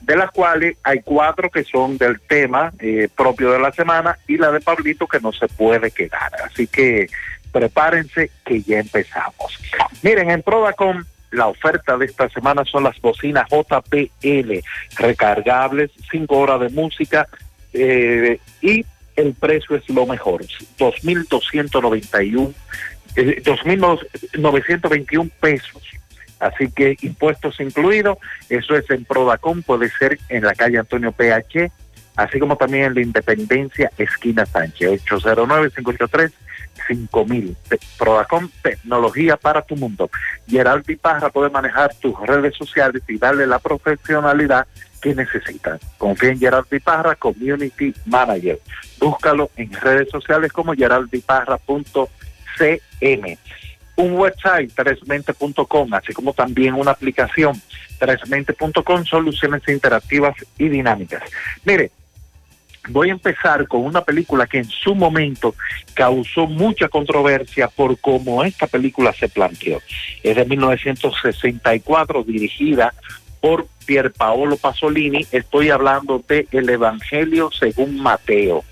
[0.00, 4.36] de las cuales hay cuatro que son del tema eh, propio de la semana y
[4.36, 6.32] la de Pablito que no se puede quedar.
[6.44, 7.06] Así que
[7.52, 9.58] prepárense que ya empezamos.
[10.02, 14.52] Miren, en Prodacom la oferta de esta semana son las bocinas JPL
[14.96, 17.26] recargables, 5 horas de música
[17.72, 18.84] eh, y
[19.16, 20.42] el precio es lo mejor,
[20.78, 22.52] 2.291,
[23.16, 25.82] eh, 2.921 pesos.
[26.38, 28.18] Así que impuestos incluidos,
[28.48, 31.70] eso es en Prodacom, puede ser en la calle Antonio PH,
[32.16, 37.56] así como también en la Independencia, esquina Sánchez, 809-583-5000.
[37.68, 40.10] Te- Prodacom, tecnología para tu mundo.
[40.48, 44.66] Gerald Parra puede manejar tus redes sociales y darle la profesionalidad
[45.02, 45.80] que necesitas.
[45.98, 48.58] Confía en Gerald Parra, Community Manager.
[48.98, 53.38] Búscalo en redes sociales como geraldiparra.cm
[53.96, 57.60] un website 3mente.com, así como también una aplicación
[58.00, 61.22] 3mente.com, soluciones interactivas y dinámicas.
[61.64, 61.90] Mire,
[62.88, 65.54] voy a empezar con una película que en su momento
[65.94, 69.80] causó mucha controversia por cómo esta película se planteó.
[70.22, 72.94] Es de 1964, dirigida
[73.42, 75.26] por Pierpaolo Pasolini.
[75.32, 78.64] Estoy hablando de El Evangelio según Mateo.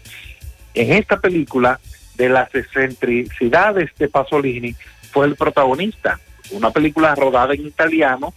[0.73, 1.81] En esta película,
[2.15, 4.77] de las excentricidades de Pasolini,
[5.11, 6.21] fue el protagonista.
[6.53, 8.33] Una película rodada en italiano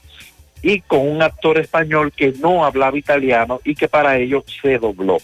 [0.64, 5.18] y con un actor español que no hablaba italiano y que para ello se dobló.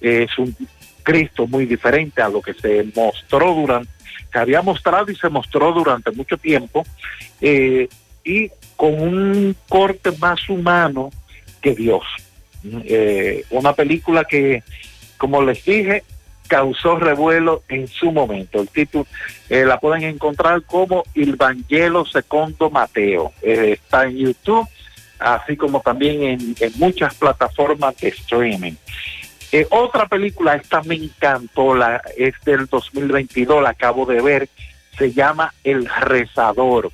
[0.00, 0.56] Es un
[1.02, 3.90] Cristo muy diferente a lo que se mostró durante
[4.32, 6.84] se había mostrado y se mostró durante mucho tiempo
[7.40, 7.88] eh,
[8.24, 11.10] y con un corte más humano
[11.60, 12.04] que Dios.
[12.84, 14.62] Eh, una película que,
[15.18, 16.02] como les dije,
[16.48, 18.60] causó revuelo en su momento.
[18.60, 19.06] El título
[19.48, 23.32] eh, la pueden encontrar como Il Vangelo Secondo Mateo.
[23.42, 24.68] Eh, está en YouTube,
[25.18, 28.74] así como también en, muchas plataformas de streaming.
[29.70, 34.48] Otra película, esta me encantó, la, es del 2022, la acabo de ver,
[34.98, 36.90] se llama El Rezador.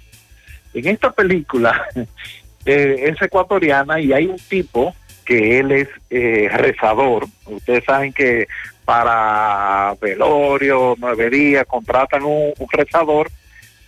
[0.74, 1.86] En esta película
[2.64, 4.94] eh, es ecuatoriana y hay un tipo
[5.24, 7.26] que él es eh, rezador.
[7.46, 8.48] Ustedes saben que
[8.84, 13.30] para velorio, nuevería, contratan un, un rezador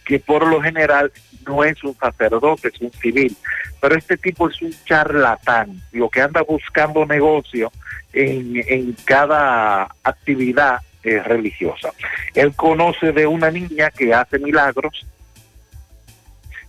[0.05, 1.11] que por lo general
[1.47, 3.37] no es un sacerdote, es un civil.
[3.81, 7.73] Pero este tipo es un charlatán, lo que anda buscando negocio
[8.13, 11.91] en, en cada actividad eh, religiosa.
[12.35, 15.05] Él conoce de una niña que hace milagros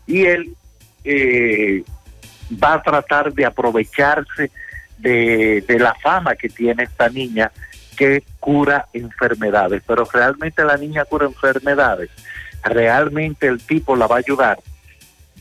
[0.07, 0.55] y él
[1.03, 1.84] eh,
[2.61, 4.51] va a tratar de aprovecharse
[4.97, 7.51] de, la fama que tiene esta niña
[7.97, 12.09] que cura enfermedades, pero realmente la niña cura enfermedades,
[12.63, 14.59] realmente el tipo la va a ayudar.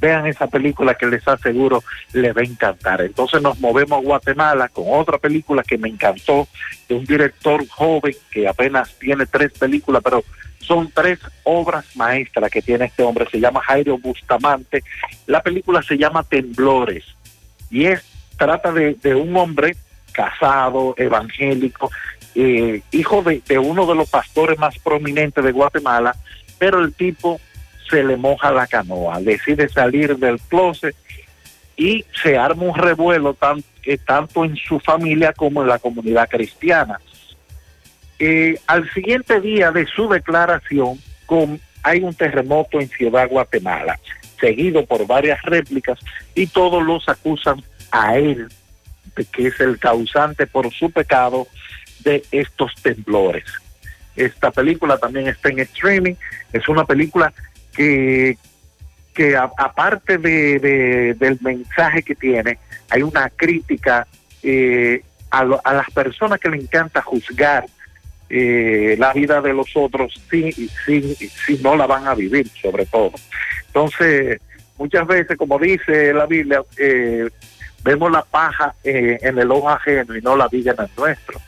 [0.00, 3.02] Vean esa película que les aseguro les va a encantar.
[3.02, 6.48] Entonces nos movemos a Guatemala con otra película que me encantó,
[6.88, 10.24] de un director joven que apenas tiene tres películas, pero
[10.62, 13.26] son tres obras maestras que tiene este hombre.
[13.30, 14.82] Se llama Jairo Bustamante.
[15.26, 17.04] La película se llama Temblores
[17.70, 18.04] y es
[18.36, 19.76] trata de, un hombre
[20.12, 21.90] casado, evangélico,
[22.34, 26.16] eh, hijo de, uno de los pastores más prominentes de Guatemala,
[26.58, 27.40] pero el tipo
[27.88, 30.96] se le moja la canoa, decide salir del closet
[31.76, 33.36] y se arma un revuelo
[33.84, 37.00] eh, tanto en su familia como en la comunidad cristiana.
[38.24, 40.96] Eh, al siguiente día de su declaración,
[41.26, 43.98] con, hay un terremoto en Ciudad Guatemala,
[44.38, 45.98] seguido por varias réplicas,
[46.32, 48.46] y todos los acusan a él,
[49.16, 51.48] de que es el causante por su pecado
[52.04, 53.42] de estos temblores.
[54.14, 56.14] Esta película también está en streaming,
[56.52, 57.32] es una película
[57.74, 58.36] que,
[59.14, 62.56] que aparte de, de- del mensaje que tiene,
[62.88, 64.06] hay una crítica
[64.44, 67.64] eh, a las personas que le encanta juzgar
[68.34, 72.86] eh, la vida de los otros si, si, si no la van a vivir, sobre
[72.86, 73.12] todo.
[73.66, 74.40] Entonces,
[74.78, 77.28] muchas veces, como dice la Biblia, eh,
[77.84, 81.40] vemos la paja eh, en el ojo ajeno y no la viga en el nuestro.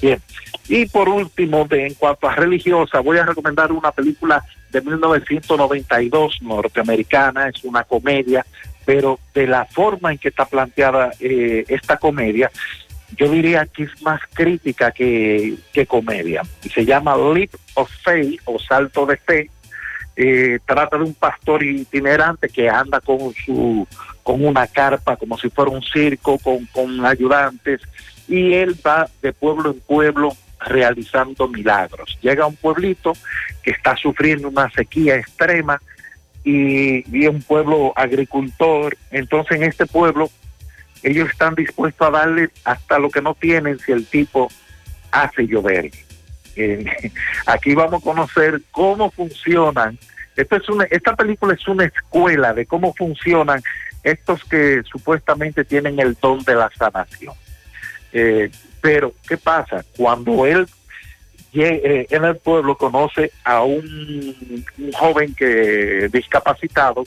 [0.00, 0.18] Bien.
[0.68, 7.48] Y por último, en cuanto a religiosa, voy a recomendar una película de 1992 norteamericana,
[7.48, 8.46] es una comedia,
[8.86, 12.50] pero de la forma en que está planteada esta comedia,
[13.16, 16.42] yo diría que es más crítica que, que comedia.
[16.74, 19.50] Se llama Leap of Faith o Salto de Fe.
[20.16, 23.86] Eh, trata de un pastor itinerante que anda con su
[24.24, 27.80] con una carpa como si fuera un circo con, con ayudantes
[28.26, 32.18] y él va de pueblo en pueblo realizando milagros.
[32.20, 33.12] Llega a un pueblito
[33.62, 35.80] que está sufriendo una sequía extrema
[36.42, 38.96] y, y un pueblo agricultor.
[39.12, 40.30] Entonces en este pueblo
[41.02, 44.48] ellos están dispuestos a darle hasta lo que no tienen si el tipo
[45.10, 45.90] hace llover.
[46.56, 46.84] Eh,
[47.46, 49.98] aquí vamos a conocer cómo funcionan.
[50.36, 53.60] Esta película es una escuela de cómo funcionan
[54.04, 57.34] estos que supuestamente tienen el don de la sanación.
[58.12, 58.50] Eh,
[58.80, 59.84] pero, ¿qué pasa?
[59.96, 60.66] Cuando él
[61.54, 67.04] eh, en el pueblo conoce a un, un joven que discapacitado,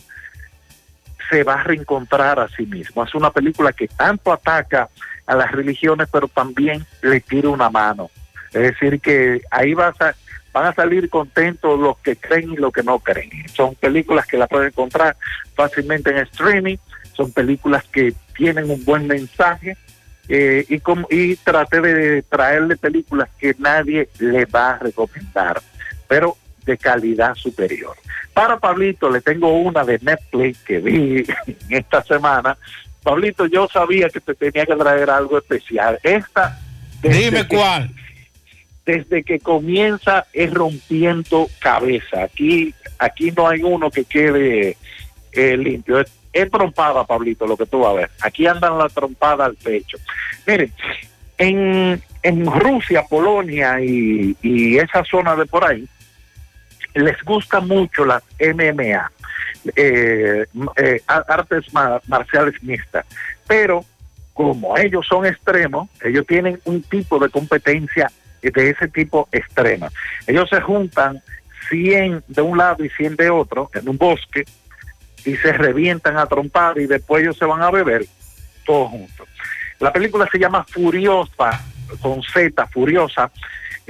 [1.32, 3.04] se va a reencontrar a sí mismo.
[3.04, 4.90] Es una película que tanto ataca
[5.26, 8.12] a las religiones, pero también le tira una mano.
[8.54, 10.14] Es decir, que ahí vas a,
[10.52, 13.32] van a salir contentos los que creen y los que no creen.
[13.48, 15.16] Son películas que la pueden encontrar
[15.56, 16.76] fácilmente en streaming,
[17.14, 19.78] son películas que tienen un buen mensaje
[20.28, 25.62] eh, y, como, y traté de traerle películas que nadie le va a recomendar,
[26.08, 26.36] pero
[26.66, 27.96] de calidad superior.
[28.34, 31.24] Para Pablito le tengo una de Netflix que vi
[31.70, 32.58] esta semana.
[33.04, 36.00] Pablito, yo sabía que te tenía que traer algo especial.
[36.04, 36.60] Esta...
[37.02, 37.90] Dime cuál.
[38.86, 42.24] Desde que comienza es rompiendo cabeza.
[42.24, 44.78] Aquí, aquí no hay uno que quede
[45.32, 46.00] eh, limpio.
[46.00, 48.12] Es, es trompada, Pablito, lo que tú vas a ver.
[48.22, 49.98] Aquí andan la trompada al pecho.
[50.46, 50.72] Miren,
[51.38, 55.88] en, en Rusia, Polonia y, y esa zona de por ahí,
[56.94, 59.12] les gusta mucho las MMA,
[59.76, 60.46] eh,
[60.78, 63.06] eh, artes ma- marciales mixtas,
[63.48, 63.86] pero
[64.34, 68.10] como ellos son extremos, ellos tienen un tipo de competencia
[68.42, 69.90] de ese tipo extrema.
[70.26, 71.22] Ellos se juntan
[71.70, 74.46] 100 de un lado y 100 de otro, en un bosque,
[75.26, 78.06] y se revientan a trompar y después ellos se van a beber
[78.66, 79.28] todos juntos.
[79.80, 81.62] La película se llama Furiosa,
[82.02, 83.30] con Z, Furiosa,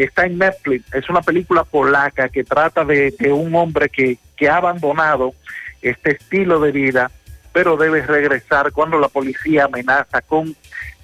[0.03, 4.57] está en Netflix, es una película polaca que trata de, un hombre que, que ha
[4.57, 5.33] abandonado
[5.81, 7.11] este estilo de vida,
[7.51, 10.55] pero debe regresar cuando la policía amenaza con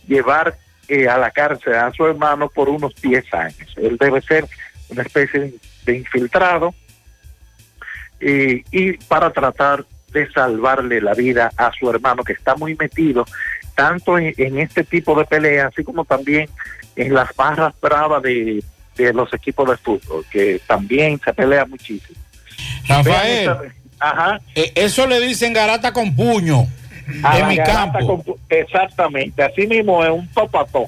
[0.07, 0.57] llevar
[0.87, 3.73] eh, a la cárcel a su hermano por unos 10 años.
[3.75, 4.45] Él debe ser
[4.89, 5.53] una especie de,
[5.85, 6.73] de infiltrado
[8.19, 13.25] eh, y para tratar de salvarle la vida a su hermano que está muy metido
[13.75, 16.49] tanto en, en este tipo de peleas, así como también
[16.95, 18.63] en las barras bravas de,
[18.97, 22.19] de los equipos de fútbol, que también se pelea muchísimo.
[22.87, 23.61] Rafael, esta-
[23.99, 24.41] Ajá.
[24.55, 26.67] eh, eso le dicen garata con puño
[27.23, 28.23] A en la mi campo.
[28.23, 30.85] con- exactamente, así mismo es un topató.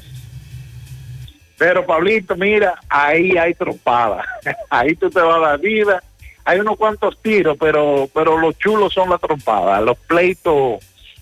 [1.57, 4.23] Pero Pablito, mira, ahí hay trompada.
[4.69, 6.01] ahí tú te vas a dar vida.
[6.45, 10.79] Hay unos cuantos tiros, pero pero los chulos son la trompada, los pleitos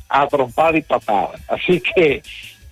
[0.08, 1.32] a trompada y patada.
[1.50, 2.22] Así que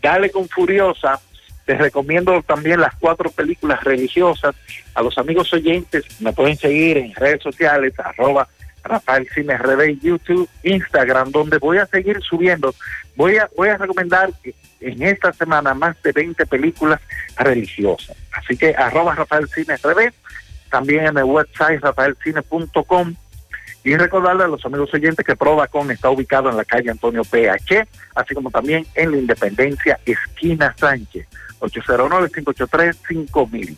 [0.01, 1.19] dale con Furiosa.
[1.65, 4.55] Te recomiendo también las cuatro películas religiosas.
[4.93, 8.47] A los amigos oyentes me pueden seguir en redes sociales, arroba
[8.83, 9.57] Rafael Cine
[10.01, 12.73] YouTube, Instagram, donde voy a seguir subiendo.
[13.15, 14.29] Voy a, voy a recomendar
[14.79, 17.01] en esta semana más de 20 películas
[17.37, 18.15] religiosas.
[18.31, 19.75] Así que arroba Rafael Cine
[20.69, 23.15] también en el website rafaelcine.com
[23.83, 27.87] y recordarle a los amigos oyentes que Prodacon está ubicado en la calle Antonio PH,
[28.15, 31.27] así como también en la Independencia, esquina Sánchez,
[31.59, 33.77] 809-583-5000.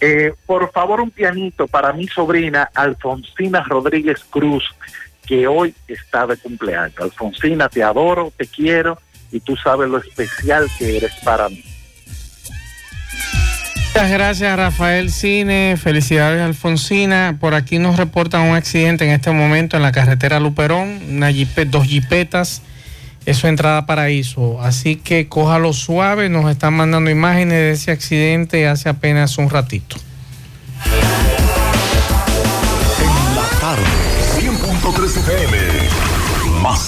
[0.00, 4.64] Eh, por favor, un pianito para mi sobrina Alfonsina Rodríguez Cruz,
[5.24, 6.98] que hoy está de cumpleaños.
[6.98, 8.98] Alfonsina, te adoro, te quiero
[9.30, 11.64] y tú sabes lo especial que eres para mí.
[13.94, 17.36] Muchas gracias Rafael Cine, felicidades Alfonsina.
[17.38, 21.20] Por aquí nos reportan un accidente en este momento en la carretera Luperón,
[21.66, 22.62] dos jipetas,
[23.26, 24.60] eso entrada paraíso.
[24.62, 29.96] Así que cójalo suave, nos están mandando imágenes de ese accidente hace apenas un ratito.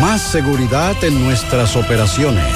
[0.00, 2.46] Más seguridad en nuestras operaciones.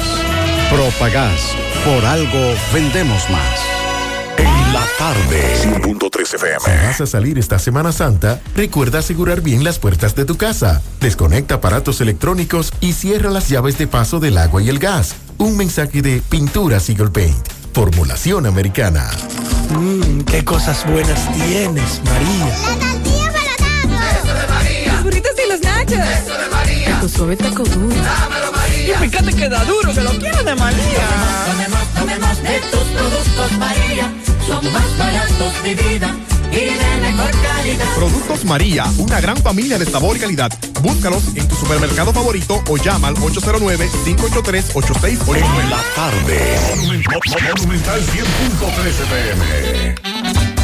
[0.70, 1.54] Propagás.
[1.84, 3.60] Por algo vendemos más.
[4.38, 6.60] En la tarde, 100.3 FM.
[6.60, 10.82] Si vas a salir esta Semana Santa, recuerda asegurar bien las puertas de tu casa.
[11.00, 15.14] Desconecta aparatos electrónicos y cierra las llaves de paso del agua y el gas.
[15.38, 17.48] Un mensaje de Pinturas Eagle Paint.
[17.74, 19.10] Formulación americana.
[19.70, 22.54] Mmm, qué cosas buenas tienes, María.
[24.20, 24.92] Eso de María.
[24.94, 25.92] Los burritos y los nachos.
[25.92, 26.53] Eso de María.
[27.04, 27.94] Tu suave taco duro.
[27.94, 28.94] Dámelo, María.
[28.94, 31.06] Y fíjate que da duro, que lo quiero de María.
[31.46, 34.10] Tomemos, tomemos de tus productos, María.
[34.46, 36.16] Son más baratos de vida
[36.50, 37.84] y de mejor calidad.
[37.94, 40.50] Productos María, una gran familia de sabor y calidad.
[40.80, 45.44] Búscalos en tu supermercado favorito o llama al 809-583-8689.
[45.60, 46.58] En la tarde,
[47.54, 50.63] Monumental 100.3 FM.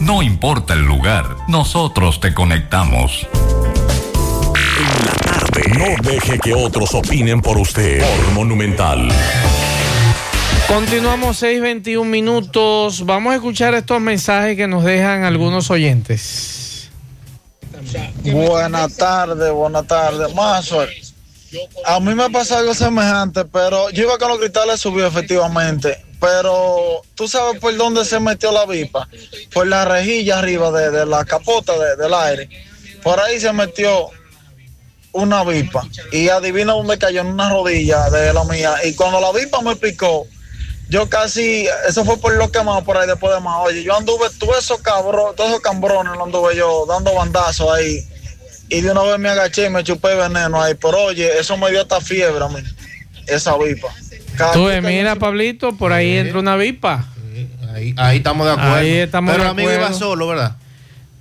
[0.00, 3.26] no importa el lugar, nosotros te conectamos.
[4.78, 5.62] En la tarde.
[5.78, 8.00] No deje que otros opinen por usted.
[8.00, 9.08] Por Monumental.
[10.68, 13.06] Continuamos 6:21 minutos.
[13.06, 16.90] Vamos a escuchar estos mensajes que nos dejan algunos oyentes.
[18.24, 20.34] Buenas tardes, buenas tardes.
[20.34, 20.84] Mazo,
[21.86, 27.02] a mí me pasa algo semejante, pero yo iba con los cristales subió efectivamente pero
[27.14, 29.06] tú sabes por dónde se metió la vipa,
[29.52, 32.48] por la rejilla arriba de, la capota del aire.
[33.02, 34.08] Por ahí se metió
[35.12, 38.74] una vipa y adivina dónde cayó en una rodilla de la mía.
[38.84, 40.26] Y cuando la vipa me picó,
[40.88, 43.58] yo casi, eso fue por lo quemado por ahí después de más.
[43.60, 48.02] Oye, yo anduve, todos esos cabros, todos esos cambrones, lo anduve yo dando bandazos ahí.
[48.70, 50.72] Y de una vez me agaché y me chupé veneno ahí.
[50.72, 52.62] Pero oye, eso me dio hasta fiebre a mí,
[53.26, 53.94] esa vipa.
[54.52, 57.06] Tú, mira, Pablito, por ahí entra una vipa.
[57.96, 58.74] Ahí, estamos de acuerdo.
[58.74, 59.88] Ahí estamos Pero de el amigo acuerdo.
[59.88, 60.56] iba solo, ¿verdad?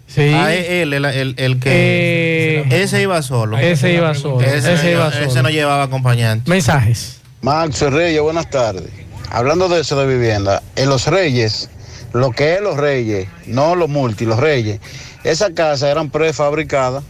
[0.07, 0.31] Sí.
[0.35, 2.59] Ah, él, el, el- el que.
[2.69, 3.57] Eh, ese iba solo.
[3.57, 5.43] ese iba solo, Ese, ese iba ese solo.
[5.43, 6.49] no llevaba acompañante.
[6.49, 7.19] Mensajes.
[7.41, 8.89] Max Reyes, buenas tardes.
[9.31, 11.69] Hablando de eso de vivienda, en los Reyes,
[12.13, 14.79] lo que es los Reyes, no los multi, los Reyes,
[15.23, 17.03] esas casas eran prefabricadas,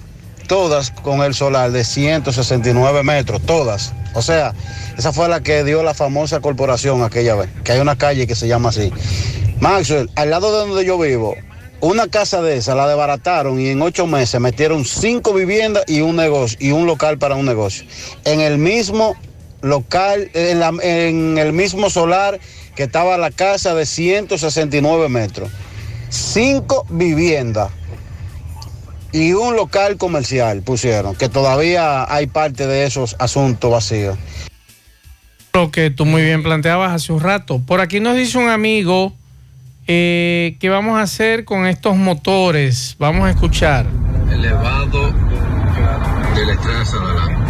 [0.53, 3.91] todas con el solar de 169 metros, todas.
[4.13, 4.53] O sea,
[4.95, 8.35] esa fue la que dio la famosa corporación aquella vez, que hay una calle que
[8.35, 8.91] se llama así.
[9.59, 11.35] Maxwell, al lado de donde yo vivo,
[11.81, 16.17] una casa de esa la desbarataron y en ocho meses metieron cinco viviendas y un
[16.17, 17.85] negocio y un local para un negocio.
[18.23, 19.15] En el mismo
[19.61, 22.39] local, en, la- en el mismo solar
[22.75, 25.49] que estaba la casa de 169 metros.
[26.09, 27.71] Cinco viviendas
[29.14, 34.18] y un local comercial pusieron, que todavía hay parte de esos asuntos vacíos.
[35.53, 37.61] Lo que tú muy bien planteabas hace un rato.
[37.65, 39.14] Por aquí nos dice un amigo
[39.85, 42.95] eh, qué vamos a hacer con estos motores.
[42.98, 43.85] Vamos a escuchar.
[44.31, 45.11] elevado
[46.35, 47.43] de la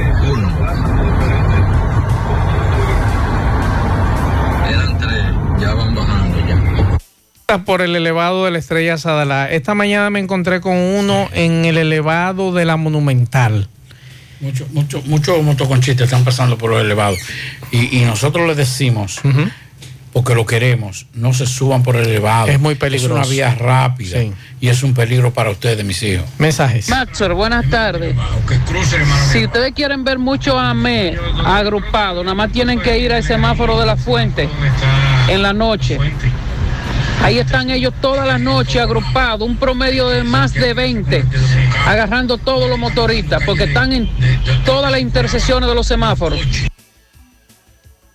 [7.66, 9.52] Por el elevado de la estrella Sadalá.
[9.52, 13.68] Esta mañana me encontré con uno en el elevado de la Monumental.
[14.40, 17.20] Muchos mucho, mucho motoconchistas están pasando por los elevados.
[17.72, 19.22] Y, y nosotros les decimos,
[20.12, 22.48] porque lo queremos, no se suban por el elevado.
[22.48, 23.20] Es muy peligroso.
[23.20, 24.20] Es una vía rápida.
[24.60, 26.26] Y es un peligro para ustedes, mis hijos.
[26.38, 26.90] Mensajes.
[26.90, 28.16] Maxwell, buenas tardes.
[29.32, 33.86] Si ustedes quieren ver mucho AME agrupado, nada más tienen que ir al semáforo de
[33.86, 34.50] la fuente
[35.28, 36.00] en la noche.
[37.22, 41.24] Ahí están ellos todas las noches agrupados, un promedio de más de 20,
[41.86, 44.10] agarrando todos los motoristas, porque están en
[44.66, 46.40] todas las intersecciones de los semáforos.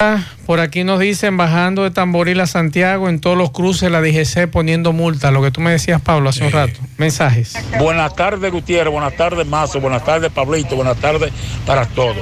[0.00, 4.00] Ah, Por aquí nos dicen bajando de Tamboril a Santiago en todos los cruces la
[4.00, 6.78] DGC poniendo multa, lo que tú me decías Pablo hace un rato.
[6.98, 7.54] Mensajes.
[7.80, 8.92] Buenas tardes, Gutiérrez.
[8.92, 9.80] Buenas tardes, Mazo.
[9.80, 10.76] Buenas tardes, Pablito.
[10.76, 11.32] Buenas tardes
[11.66, 12.18] para todos.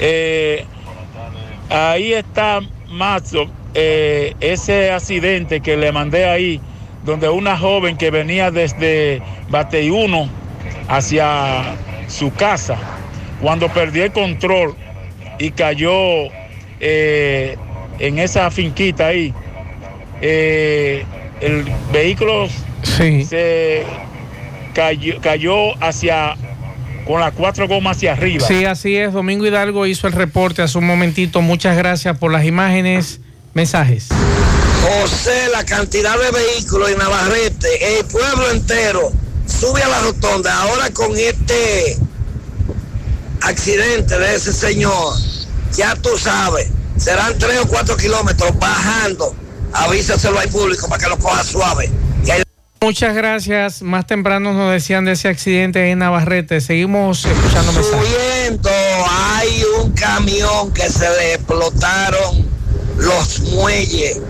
[0.00, 0.64] Eh,
[1.68, 6.60] ahí está, Mazo, eh, ese accidente que le mandé ahí,
[7.04, 10.28] donde una joven que venía desde Bateyuno
[10.88, 11.76] hacia
[12.08, 12.76] su casa,
[13.40, 14.74] cuando perdió el control
[15.38, 15.94] y cayó
[16.80, 17.56] eh,
[17.98, 19.32] en esa finquita ahí,
[20.20, 21.04] eh,
[21.40, 22.48] el vehículo
[22.82, 23.84] se
[24.74, 26.36] cayó, cayó hacia
[27.06, 28.46] con las cuatro gomas hacia arriba.
[28.46, 29.12] Sí, así es.
[29.12, 31.40] Domingo Hidalgo hizo el reporte hace un momentito.
[31.40, 33.20] Muchas gracias por las imágenes.
[33.54, 34.08] Mensajes.
[34.82, 39.12] José, la cantidad de vehículos en Navarrete, el pueblo entero
[39.46, 40.62] sube a la rotonda.
[40.62, 41.98] Ahora con este
[43.42, 45.14] accidente de ese señor,
[45.74, 49.34] ya tú sabes, serán tres o cuatro kilómetros bajando.
[49.72, 51.90] Avísaselo al público para que lo coja suave.
[52.82, 53.82] Muchas gracias.
[53.82, 56.62] Más temprano nos decían de ese accidente en Navarrete.
[56.62, 58.08] Seguimos escuchando mensajes.
[58.08, 58.70] Subiendo,
[59.10, 62.39] hay un camión que se le explotaron
[63.00, 64.20] los muelles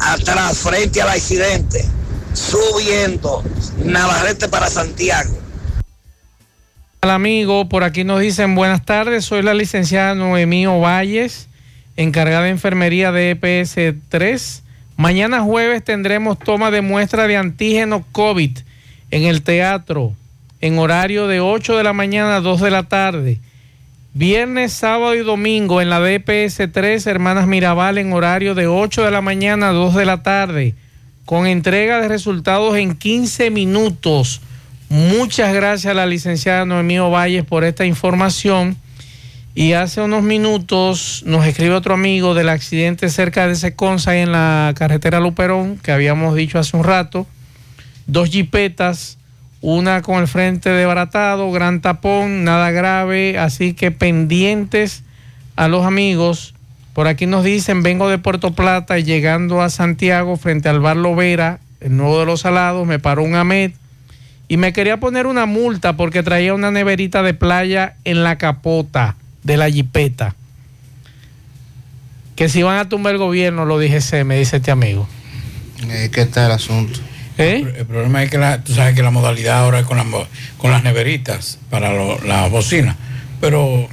[0.00, 1.84] atrás frente al accidente.
[2.32, 3.42] Subiendo,
[3.84, 5.36] Navarrete para Santiago.
[7.02, 11.48] Al amigo, por aquí nos dicen buenas tardes, soy la licenciada Noemí Valles,
[11.96, 14.62] encargada de enfermería de EPS 3.
[14.96, 18.58] Mañana jueves tendremos toma de muestra de antígeno COVID
[19.10, 20.12] en el teatro,
[20.60, 23.40] en horario de 8 de la mañana a 2 de la tarde.
[24.12, 29.10] Viernes, sábado y domingo en la DPS 3, Hermanas Mirabal, en horario de 8 de
[29.12, 30.74] la mañana a 2 de la tarde,
[31.24, 34.40] con entrega de resultados en 15 minutos.
[34.88, 38.76] Muchas gracias a la licenciada Noemí Valles por esta información.
[39.54, 44.74] Y hace unos minutos nos escribe otro amigo del accidente cerca de Seconza en la
[44.76, 47.28] carretera Luperón, que habíamos dicho hace un rato.
[48.08, 49.18] Dos jipetas
[49.62, 55.02] una con el frente desbaratado, gran tapón, nada grave, así que pendientes
[55.56, 56.54] a los amigos.
[56.94, 60.96] Por aquí nos dicen, vengo de Puerto Plata y llegando a Santiago frente al bar
[60.96, 63.72] Lovera, el nuevo de los salados, me paró un AMED
[64.48, 69.16] y me quería poner una multa porque traía una neverita de playa en la capota
[69.44, 70.34] de la jipeta.
[72.34, 75.06] Que si van a tumbar el gobierno, lo dije, se me dice este amigo.
[75.88, 76.98] Eh, ¿Qué está el asunto?
[77.40, 77.74] ¿Eh?
[77.78, 80.06] El problema es que la, tú sabes que la modalidad ahora es con, las
[80.58, 82.96] con las neveritas para lo- la bocina,
[83.40, 83.88] pero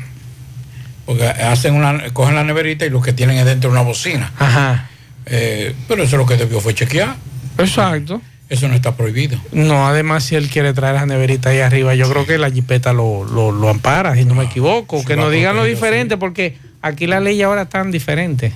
[1.05, 4.31] porque hacen una, cogen la neverita y lo que tienen es dentro una bocina.
[4.37, 4.89] Ajá.
[5.25, 7.15] Eh, pero eso lo que debió fue chequear.
[7.57, 8.21] Exacto.
[8.49, 9.37] Eso no está prohibido.
[9.51, 12.93] No, además si él quiere traer las neveritas ahí arriba, yo creo que la jipeta
[12.93, 15.03] lo, lo, lo ampara, si no me equivoco.
[15.03, 18.51] que nos digan lo diferente, porque aquí la ley ahora tan diferente.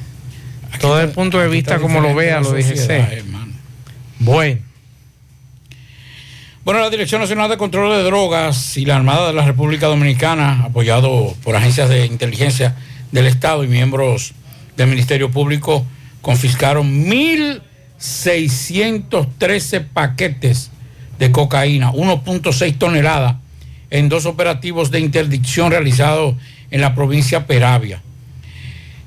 [0.80, 3.22] Todo el punto de vista como lo vea, lo dije.
[4.20, 4.62] Bueno.
[6.64, 10.66] Bueno, la Dirección Nacional de Control de Drogas y la Armada de la República Dominicana,
[10.66, 12.76] apoyado por agencias de inteligencia
[13.12, 14.34] del Estado y miembros
[14.78, 15.84] del Ministerio Público,
[16.22, 20.70] confiscaron 1.613 paquetes
[21.18, 23.38] de cocaína, 1.6 toneladas,
[23.90, 26.36] en dos operativos de interdicción realizados
[26.70, 28.04] en la provincia Peravia.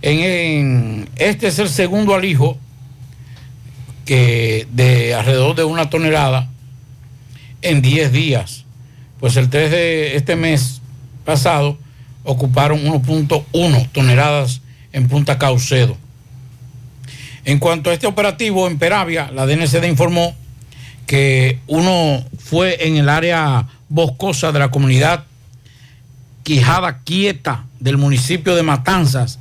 [0.03, 2.59] En, este es el segundo alijo
[4.07, 6.51] que de alrededor de una tonelada
[7.65, 8.65] en 10 días.
[9.21, 10.81] Pues el 3 de este mes
[11.25, 11.79] pasado
[12.23, 14.61] ocuparon 1.1 toneladas
[14.93, 15.97] en Punta Caucedo.
[17.45, 20.35] En cuanto a este operativo en Peravia, la DNCD informó
[21.07, 25.25] que uno fue en el área boscosa de la comunidad
[26.43, 29.39] Quijada Quieta del municipio de Matanzas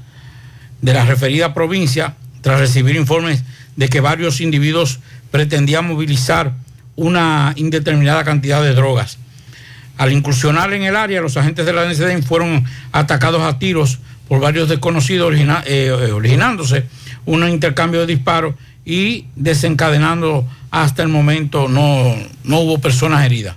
[0.81, 3.43] de la referida provincia tras recibir informes
[3.77, 4.99] de que varios individuos
[5.31, 6.53] pretendían movilizar
[6.95, 9.17] una indeterminada cantidad de drogas.
[9.97, 14.39] Al incursionar en el área, los agentes de la DNCD fueron atacados a tiros por
[14.39, 15.33] varios desconocidos,
[15.65, 16.85] eh, originándose
[17.25, 18.55] un intercambio de disparos
[18.85, 23.55] y desencadenando hasta el momento no, no hubo personas heridas.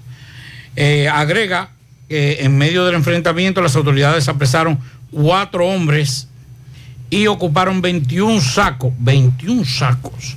[0.76, 1.70] Eh, agrega
[2.08, 4.78] que en medio del enfrentamiento las autoridades apresaron
[5.10, 6.28] cuatro hombres
[7.10, 10.36] y ocuparon 21 sacos, 21 sacos,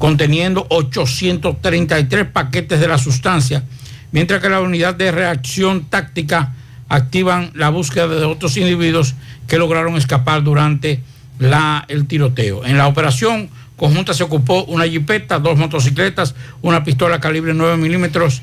[0.00, 3.64] conteniendo 833 paquetes de la sustancia,
[4.12, 6.54] mientras que la unidad de reacción táctica
[6.88, 9.14] activan la búsqueda de otros individuos
[9.46, 11.02] que lograron escapar durante
[11.38, 12.64] la, el tiroteo.
[12.64, 18.40] En la operación conjunta se ocupó una jipeta, dos motocicletas, una pistola calibre 9 milímetros,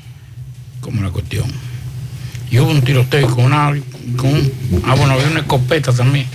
[0.80, 1.46] como la cuestión.
[2.52, 3.66] Y hubo un tiroteo con una...
[3.66, 6.28] Ah, bueno, había una escopeta también,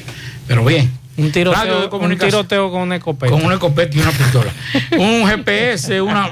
[0.48, 0.91] pero bien.
[1.15, 3.31] Un Radio tiroteo, de un tiroteo con una escopeta.
[3.31, 4.52] Con una escopeta y una pistola.
[4.98, 6.30] un GPS, una.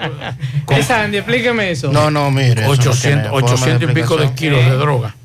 [0.70, 1.92] Esa, Andy, explíqueme eso.
[1.92, 2.62] No, no, mire.
[2.64, 5.16] eso no 800, tiene forma 800 y pico de kilos de droga.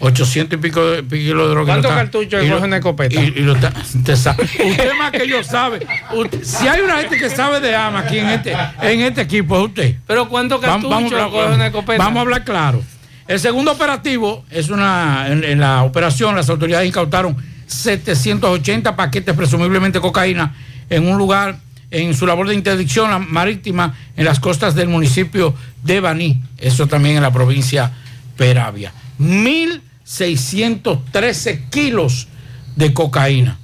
[0.00, 1.72] 800 y pico de, kilos de droga.
[1.72, 3.20] ¿Cuántos cartuchos coge una escopeta?
[3.20, 4.44] Y, y lo está- usted, sabe.
[4.44, 5.86] Usted más que yo sabe.
[6.14, 8.52] Usted- si hay una gente que sabe de armas aquí en este,
[8.82, 9.96] en este equipo, es usted.
[10.06, 11.98] Pero ¿cuántos Vamos- cartuchos vamos, coge una escopeta?
[12.02, 12.82] Vamos a hablar claro.
[13.26, 15.26] El segundo operativo es una.
[15.28, 17.36] En, en la operación, las autoridades incautaron
[17.68, 20.56] 780 paquetes, presumiblemente cocaína,
[20.90, 26.00] en un lugar en su labor de interdicción marítima en las costas del municipio de
[26.00, 26.42] Baní.
[26.58, 27.92] Eso también en la provincia
[28.36, 28.92] Peravia.
[29.20, 32.28] 1.613 kilos
[32.76, 33.58] de cocaína.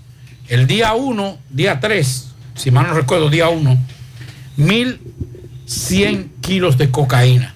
[0.49, 3.79] El día 1, día 3, si mal no recuerdo, día 1,
[4.59, 7.55] 1.100 kilos de cocaína.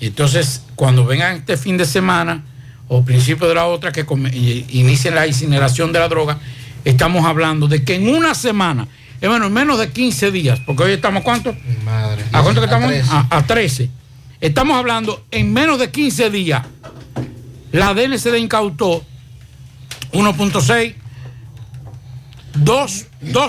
[0.00, 2.44] Entonces, cuando vengan este fin de semana
[2.88, 4.04] o principio de la otra que
[4.70, 6.38] inicien la incineración de la droga,
[6.84, 8.86] estamos hablando de que en una semana,
[9.20, 11.56] eh, bueno, en menos de 15 días, porque hoy estamos a cuánto?
[11.84, 12.24] Madre.
[12.32, 12.88] ¿A cuánto que estamos?
[12.88, 13.10] 13.
[13.10, 13.90] A, a 13.
[14.40, 16.62] Estamos hablando en menos de 15 días,
[17.72, 19.04] la DNCD incautó
[20.12, 20.94] 1.6,
[22.54, 23.06] 2,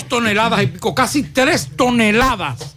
[0.07, 2.75] toneladas y pico, casi 3 toneladas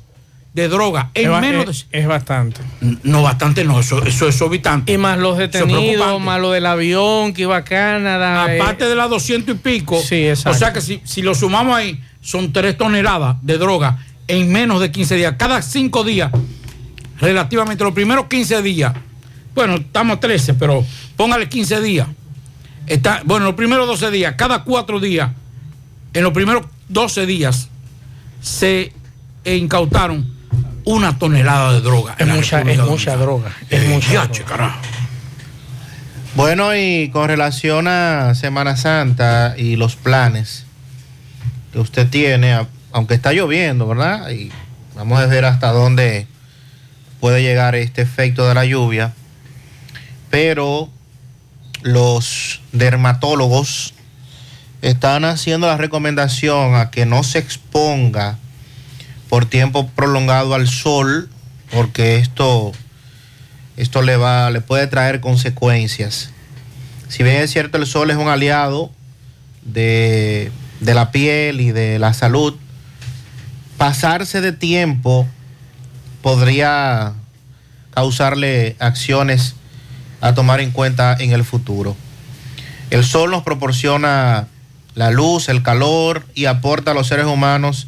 [0.54, 2.00] de droga en Es menos de...
[2.00, 2.60] es, bastante.
[3.02, 4.92] No, bastante no, eso, eso es exorbitante.
[4.92, 8.52] Y más los es detenidos, más lo del avión que iba a Canadá.
[8.54, 10.50] eh, Aparte de las 200 y pico, Sí, exacto.
[10.56, 14.80] o sea que si, si lo sumamos ahí, son 3 toneladas de droga en menos
[14.80, 15.34] de 15 días.
[15.38, 16.30] Cada 5 días,
[17.20, 18.92] relativamente, los primeros 15 días,
[19.54, 20.84] bueno, estamos 13, pero
[21.16, 22.08] póngale 15 días.
[22.86, 25.30] Está, bueno, los primeros 12 días, cada 4 días,
[26.14, 27.68] en los primeros 12 días,
[28.40, 28.92] se
[29.44, 30.37] incautaron
[30.88, 32.14] una tonelada de droga.
[32.18, 33.52] Es mucha, es mucha droga.
[33.68, 34.44] Es Eh, mucha droga.
[34.46, 34.78] carajo.
[36.34, 40.64] Bueno, y con relación a Semana Santa y los planes
[41.72, 44.30] que usted tiene, aunque está lloviendo, ¿verdad?
[44.30, 44.50] Y
[44.94, 46.26] vamos a ver hasta dónde
[47.20, 49.12] puede llegar este efecto de la lluvia.
[50.30, 50.88] Pero
[51.82, 53.92] los dermatólogos
[54.80, 58.38] están haciendo la recomendación a que no se exponga
[59.28, 61.28] por tiempo prolongado al sol,
[61.70, 62.72] porque esto
[63.76, 66.30] esto le va, le puede traer consecuencias.
[67.08, 68.90] Si bien es cierto el sol es un aliado
[69.62, 70.50] de,
[70.80, 72.56] de la piel y de la salud,
[73.76, 75.28] pasarse de tiempo
[76.22, 77.12] podría
[77.92, 79.54] causarle acciones
[80.20, 81.96] a tomar en cuenta en el futuro.
[82.90, 84.48] El sol nos proporciona
[84.96, 87.86] la luz, el calor y aporta a los seres humanos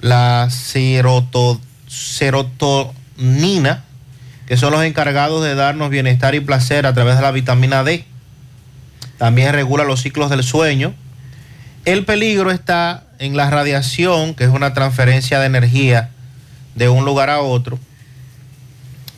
[0.00, 3.84] la seroto- serotonina,
[4.46, 8.04] que son los encargados de darnos bienestar y placer a través de la vitamina D.
[9.18, 10.94] También regula los ciclos del sueño.
[11.84, 16.10] El peligro está en la radiación, que es una transferencia de energía
[16.74, 17.78] de un lugar a otro.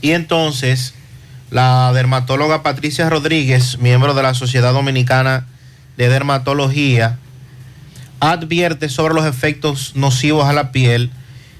[0.01, 0.95] Y entonces,
[1.51, 5.47] la dermatóloga Patricia Rodríguez, miembro de la Sociedad Dominicana
[5.97, 7.19] de Dermatología,
[8.23, 11.11] advierte sobre los efectos nocivos a la piel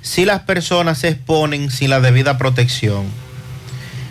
[0.01, 3.07] si las personas se exponen sin la debida protección.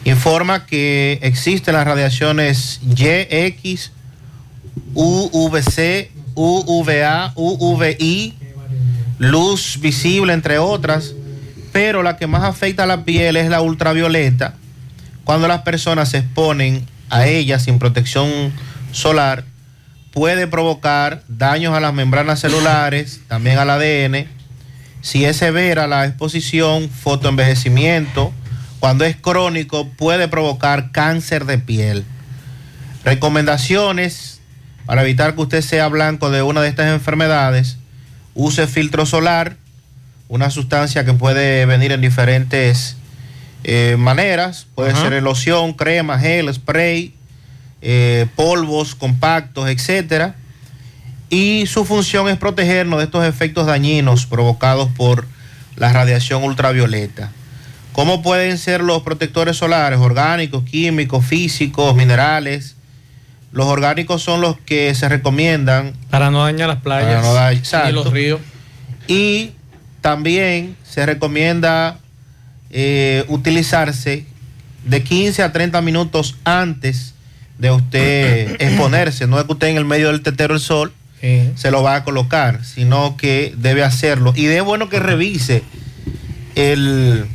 [0.03, 3.91] Informa que existen las radiaciones YX,
[4.93, 8.33] UVC, UVA, UVI,
[9.17, 11.13] luz visible, entre otras,
[11.71, 14.55] pero la que más afecta a la piel es la ultravioleta.
[15.23, 18.29] Cuando las personas se exponen a ella sin protección
[18.91, 19.45] solar,
[20.11, 24.27] puede provocar daños a las membranas celulares, también al ADN.
[25.01, 28.33] Si es severa la exposición, fotoenvejecimiento,
[28.79, 32.05] cuando es crónico puede provocar cáncer de piel.
[33.03, 34.41] Recomendaciones
[34.85, 37.77] para evitar que usted sea blanco de una de estas enfermedades.
[38.33, 39.57] Use filtro solar,
[40.27, 42.97] una sustancia que puede venir en diferentes
[43.63, 44.67] eh, maneras.
[44.75, 47.13] Puede ser loción, crema, gel, spray,
[47.81, 50.35] eh, polvos compactos, etcétera.
[51.29, 55.25] Y su función es protegernos de estos efectos dañinos provocados por
[55.77, 57.31] la radiación ultravioleta.
[57.93, 59.99] ¿Cómo pueden ser los protectores solares?
[59.99, 62.75] Orgánicos, químicos, físicos, minerales.
[63.53, 67.89] Los orgánicos son los que se recomiendan Para no dañar las playas Para no dañar-
[67.89, 68.39] y los ríos.
[69.07, 69.51] y
[69.99, 71.97] también se recomienda
[72.69, 74.25] eh, utilizarse
[74.85, 77.13] de 15 a 30 minutos antes
[77.57, 79.27] de usted exponerse.
[79.27, 80.91] No es que usted en el medio del tetero del sol
[81.55, 84.33] se lo va a colocar, sino que debe hacerlo.
[84.35, 85.61] Y de bueno que revise
[86.55, 87.25] el,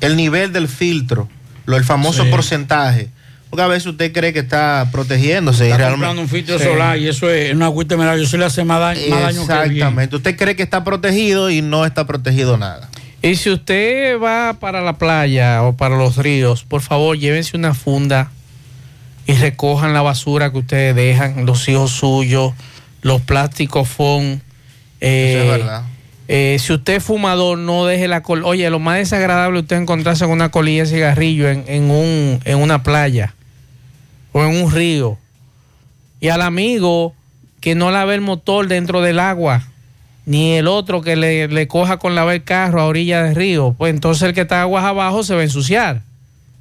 [0.00, 1.28] el nivel del filtro,
[1.66, 2.30] lo, el famoso Sí.
[2.30, 3.10] porcentaje.
[3.48, 5.64] Porque a veces usted cree que está protegiéndose.
[5.64, 6.64] y Está realmente- comprando un filtro Sí.
[6.64, 8.20] solar y eso es una agüita mineral.
[8.20, 9.52] Eso le hace más daño, más daño que.
[9.52, 10.16] Exactamente.
[10.16, 12.90] Usted cree que está protegido y no está protegido nada.
[13.22, 17.72] Y si usted va para la playa o para los ríos, por favor llévense una
[17.72, 18.30] funda
[19.26, 22.52] y recojan la basura que ustedes dejan, los hijos suyos,
[23.02, 24.40] los plásticos fon.
[25.00, 25.82] eh, Eso es verdad.
[26.28, 28.44] eh, si usted es fumador, no deje la col.
[28.44, 32.40] Oye, lo más desagradable es usted encontrarse con una colilla de cigarrillo en, en un,
[32.44, 33.34] en una playa
[34.32, 35.18] o en un río.
[36.20, 37.14] Y al amigo
[37.60, 39.62] que no lave el motor dentro del agua,
[40.24, 43.74] ni el otro que le, le coja con lavar el carro a orilla del río,
[43.76, 46.02] pues entonces el que está aguas abajo se va a ensuciar.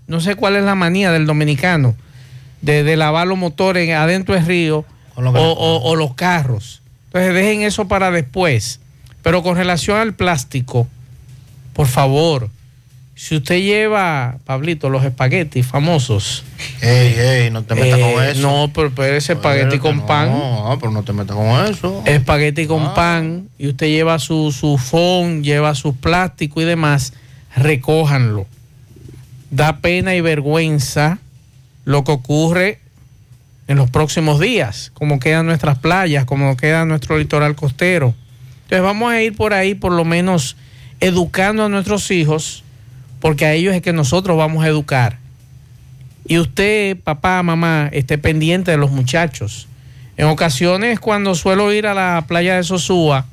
[0.08, 1.96] No sé cuál es la manía del dominicano
[2.66, 4.86] de, de lavar los motores adentro del río
[5.16, 6.82] o, lo que- o- o los carros.
[7.08, 8.80] Entonces dejen eso para después.
[9.22, 10.88] Pero con relación al plástico,
[11.74, 12.50] por favor,
[13.16, 16.44] si usted lleva, Pablito, los espaguetis famosos.
[16.82, 18.42] Ey, ey, no te metas eh, con eso.
[18.42, 20.30] No, pero, pero ese espagueti con no, pan.
[20.32, 22.04] No, pero no te metas con eso.
[22.06, 22.94] Espagueti con Ah.
[22.94, 27.14] pan y usted lleva su, su fond, lleva su plástico y demás,
[27.56, 28.46] recójanlo.
[29.50, 31.20] Da pena y vergüenza
[31.86, 32.80] lo que ocurre
[33.68, 38.14] en los próximos días, como quedan nuestras playas, como queda nuestro litoral costero.
[38.64, 40.58] Entonces vamos a ir por ahí por lo menos
[41.00, 42.64] educando a nuestros hijos,
[43.20, 45.20] porque a ellos es que nosotros vamos a educar.
[46.28, 49.68] Y usted, papá, mamá, esté pendiente de los muchachos.
[50.18, 53.26] En ocasiones, cuando suelo ir a la playa de Sosúa,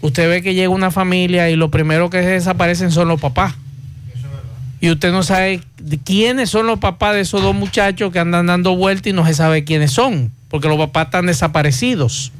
[0.00, 3.54] usted ve que llega una familia y lo primero que desaparecen son los papás.
[4.86, 5.62] Y usted no sabe
[6.04, 9.34] quiénes son los papás de esos dos muchachos que andan dando vueltas y no se
[9.34, 12.30] sabe quiénes son, porque los papás están desaparecidos.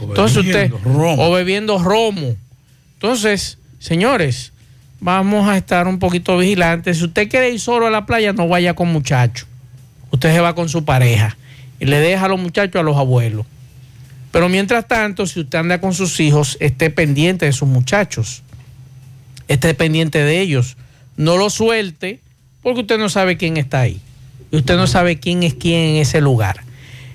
[0.00, 1.26] Entonces usted, romo.
[1.26, 2.36] o bebiendo romo.
[2.94, 4.52] Entonces, señores,
[5.00, 6.98] vamos a estar un poquito vigilantes.
[6.98, 9.48] Si usted quiere ir solo a la playa, no vaya con muchachos.
[10.12, 11.36] Usted se va con su pareja
[11.80, 13.44] y le deja a los muchachos a los abuelos.
[14.30, 18.44] Pero mientras tanto, si usted anda con sus hijos, esté pendiente de sus muchachos.
[19.48, 20.76] Esté pendiente de ellos.
[21.18, 22.20] No lo suelte
[22.62, 24.00] porque usted no sabe quién está ahí.
[24.50, 26.62] Y usted no sabe quién es quién en ese lugar.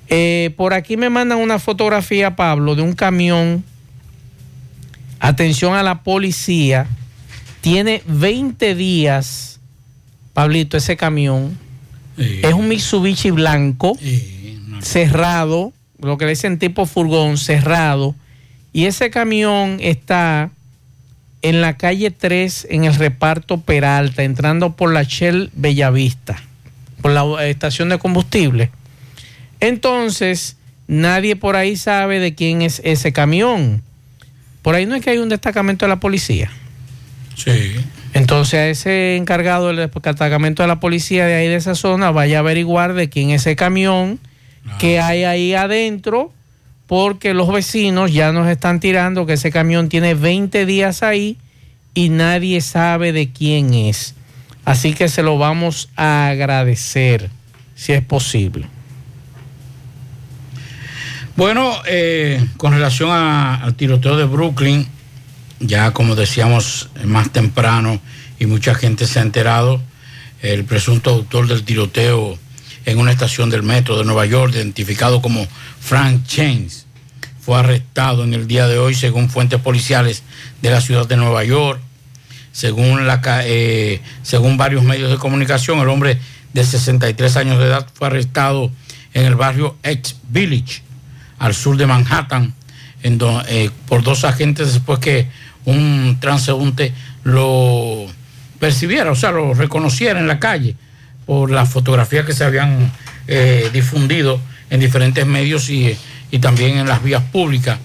[0.10, 3.64] Eh, por aquí me mandan una fotografía, Pablo, de un camión.
[5.20, 6.86] Atención a la policía.
[7.62, 9.60] Tiene 20 días,
[10.34, 11.58] Pablito, ese camión.
[12.18, 13.98] Es un Mitsubishi blanco,
[14.82, 18.16] cerrado, lo que le dicen tipo furgón, cerrado.
[18.74, 20.52] Y ese camión está
[21.44, 26.42] en la calle 3, en el reparto Peralta, entrando por la Shell Bellavista,
[27.02, 28.72] por la estación de combustible.
[29.60, 30.58] Entonces,
[30.88, 33.84] nadie por ahí sabe de quién es ese camión.
[34.62, 36.50] Por ahí no es que hay un destacamento de la policía.
[37.36, 37.76] Sí.
[38.14, 42.38] Entonces a ese encargado del destacamento de la policía de ahí de esa zona vaya
[42.38, 44.20] a averiguar de quién es ese camión
[44.80, 46.32] que hay ahí adentro,
[46.94, 51.40] porque los vecinos ya nos están tirando que ese camión tiene 20 días ahí
[51.96, 54.14] y nadie sabe de quién es.
[54.64, 57.32] Así que se lo vamos a agradecer,
[57.74, 58.68] si es posible.
[61.36, 64.88] Bueno, eh, con relación al tiroteo de Brooklyn,
[65.62, 68.00] ya como decíamos más temprano
[68.38, 69.82] y mucha gente se ha enterado,
[70.44, 72.38] el presunto autor del tiroteo
[72.86, 75.48] en una estación del metro de Nueva York, identificado como
[75.80, 76.83] Frank Chains,
[77.44, 80.24] fue arrestado en el día de hoy según fuentes policiales
[80.62, 81.82] de la ciudad de Nueva York.
[82.54, 83.00] Según,
[83.46, 84.02] eh,
[84.56, 86.20] varios medios de comunicación, el hombre
[86.54, 88.72] de 63 años de edad fue arrestado
[89.14, 90.84] en el barrio Ex Village,
[91.40, 92.54] al sur de Manhattan,
[93.04, 95.28] eh, por dos agentes después que
[95.66, 96.94] un transeúnte
[97.24, 98.06] lo
[98.60, 100.76] percibiera, o sea, lo reconociera en la calle
[101.26, 102.92] por las fotografías que se habían
[103.28, 104.40] eh, difundido
[104.70, 105.98] en diferentes medios y,
[106.34, 107.78] y también en las vías públicas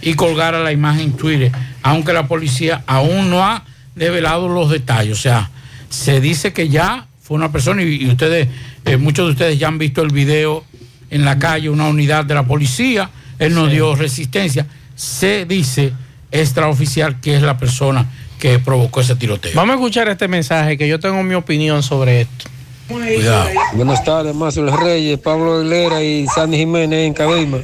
[0.00, 1.52] y colgara la imagen en Twitter,
[1.84, 3.64] aunque la policía aún no ha
[3.94, 5.16] develado los detalles.
[5.16, 5.50] O sea,
[5.88, 8.48] se dice que ya fue una persona y, y ustedes,
[8.86, 10.64] eh, muchos de ustedes ya han visto el video
[11.10, 13.08] en la calle, una unidad de la policía,
[13.38, 14.66] él no dio resistencia.
[14.96, 15.92] Se dice
[16.32, 18.04] extraoficial que es la persona
[18.40, 19.52] que provocó ese tiroteo.
[19.54, 22.46] Vamos a escuchar este mensaje que yo tengo mi opinión sobre esto.
[22.88, 23.48] Cuidado.
[23.74, 27.58] Buenas tardes, Mazo Los Reyes, Pablo Aguilera y Sandy Jiménez en Cabima.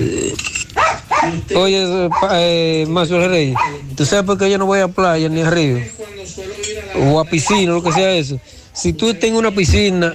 [0.00, 0.34] Eh,
[1.56, 3.56] Oye, eh, pa- eh, Mazo Los Reyes,
[3.96, 5.78] ¿tú sabes por qué yo no voy a playa ni a río?
[7.12, 8.38] O a piscina, lo que sea eso.
[8.72, 10.14] Si tú estás en una piscina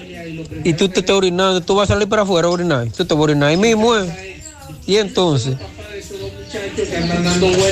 [0.64, 2.88] y tú te estás orinando, tú vas a salir para afuera a orinar.
[2.96, 4.42] Tú te vas a orinar ahí mismo, ¿eh?
[4.86, 5.56] Y entonces,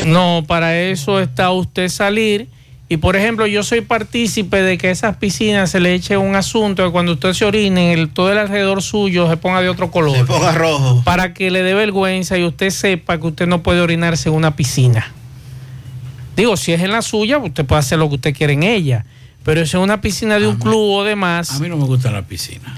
[0.06, 2.48] No, para eso está usted salir.
[2.90, 6.34] Y por ejemplo, yo soy partícipe de que a esas piscinas se le eche un
[6.36, 9.90] asunto que cuando usted se orine, el, todo el alrededor suyo se ponga de otro
[9.90, 10.16] color.
[10.16, 11.02] Se ponga rojo.
[11.04, 14.56] Para que le dé vergüenza y usted sepa que usted no puede orinarse en una
[14.56, 15.12] piscina.
[16.34, 19.04] Digo, si es en la suya, usted puede hacer lo que usted quiere en ella.
[19.44, 21.50] Pero si es una piscina de un club o demás.
[21.50, 22.74] A mí no me gusta la piscina.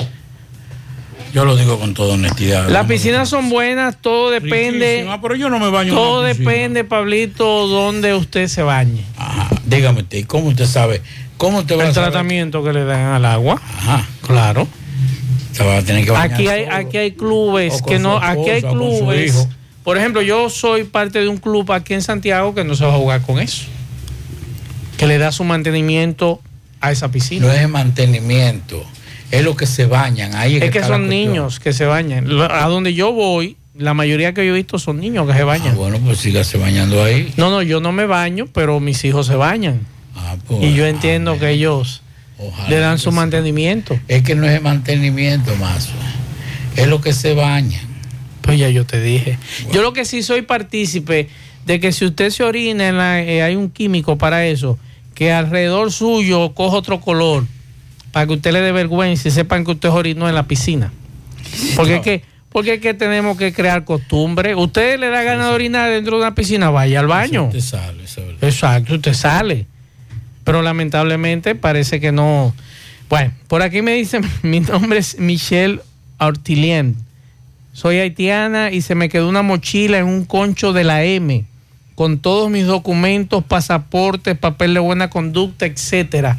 [1.32, 2.68] Yo lo digo con toda honestidad.
[2.68, 5.08] Las piscinas son buenas, todo depende.
[5.22, 9.04] Pero yo no me baño Todo depende, Pablito, donde usted se bañe.
[9.70, 11.00] Dígame usted, ¿y ¿cómo usted sabe?
[11.36, 12.10] ¿Cómo usted va El a saber?
[12.10, 13.60] tratamiento que le dan al agua.
[13.78, 14.06] Ajá.
[14.26, 14.66] Claro.
[15.52, 16.76] Se va a tener que bañar Aquí hay, solo.
[16.76, 19.48] aquí hay clubes que no, aquí hay clubes.
[19.84, 22.94] Por ejemplo, yo soy parte de un club aquí en Santiago que no se va
[22.94, 23.64] a jugar con eso.
[24.96, 26.40] Que le da su mantenimiento
[26.80, 27.46] a esa piscina.
[27.46, 28.84] No es mantenimiento,
[29.30, 30.34] es lo que se bañan.
[30.34, 31.08] Ahí es, Es que son cuestión.
[31.08, 32.26] niños que se bañan.
[32.50, 35.72] A donde yo voy, la mayoría que yo he visto son niños que se bañan.
[35.74, 37.32] Ah, bueno, pues sígase bañando ahí.
[37.36, 39.80] No, no, yo no me baño, pero mis hijos se bañan.
[40.46, 42.02] pues, y yo entiendo que ellos
[42.68, 43.98] le dan su mantenimiento.
[44.08, 45.88] Es que no es mantenimiento más,
[46.76, 47.82] es lo que se bañan.
[48.42, 49.38] Pues ya yo te dije.
[49.72, 51.28] Yo lo que sí soy partícipe
[51.66, 54.78] de que si usted se orina, en la- eh, hay un químico para eso,
[55.14, 57.46] que alrededor suyo coja otro color,
[58.12, 60.90] para que usted le dé vergüenza y sepan que usted orinó en la piscina.
[61.76, 64.54] Porque es que Porque es que tenemos que crear costumbre.
[64.54, 67.48] Usted le da ganas de orinar dentro de una piscina, vaya al baño.
[67.50, 68.04] Te sale.
[68.40, 69.66] Exacto, usted sale.
[70.44, 72.54] Pero lamentablemente parece que no.
[73.08, 75.80] Bueno, por aquí me dicen, mi nombre es Michelle
[76.18, 76.96] Ortilien.
[77.72, 81.44] Soy haitiana y se me quedó una mochila en un concho de la M
[82.00, 86.38] con todos mis documentos, pasaportes, papel de buena conducta, etcétera.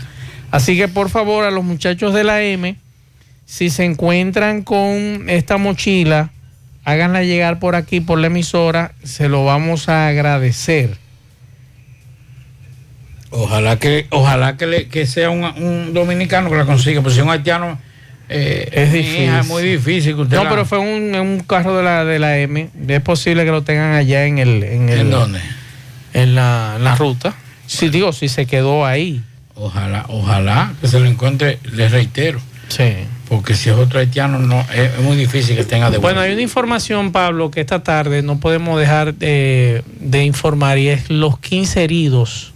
[0.49, 2.77] Así que por favor a los muchachos de la M,
[3.51, 6.29] si se encuentran con esta mochila,
[6.85, 10.95] háganla llegar por aquí, por la emisora, se lo vamos a agradecer.
[13.29, 17.21] Ojalá que, ojalá que, le- que sea un, un dominicano que la consiga, porque si
[17.21, 17.77] un haitiano
[18.29, 19.29] eh, Es difícil.
[19.35, 22.37] es muy difícil que usted No, la- pero fue un, carro de la, de la
[22.37, 22.69] M.
[22.87, 24.63] Es posible que lo tengan allá en el.
[24.63, 25.41] ¿En, el- ¿En dónde?
[26.13, 27.33] En la, en la ruta.
[27.67, 29.21] Sí, digo, si se quedó ahí.
[29.55, 32.39] Ojalá, ojalá que se lo encuentre, les reitero.
[32.69, 32.93] Sí.
[33.31, 36.41] Porque si es otro haitiano, no, es, muy difícil que tenga de Bueno, hay una
[36.41, 41.81] información, Pablo, que esta tarde no podemos dejar de, de informar y es los 15
[41.81, 42.51] heridos,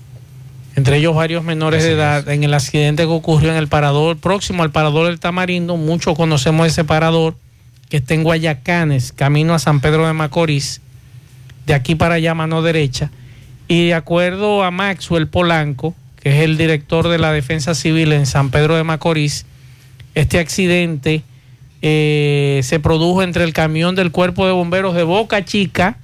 [0.75, 4.63] entre ellos varios menores de edad, en el accidente que ocurrió en el parador, próximo
[4.63, 5.77] al parador del Tamarindo.
[5.77, 7.37] Muchos conocemos ese parador
[7.87, 10.81] que está en Guayacanes, camino a San Pedro de Macorís,
[11.65, 13.11] de aquí para allá, mano derecha.
[13.69, 18.25] Y de acuerdo a Maxwell Polanco, que es el director de la Defensa Civil en
[18.25, 19.45] San Pedro de Macorís,
[20.15, 21.23] este accidente
[21.81, 25.97] eh, se produjo entre el camión del Cuerpo de Bomberos de Boca Chica,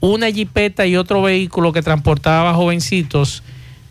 [0.00, 3.42] una jipeta y otro vehículo que transportaba jovencitos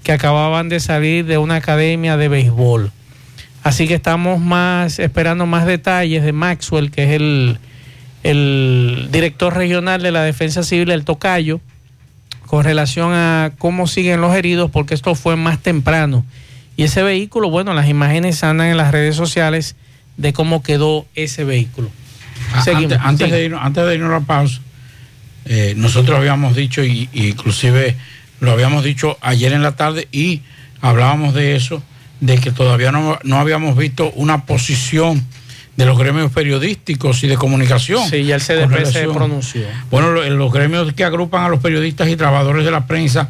[0.04, 2.92] que acababan de salir de una academia de béisbol.
[3.64, 7.58] Así que estamos más esperando más detalles de Maxwell, que es
[8.24, 11.60] el, director regional de la Defensa Civil, el Tocayo,
[12.46, 16.26] con relación a cómo siguen los heridos, porque esto fue más temprano.
[16.80, 19.76] Y ese vehículo, bueno, las imágenes andan en las redes sociales
[20.18, 21.90] de cómo quedó ese vehículo.
[22.54, 22.94] Ah, Seguimos.
[22.94, 24.62] Antes, antes de irnos, antes de irnos a la pausa,
[25.46, 27.96] eh, nosotros habíamos dicho, y, y inclusive
[28.40, 30.42] lo habíamos dicho ayer en la tarde, y
[30.82, 31.84] hablábamos de eso,
[32.22, 35.26] de que todavía no, no habíamos visto una posición
[35.76, 38.10] de los gremios periodísticos y de comunicación.
[38.10, 39.64] Sí, ya el CDP se pronunció.
[39.92, 43.30] Bueno, lo- los gremios que agrupan a los periodistas y trabajadores de la prensa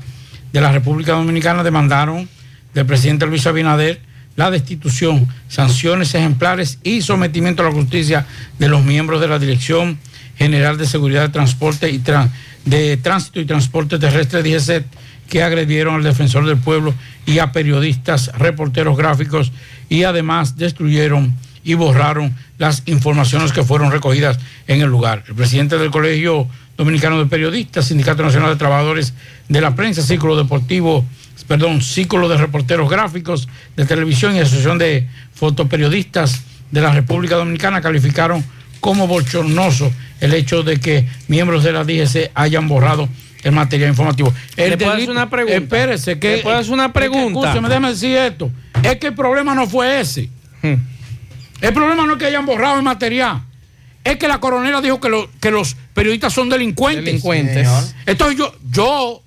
[0.54, 2.28] de la República Dominicana demandaron
[2.74, 4.02] del presidente Luis Abinader
[4.40, 8.26] la destitución, sanciones ejemplares y sometimiento a la justicia
[8.58, 10.00] de los miembros de la Dirección
[10.38, 12.02] General de Seguridad de Transporte y
[12.64, 14.86] de Tránsito y Transporte Terrestre DGCET
[15.28, 16.94] que agredieron al defensor del pueblo
[17.26, 19.52] y a periodistas, reporteros gráficos
[19.90, 21.36] y además destruyeron
[21.66, 25.26] y borraron las informaciones que fueron recogidas en el lugar.
[25.28, 26.48] El presidente del Colegio
[26.78, 29.14] Dominicano de Periodistas, Sindicato Nacional de Trabajadores
[29.50, 31.06] de la Prensa, Círculo Deportivo,
[31.50, 37.82] perdón, Círculo de Reporteros Gráficos de Televisión y Asociación de Fotoperiodistas de la República Dominicana
[37.82, 38.46] calificaron
[38.80, 43.10] como bochornoso el hecho de que miembros de la DGC hayan borrado
[43.44, 44.32] el material informativo.
[44.56, 45.58] El ¿Le puedo hacer una pregunta?
[45.58, 46.38] Espérese, que.
[46.38, 47.40] ¿Le puedo hacer una es que, pregunta?
[47.40, 48.52] escúcheme, déjeme decir esto.
[48.84, 50.30] Es que el problema no fue ese.
[50.62, 50.76] Hmm.
[51.62, 53.42] El problema no es que hayan borrado el material.
[54.04, 57.06] Es que la coronela dijo que, lo- que los periodistas son delincuentes.
[57.06, 57.68] Delincuentes.
[58.06, 59.22] Entonces yo, yo,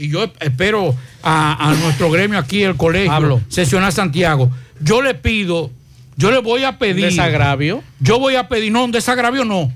[0.00, 3.40] y yo espero a, a nuestro gremio aquí, el colegio, Pablo.
[3.48, 4.50] Sesional Santiago,
[4.80, 5.70] yo le pido,
[6.16, 7.04] yo le voy a pedir.
[7.04, 7.84] desagravio?
[8.00, 9.70] Yo voy a pedir, no, un desagravio no.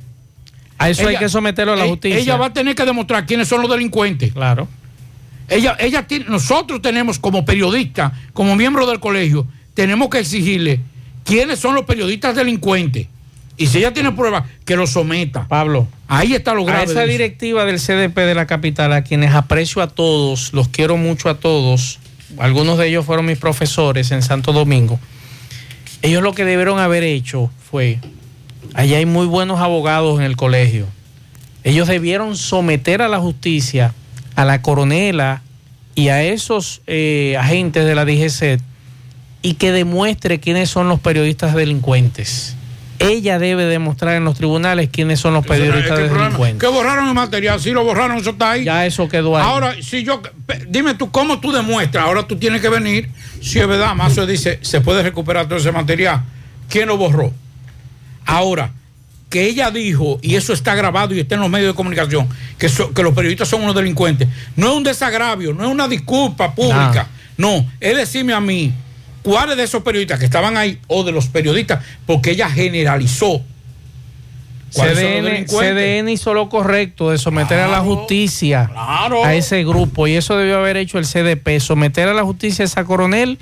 [0.79, 2.19] A eso hay que someterlo a la e- justicia.
[2.19, 4.33] Ella va a tener que demostrar quiénes son los delincuentes.
[4.33, 4.67] Claro.
[5.49, 10.81] Ella, ella tiene, nosotros tenemos como periodistas, como miembros del colegio, tenemos que exigirle
[11.23, 13.09] quiénes son los periodistas delincuentes.
[13.57, 15.47] Y si ella tiene pruebas, que lo someta.
[15.47, 15.87] Pablo.
[16.09, 16.85] Ahí está lo A grave.
[16.85, 17.13] esa de eso.
[17.13, 21.39] directiva del CDP de la capital, a quienes aprecio a todos, los quiero mucho a
[21.39, 21.99] todos,
[22.39, 24.99] algunos de ellos fueron mis profesores en Santo Domingo,
[26.03, 28.01] ellos lo que debieron haber hecho fue,
[28.75, 30.87] allá hay muy buenos abogados en el colegio,
[31.63, 33.95] ellos debieron someter a la justicia,
[34.37, 35.43] a la coronela
[35.95, 38.61] y a esos eh, agentes de la DGC
[39.43, 42.57] y que demuestre quiénes son los periodistas delincuentes.
[42.99, 46.61] Ella debe demostrar en los tribunales quiénes son los Eso no- es periodistas problema- delincuentes.
[46.69, 48.65] Que borraron el material, sí lo borraron, eso está ahí.
[48.65, 49.43] Ya eso quedó ahí.
[49.45, 50.23] Ahora, si yo,
[50.69, 52.05] dime tú, ¿cómo tú demuestras?
[52.05, 53.09] Ahora tú tienes que venir,
[53.43, 56.23] si es verdad, Mazo dice, se puede recuperar todo ese material.
[56.69, 57.33] ¿Quién lo borró?
[58.27, 58.71] Ahora,
[59.29, 62.69] que ella dijo, y eso está grabado y está en los medios de comunicación, que,
[62.69, 66.55] so- que los periodistas son unos delincuentes, no es un desagravio, no es una disculpa
[66.55, 68.73] pública, no, es decirme a mí,
[69.25, 73.43] ¿cuáles de esos periodistas que estaban ahí, o de los periodistas, porque ella generalizó?
[74.73, 75.47] ¿Cuáles son los CDN?
[75.47, 79.25] CDN hizo lo correcto de someter a la justicia claro.
[79.25, 82.67] a ese grupo y eso debió haber hecho el CDP, someter a la justicia a
[82.67, 83.39] esa coronel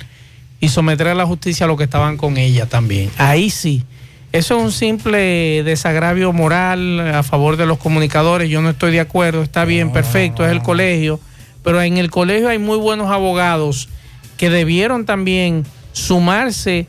[0.60, 3.10] y someter a la justicia a los que estaban con ella también.
[3.18, 3.82] Ahí sí.
[4.30, 8.48] Eso es un simple desagravio moral a favor de los comunicadores.
[8.48, 9.42] Yo no estoy de acuerdo.
[9.42, 11.20] Está bien, perfecto, es el colegio.
[11.62, 13.88] Pero en el colegio hay muy buenos abogados
[14.36, 16.86] que debieron también sumarse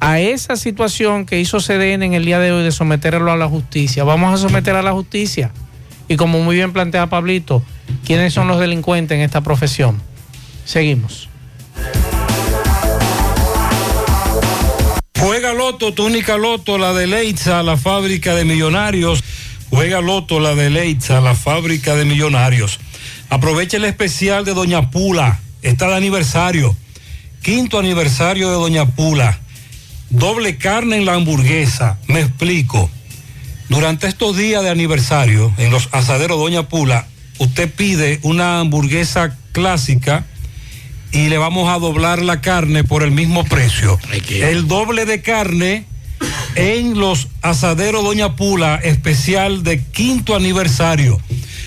[0.00, 3.48] a esa situación que hizo CDN en el día de hoy de someterlo a la
[3.48, 4.04] justicia.
[4.04, 5.50] Vamos a someter a la justicia.
[6.08, 7.62] Y como muy bien plantea Pablito,
[8.04, 10.00] ¿quiénes son los delincuentes en esta profesión?
[10.64, 11.28] Seguimos.
[15.18, 19.24] Juega Loto, túnica Loto, la de Leitza, la fábrica de millonarios.
[19.70, 22.78] Juega Loto, la de Leitza, la fábrica de millonarios.
[23.28, 25.40] Aprovecha el especial de Doña Pula.
[25.66, 26.76] Está de aniversario.
[27.42, 29.40] Quinto aniversario de Doña Pula.
[30.10, 31.98] Doble carne en la hamburguesa.
[32.06, 32.88] Me explico.
[33.68, 40.24] Durante estos días de aniversario, en los asaderos Doña Pula, usted pide una hamburguesa clásica
[41.10, 43.98] y le vamos a doblar la carne por el mismo precio.
[44.28, 45.84] El doble de carne
[46.54, 51.20] en los asaderos Doña Pula, especial de quinto aniversario.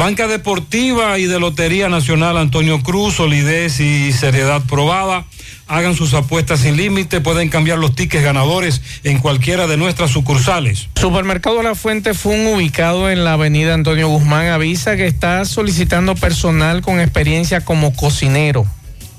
[0.00, 5.26] Banca Deportiva y de Lotería Nacional Antonio Cruz, solidez y seriedad probada.
[5.66, 10.88] Hagan sus apuestas sin límite, pueden cambiar los tickets ganadores en cualquiera de nuestras sucursales.
[10.98, 16.80] Supermercado La Fuente Fun, ubicado en la avenida Antonio Guzmán, avisa que está solicitando personal
[16.80, 18.64] con experiencia como cocinero.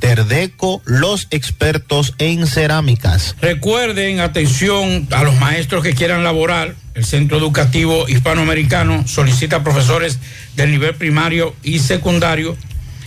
[0.00, 3.36] Terdeco, los expertos en cerámicas.
[3.40, 6.74] Recuerden, atención a los maestros que quieran laborar.
[6.94, 10.18] El Centro Educativo Hispanoamericano solicita profesores
[10.54, 12.56] del nivel primario y secundario.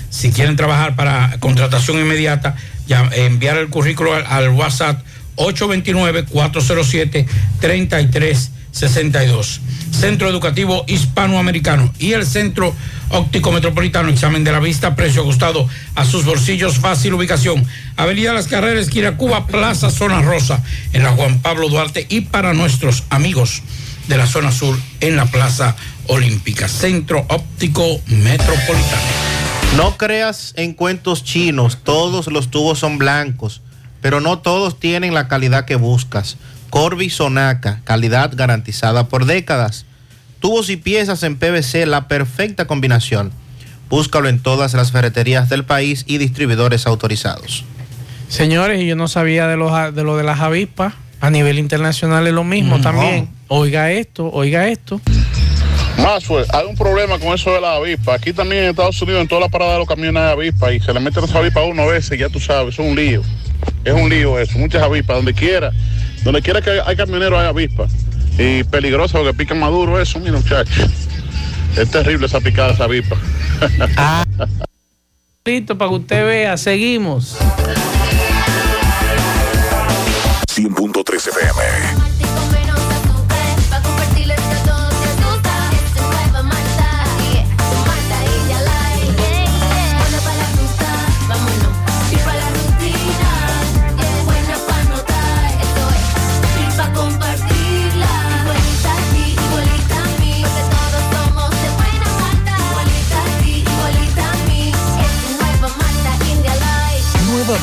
[0.10, 2.56] Si quieren trabajar para contratación inmediata,
[2.88, 5.02] ya, enviar el currículo al, WhatsApp
[8.73, 9.59] 829-407-3362.
[9.91, 12.73] Centro Educativo Hispanoamericano y el Centro
[13.09, 17.65] Óptico Metropolitano, examen de la vista, precio ajustado a sus bolsillos, fácil ubicación.
[17.97, 20.63] Avenida Las Carreras, esquina Cuba, Plaza Zona Rosa,
[20.93, 23.61] en la Juan Pablo Duarte y para nuestros amigos
[24.07, 25.75] de la zona sur en la Plaza
[26.07, 29.01] Olímpica, Centro Óptico Metropolitano.
[29.77, 33.61] No creas en cuentos chinos, todos los tubos son blancos,
[34.01, 36.37] pero no todos tienen la calidad que buscas.
[36.69, 39.85] Corby Sonaca, calidad garantizada por décadas.
[40.39, 43.31] Tubos y piezas en PVC, la perfecta combinación.
[43.89, 47.65] Búscalo en todas las ferreterías del país y distribuidores autorizados.
[48.29, 50.93] Señores, y yo no sabía de, los, de lo de las avispas.
[51.21, 53.29] A nivel internacional es lo mismo Mm, también.
[53.47, 55.01] Oiga esto, oiga esto.
[55.97, 58.13] Más pues, hay un problema con eso de la avispa.
[58.13, 60.79] Aquí también en Estados Unidos, en toda la parada de los camiones hay avispa y
[60.79, 63.21] se le meten esa avispa uno a veces, ya tú sabes, es un lío.
[63.83, 65.71] Es un lío eso, muchas avispas, donde quiera.
[66.23, 67.91] Donde quiera que hay, camioneros hay avispas.
[68.37, 70.89] Y peligroso porque pican maduro eso, mira muchachos.
[71.75, 73.15] Es terrible esa picada, esa avispa.
[75.45, 77.37] Listo, para que usted vea, seguimos.
[80.55, 82.09] 100.3 FM.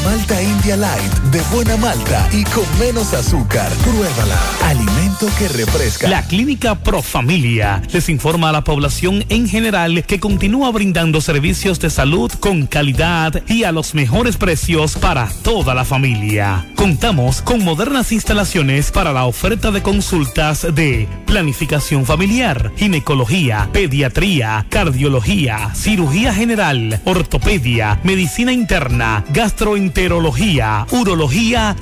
[0.06, 3.70] Malta India Light de buena malta y con menos azúcar.
[3.84, 4.40] Pruébala.
[4.64, 6.08] Alimento que refresca.
[6.08, 11.90] La Clínica Profamilia les informa a la población en general que continúa brindando servicios de
[11.90, 16.64] salud con calidad y a los mejores precios para toda la familia.
[16.74, 25.74] Contamos con modernas instalaciones para la oferta de consultas de planificación familiar, ginecología, pediatría, cardiología,
[25.74, 31.25] cirugía general, ortopedia, medicina interna, gastroenterología, urología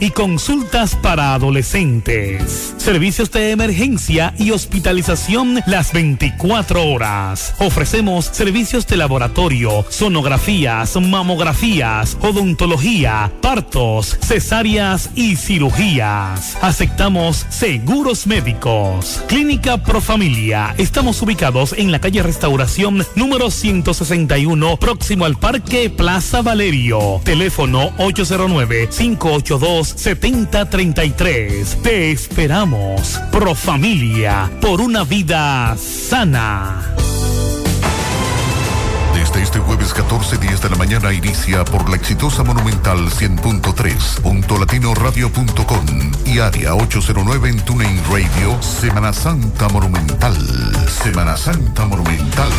[0.01, 2.75] y consultas para adolescentes.
[2.79, 7.55] Servicios de emergencia y hospitalización las 24 horas.
[7.59, 16.57] Ofrecemos servicios de laboratorio, sonografías, mamografías, odontología, partos, cesáreas y cirugías.
[16.63, 19.23] Aceptamos seguros médicos.
[19.29, 20.75] Clínica Profamilia.
[20.79, 27.21] Estamos ubicados en la calle Restauración número 161, próximo al Parque Plaza Valerio.
[27.25, 27.93] Teléfono
[29.25, 31.83] 809-582-7033.
[31.83, 33.21] Te esperamos.
[33.33, 34.49] Profamilia.
[34.61, 36.95] Por una vida sana.
[39.25, 44.59] Desde este jueves 14, 10 de la mañana inicia por la exitosa Monumental 100.3, punto
[44.59, 50.37] latinoradio.com y área 809 en TuneIn Radio, Semana Santa Monumental.
[50.89, 52.51] Semana Santa Monumental.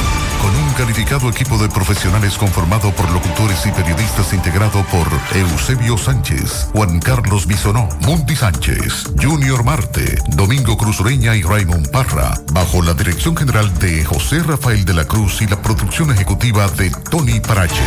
[0.42, 6.70] Con un calificado equipo de profesionales conformado por locutores y periodistas integrado por Eusebio Sánchez,
[6.74, 12.94] Juan Carlos Bisonó, Mundi Sánchez, Junior Marte, Domingo Cruz Ureña y Raymond Parra, bajo la
[12.94, 17.84] dirección general de José Rafael de la Cruz y la producción ejecutiva de Tony Parache.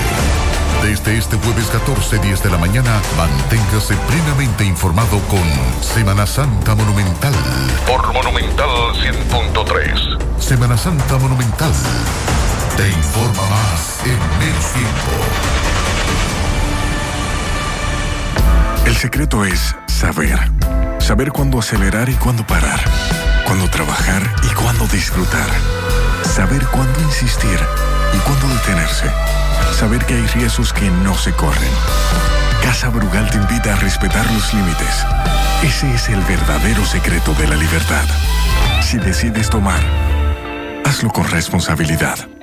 [0.83, 5.43] Desde este jueves 14, 10 de la mañana, manténgase plenamente informado con
[5.81, 7.33] Semana Santa Monumental.
[7.87, 10.39] Por Monumental 100.3.
[10.39, 11.73] Semana Santa Monumental.
[12.77, 15.13] Te informa más en menos tiempo.
[18.85, 20.39] El secreto es saber.
[20.99, 22.85] Saber cuándo acelerar y cuándo parar.
[23.49, 25.49] Cuándo trabajar y cuándo disfrutar.
[26.23, 27.59] Saber cuándo insistir
[28.13, 29.11] y cuándo detenerse.
[29.73, 31.73] Saber que hay riesgos que no se corren.
[32.63, 35.03] Casa Brugal te invita a respetar los límites.
[35.63, 38.05] Ese es el verdadero secreto de la libertad.
[38.83, 39.81] Si decides tomar,
[40.85, 42.38] hazlo con responsabilidad.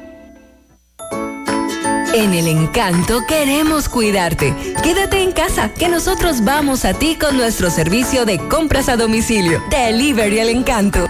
[2.15, 4.55] En el encanto queremos cuidarte.
[4.81, 9.61] Quédate en casa, que nosotros vamos a ti con nuestro servicio de compras a domicilio.
[9.69, 11.09] Delivery el encanto.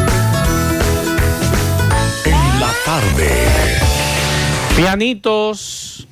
[2.91, 3.31] Tarde.
[4.75, 6.05] Pianitos.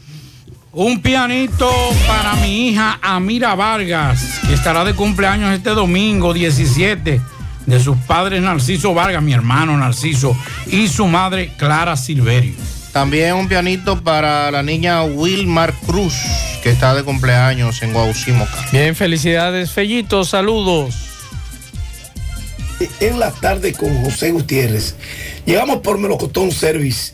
[0.72, 1.70] Un pianito
[2.08, 7.20] para mi hija Amira Vargas, que estará de cumpleaños este domingo 17,
[7.66, 10.38] de sus padres Narciso Vargas, mi hermano Narciso,
[10.68, 12.54] y su madre Clara Silverio.
[12.94, 16.14] También un pianito para la niña Wilmar Cruz,
[16.64, 18.68] que está de cumpleaños en Guaucimoca.
[18.72, 21.09] Bien, felicidades, Fellito, saludos.
[22.80, 24.96] En la tarde con José Gutiérrez.
[25.46, 27.14] Llegamos por Melocotón Service.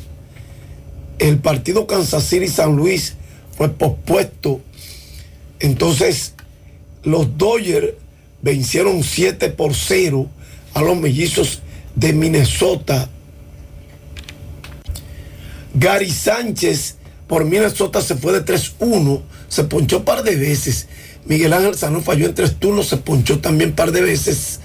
[1.18, 3.14] El partido Kansas City San Luis
[3.56, 4.60] fue pospuesto.
[5.58, 6.34] Entonces,
[7.02, 7.94] los Dodgers
[8.42, 10.28] vencieron 7 por 0
[10.74, 11.62] a los mellizos
[11.96, 13.08] de Minnesota.
[15.74, 16.97] Gary Sánchez
[17.28, 20.88] por Minnesota se fue de 3-1, se ponchó un par de veces.
[21.26, 24.60] Miguel Ángel Sanón falló en tres turnos, se ponchó también un par de veces.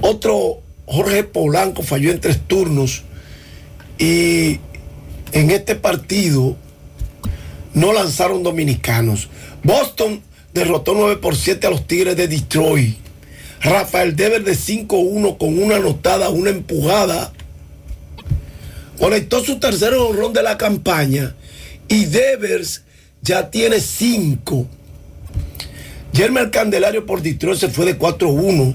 [0.00, 3.02] Otro Jorge Polanco falló en tres turnos.
[3.98, 4.60] Y
[5.32, 6.56] en este partido
[7.74, 9.28] no lanzaron dominicanos.
[9.64, 10.22] Boston
[10.54, 12.96] derrotó 9 por 7 a los Tigres de Detroit.
[13.60, 17.32] Rafael Dever de 5-1 con una anotada, una empujada.
[19.00, 21.34] conectó su tercer honrón de la campaña
[21.88, 22.82] y Devers
[23.22, 24.66] ya tiene cinco.
[26.12, 28.74] Yermer Candelario por Detroit se fue de 4-1.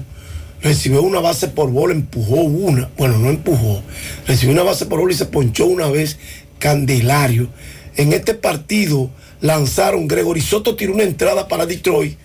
[0.62, 2.88] Recibió una base por bola, empujó una.
[2.96, 3.82] Bueno, no empujó.
[4.26, 6.18] Recibió una base por bola y se ponchó una vez
[6.58, 7.48] Candelario.
[7.96, 9.10] En este partido
[9.40, 12.16] lanzaron, Gregory Soto tiró una entrada para Detroit,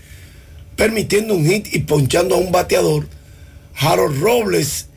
[0.75, 3.07] permitiendo un hit y ponchando a un bateador.
[3.79, 4.87] Harold Robles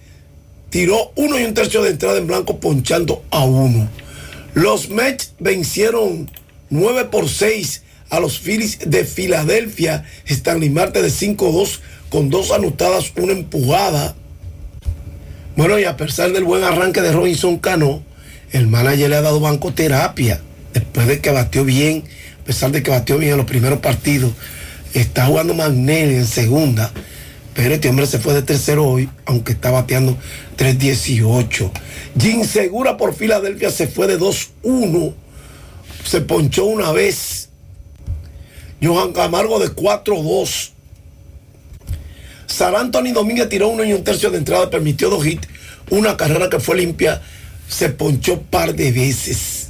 [0.69, 3.89] tiró uno y un tercio de entrada en blanco, ponchando a uno.
[4.55, 6.31] Los Mets vencieron
[6.71, 10.05] 9 por 6 a los Phillies de Filadelfia.
[10.27, 14.15] Stanley Marte de 5-2 con dos anotadas, una empujada.
[15.57, 18.03] Bueno, y a pesar del buen arranque de Robinson Cano,
[18.53, 20.41] el manager le ha dado bancoterapia.
[20.73, 22.05] Después de que batió bien,
[22.43, 24.33] a pesar de que batió bien en los primeros partidos,
[24.95, 26.93] está jugando Magnelli en segunda.
[27.55, 30.17] Pero este hombre se fue de tercero hoy, aunque está bateando
[30.57, 31.71] 3.18.
[32.19, 35.13] Jim Segura por Filadelfia se fue de 2-1.
[36.05, 37.49] Se ponchó una vez.
[38.83, 40.71] Johan Camargo de 4-2.
[42.47, 45.49] Sar Anthony Domínguez tiró uno y un tercio de entrada, permitió dos hits.
[45.91, 47.23] Una carrera que fue limpia,
[47.69, 49.69] se ponchó par de veces.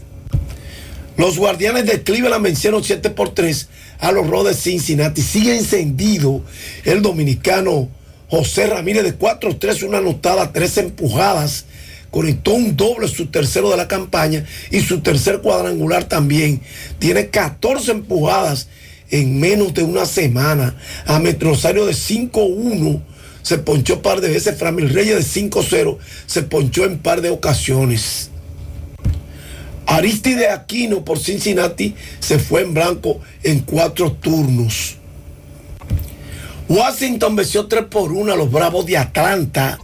[1.16, 3.68] Los guardianes de Cleveland vencieron 7 por 3
[3.98, 5.20] a los de Cincinnati.
[5.20, 6.42] Sigue encendido
[6.84, 7.88] el dominicano
[8.28, 11.66] José Ramírez de 4-3, una anotada, tres empujadas.
[12.10, 16.60] Conectó un doble, su tercero de la campaña y su tercer cuadrangular también.
[16.98, 18.68] Tiene 14 empujadas
[19.10, 20.76] en menos de una semana.
[21.06, 23.00] A Metrosario de 5-1
[23.42, 24.58] se ponchó un par de veces.
[24.58, 28.30] Framil Reyes de 5-0 se ponchó en par de ocasiones.
[29.86, 34.96] Aristide Aquino por Cincinnati se fue en blanco en cuatro turnos.
[36.68, 39.78] Washington venció 3 por 1 a los Bravos de Atlanta.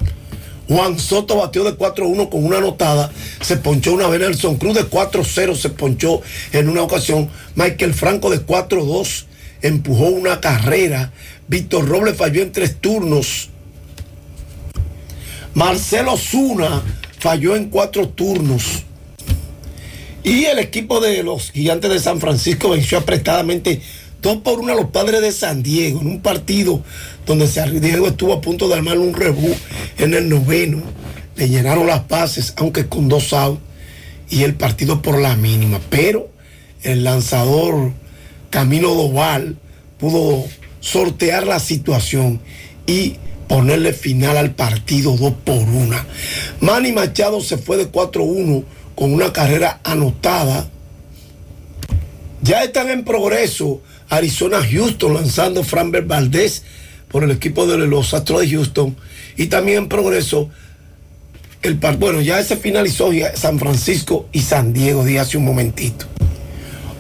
[0.69, 3.11] Juan Soto batió de 4-1 con una anotada.
[3.41, 4.21] Se ponchó una vez.
[4.21, 6.23] Nelson Cruz de 4-0 se ponchó
[6.53, 7.29] en una ocasión.
[7.55, 9.27] Michael Franco de 4-2
[9.63, 11.13] empujó una carrera.
[11.49, 13.51] Víctor Robles falló en tres turnos.
[15.55, 16.83] Marcelo Zuna
[17.19, 18.85] falló en cuatro turnos.
[20.23, 23.81] Y el equipo de los gigantes de San Francisco venció apretadamente
[24.23, 26.83] 2 por 1 a los padres de San Diego en un partido
[27.27, 27.47] donde
[27.81, 29.55] Diego estuvo a punto de armar un rebú
[29.99, 30.83] en el noveno.
[31.35, 33.61] Le llenaron las bases, aunque con dos outs,
[34.31, 35.81] y el partido por la mínima.
[35.91, 36.31] Pero
[36.83, 37.93] el lanzador
[38.51, 39.57] Camilo Doval
[39.99, 40.45] pudo
[40.81, 42.41] sortear la situación
[42.87, 43.17] y
[43.49, 45.97] ponerle final al partido 2 por 1.
[46.61, 50.69] Manny Machado se fue de 4-1 con una carrera anotada.
[52.43, 56.63] Ya están en progreso Arizona Houston lanzando Franbert Valdés
[57.09, 58.97] por el equipo de los Astros de Houston
[59.37, 60.51] y también en progreso
[61.63, 65.45] el par bueno ya ese finalizó ya San Francisco y San Diego de hace un
[65.45, 66.07] momentito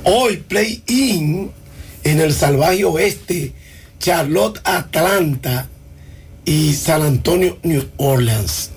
[0.04, 1.50] hoy play in
[2.04, 3.52] en el salvaje oeste
[3.98, 5.68] Charlotte Atlanta
[6.44, 8.70] y San Antonio New Orleans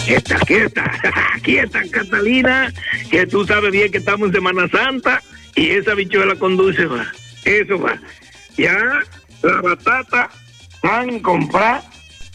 [0.06, 0.92] Quieta, quieta,
[1.44, 2.74] quieta, Catalina,
[3.10, 5.22] que tú sabes bien que estamos en Semana Santa
[5.56, 7.06] y esa bichuela conduce, va.
[7.44, 8.00] Eso va.
[8.58, 8.78] Ya
[9.44, 10.30] la batata
[10.84, 11.84] han comprado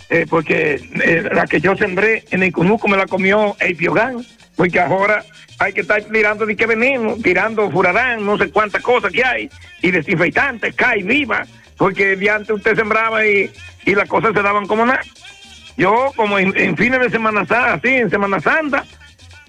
[0.08, 4.24] eh, porque eh, la que yo sembré en el Cunuco me la comió el Piogán,
[4.54, 5.24] porque ahora
[5.58, 9.50] hay que estar tirando de qué veneno, tirando furadán, no sé cuántas cosas que hay,
[9.82, 11.46] y desinfectantes, cae viva,
[11.76, 13.50] porque de antes usted sembraba y,
[13.84, 15.02] y las cosas se daban como nada.
[15.76, 18.84] Yo, como en, fines de Semana Santa, así, en Semana Santa,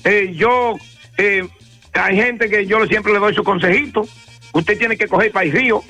[0.04, 0.76] eh, yo,
[1.18, 1.48] eh,
[1.94, 4.06] hay gente que yo siempre le doy su consejito,
[4.52, 5.84] usted tiene que coger el río,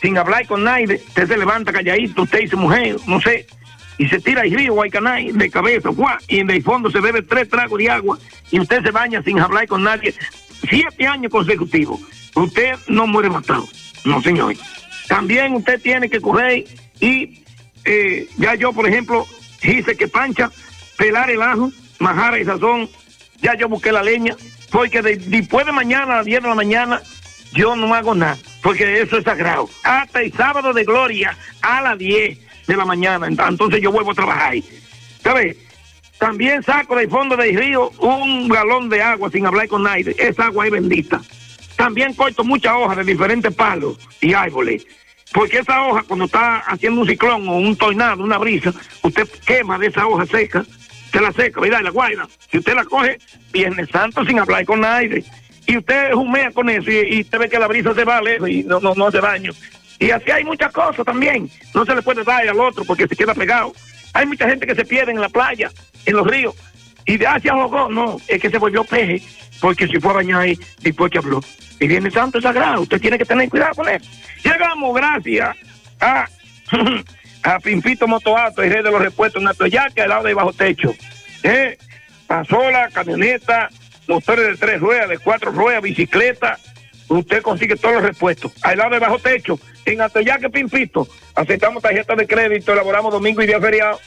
[0.00, 3.46] sin hablar con nadie, usted se levanta calladito, usted y su mujer, no sé,
[3.98, 5.90] y se tira al río Guaycanay de cabeza,
[6.28, 8.18] y en el fondo se bebe tres tragos de agua
[8.50, 10.14] y usted se baña sin hablar con nadie.
[10.68, 12.00] Siete años consecutivos.
[12.34, 13.66] Usted no muere matado.
[14.04, 14.54] No, señor.
[15.08, 16.64] También usted tiene que coger
[17.00, 17.42] y
[17.84, 19.26] eh, ya yo, por ejemplo,
[19.62, 20.50] hice que pancha,
[20.98, 22.88] pelar el ajo, majara y sazón,
[23.40, 24.34] ya yo busqué la leña,
[24.70, 27.00] porque de- después de mañana a las 10 de la mañana,
[27.52, 29.68] yo no hago nada, porque eso es sagrado.
[29.84, 34.14] Hasta el sábado de gloria a las 10 de la mañana, entonces yo vuelvo a
[34.14, 34.54] trabajar.
[35.22, 35.56] ¿Sabes?
[36.18, 40.14] También saco del fondo del río un galón de agua sin hablar con nadie.
[40.18, 41.20] Esa agua es bendita.
[41.76, 44.86] También corto muchas hojas de diferentes palos y árboles.
[45.32, 48.72] Porque esa hoja, cuando está haciendo un ciclón o un tornado, una brisa,
[49.02, 50.64] usted quema de esa hoja seca,
[51.12, 51.80] se la seca, ¿verdad?
[51.80, 52.28] Y la guarda.
[52.50, 53.18] Si usted la coge,
[53.52, 55.22] Viernes Santo sin hablar con nadie.
[55.66, 58.48] Y usted humea con eso y, y usted ve que la brisa se va lejos
[58.48, 59.52] y no, no, no hace daño.
[59.98, 61.50] Y así hay muchas cosas también.
[61.74, 63.72] No se le puede dar al otro porque se queda pegado.
[64.12, 65.70] Hay mucha gente que se pierde en la playa,
[66.04, 66.54] en los ríos.
[67.06, 69.22] Y de hacia ahogó, no, es que se volvió peje,
[69.60, 71.40] porque si fue a bañar ahí, después que habló.
[71.78, 74.10] Y viene santo sagrado, usted tiene que tener cuidado con eso.
[74.42, 75.56] Llegamos gracias
[76.00, 76.26] a,
[77.42, 80.94] a Pimpito Motoato, el rey de los repuestos en Atoyaca, al lado de Bajo Techo.
[81.42, 81.78] ¿Eh?
[82.26, 83.68] Pasola, camioneta,
[84.08, 86.58] motores de tres ruedas, de cuatro ruedas, bicicleta.
[87.08, 88.52] Usted consigue todos los repuestos.
[88.62, 89.60] Al lado de Bajo Techo,
[89.92, 91.06] en Atoyaca, Pimpito.
[91.34, 94.00] Aceptamos tarjetas de crédito, elaboramos domingo y día feriado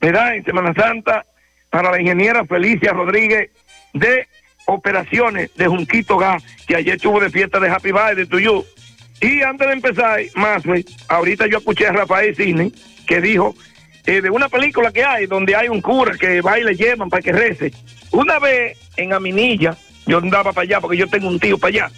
[0.00, 0.36] ¿verdad?
[0.36, 1.26] En Semana Santa,
[1.68, 3.50] para la ingeniera Felicia Rodríguez
[3.92, 4.26] de
[4.66, 8.64] Operaciones de Junquito Gas, que ayer estuvo de fiesta de Happy Birthday to you.
[9.20, 10.62] Y antes de empezar, más,
[11.08, 12.72] ahorita yo escuché a Rafael Cine
[13.06, 13.54] que dijo
[14.06, 17.08] eh, de una película que hay donde hay un cura que va y le llevan
[17.08, 17.72] para que rece.
[18.10, 19.76] Una vez en Aminilla,
[20.06, 21.90] yo andaba para allá porque yo tengo un tío para allá,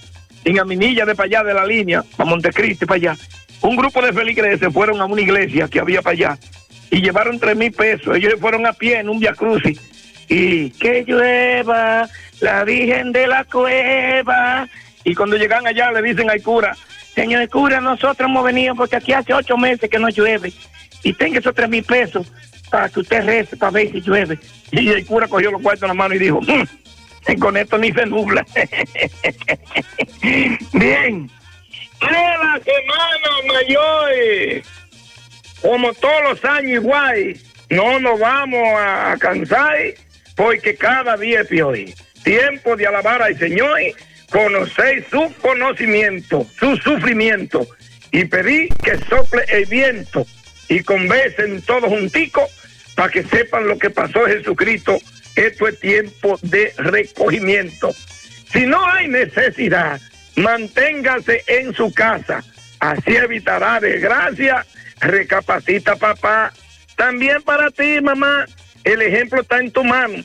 [0.44, 3.16] en Aminilla de para allá de la línea, a Montecristi para allá,
[3.62, 6.38] un grupo de feligreses se fueron a una iglesia que había para allá
[6.90, 8.16] y llevaron tres mil pesos.
[8.16, 9.80] Ellos fueron a pie en un Via Crucis
[10.28, 12.08] y que llueva
[12.40, 14.68] la Virgen de la Cueva.
[15.02, 16.76] Y cuando llegan allá le dicen al cura,
[17.14, 20.52] señor cura, nosotros hemos venido porque aquí hace ocho meses que no llueve
[21.02, 22.26] y tenga esos tres mil pesos
[22.70, 24.38] para que usted rece para ver si llueve.
[24.72, 26.64] Y el cura cogió los cuartos en la mano y dijo, "Mm,
[27.34, 28.46] con esto ni se nubla.
[30.72, 31.30] Bien,
[32.00, 34.62] de la semana mayor,
[35.60, 37.36] como todos los años igual,
[37.70, 39.76] no nos vamos a cansar
[40.36, 41.76] porque cada día es peor.
[42.22, 43.78] Tiempo de alabar al Señor,
[44.30, 47.66] conocer su conocimiento, su sufrimiento
[48.12, 50.26] y pedir que sople el viento
[50.68, 52.50] y conversen todos junticos
[52.94, 54.98] para que sepan lo que pasó Jesucristo.
[55.36, 57.94] Esto es tiempo de recogimiento.
[58.52, 60.00] Si no hay necesidad,
[60.36, 62.42] manténgase en su casa.
[62.80, 64.64] Así evitará desgracia.
[65.00, 66.52] Recapacita, papá.
[66.96, 68.46] También para ti, mamá,
[68.84, 70.22] el ejemplo está en tu mano.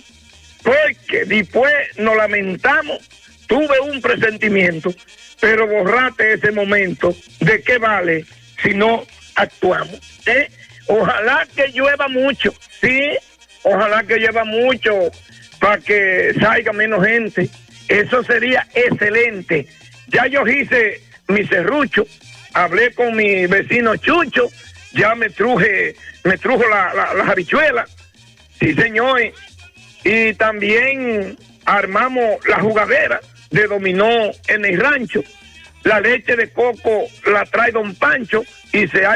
[0.63, 2.99] Porque después nos lamentamos.
[3.47, 4.93] Tuve un presentimiento,
[5.41, 7.13] pero borrate ese momento.
[7.41, 8.25] ¿De qué vale
[8.63, 9.05] si no
[9.35, 9.99] actuamos?
[10.25, 10.49] ¿eh?
[10.87, 13.11] Ojalá que llueva mucho, sí.
[13.63, 15.11] Ojalá que llueva mucho
[15.59, 17.49] para que salga menos gente.
[17.87, 19.67] Eso sería excelente.
[20.07, 22.05] Ya yo hice mi serrucho,
[22.53, 24.49] hablé con mi vecino Chucho,
[24.93, 27.89] ya me truje, me trujo la, la- las habichuelas.
[28.59, 29.21] Sí, señor.
[30.03, 33.21] Y también armamos la jugadera
[33.51, 35.23] de dominó en el rancho.
[35.83, 39.09] La leche de coco la trae don Pancho y se ha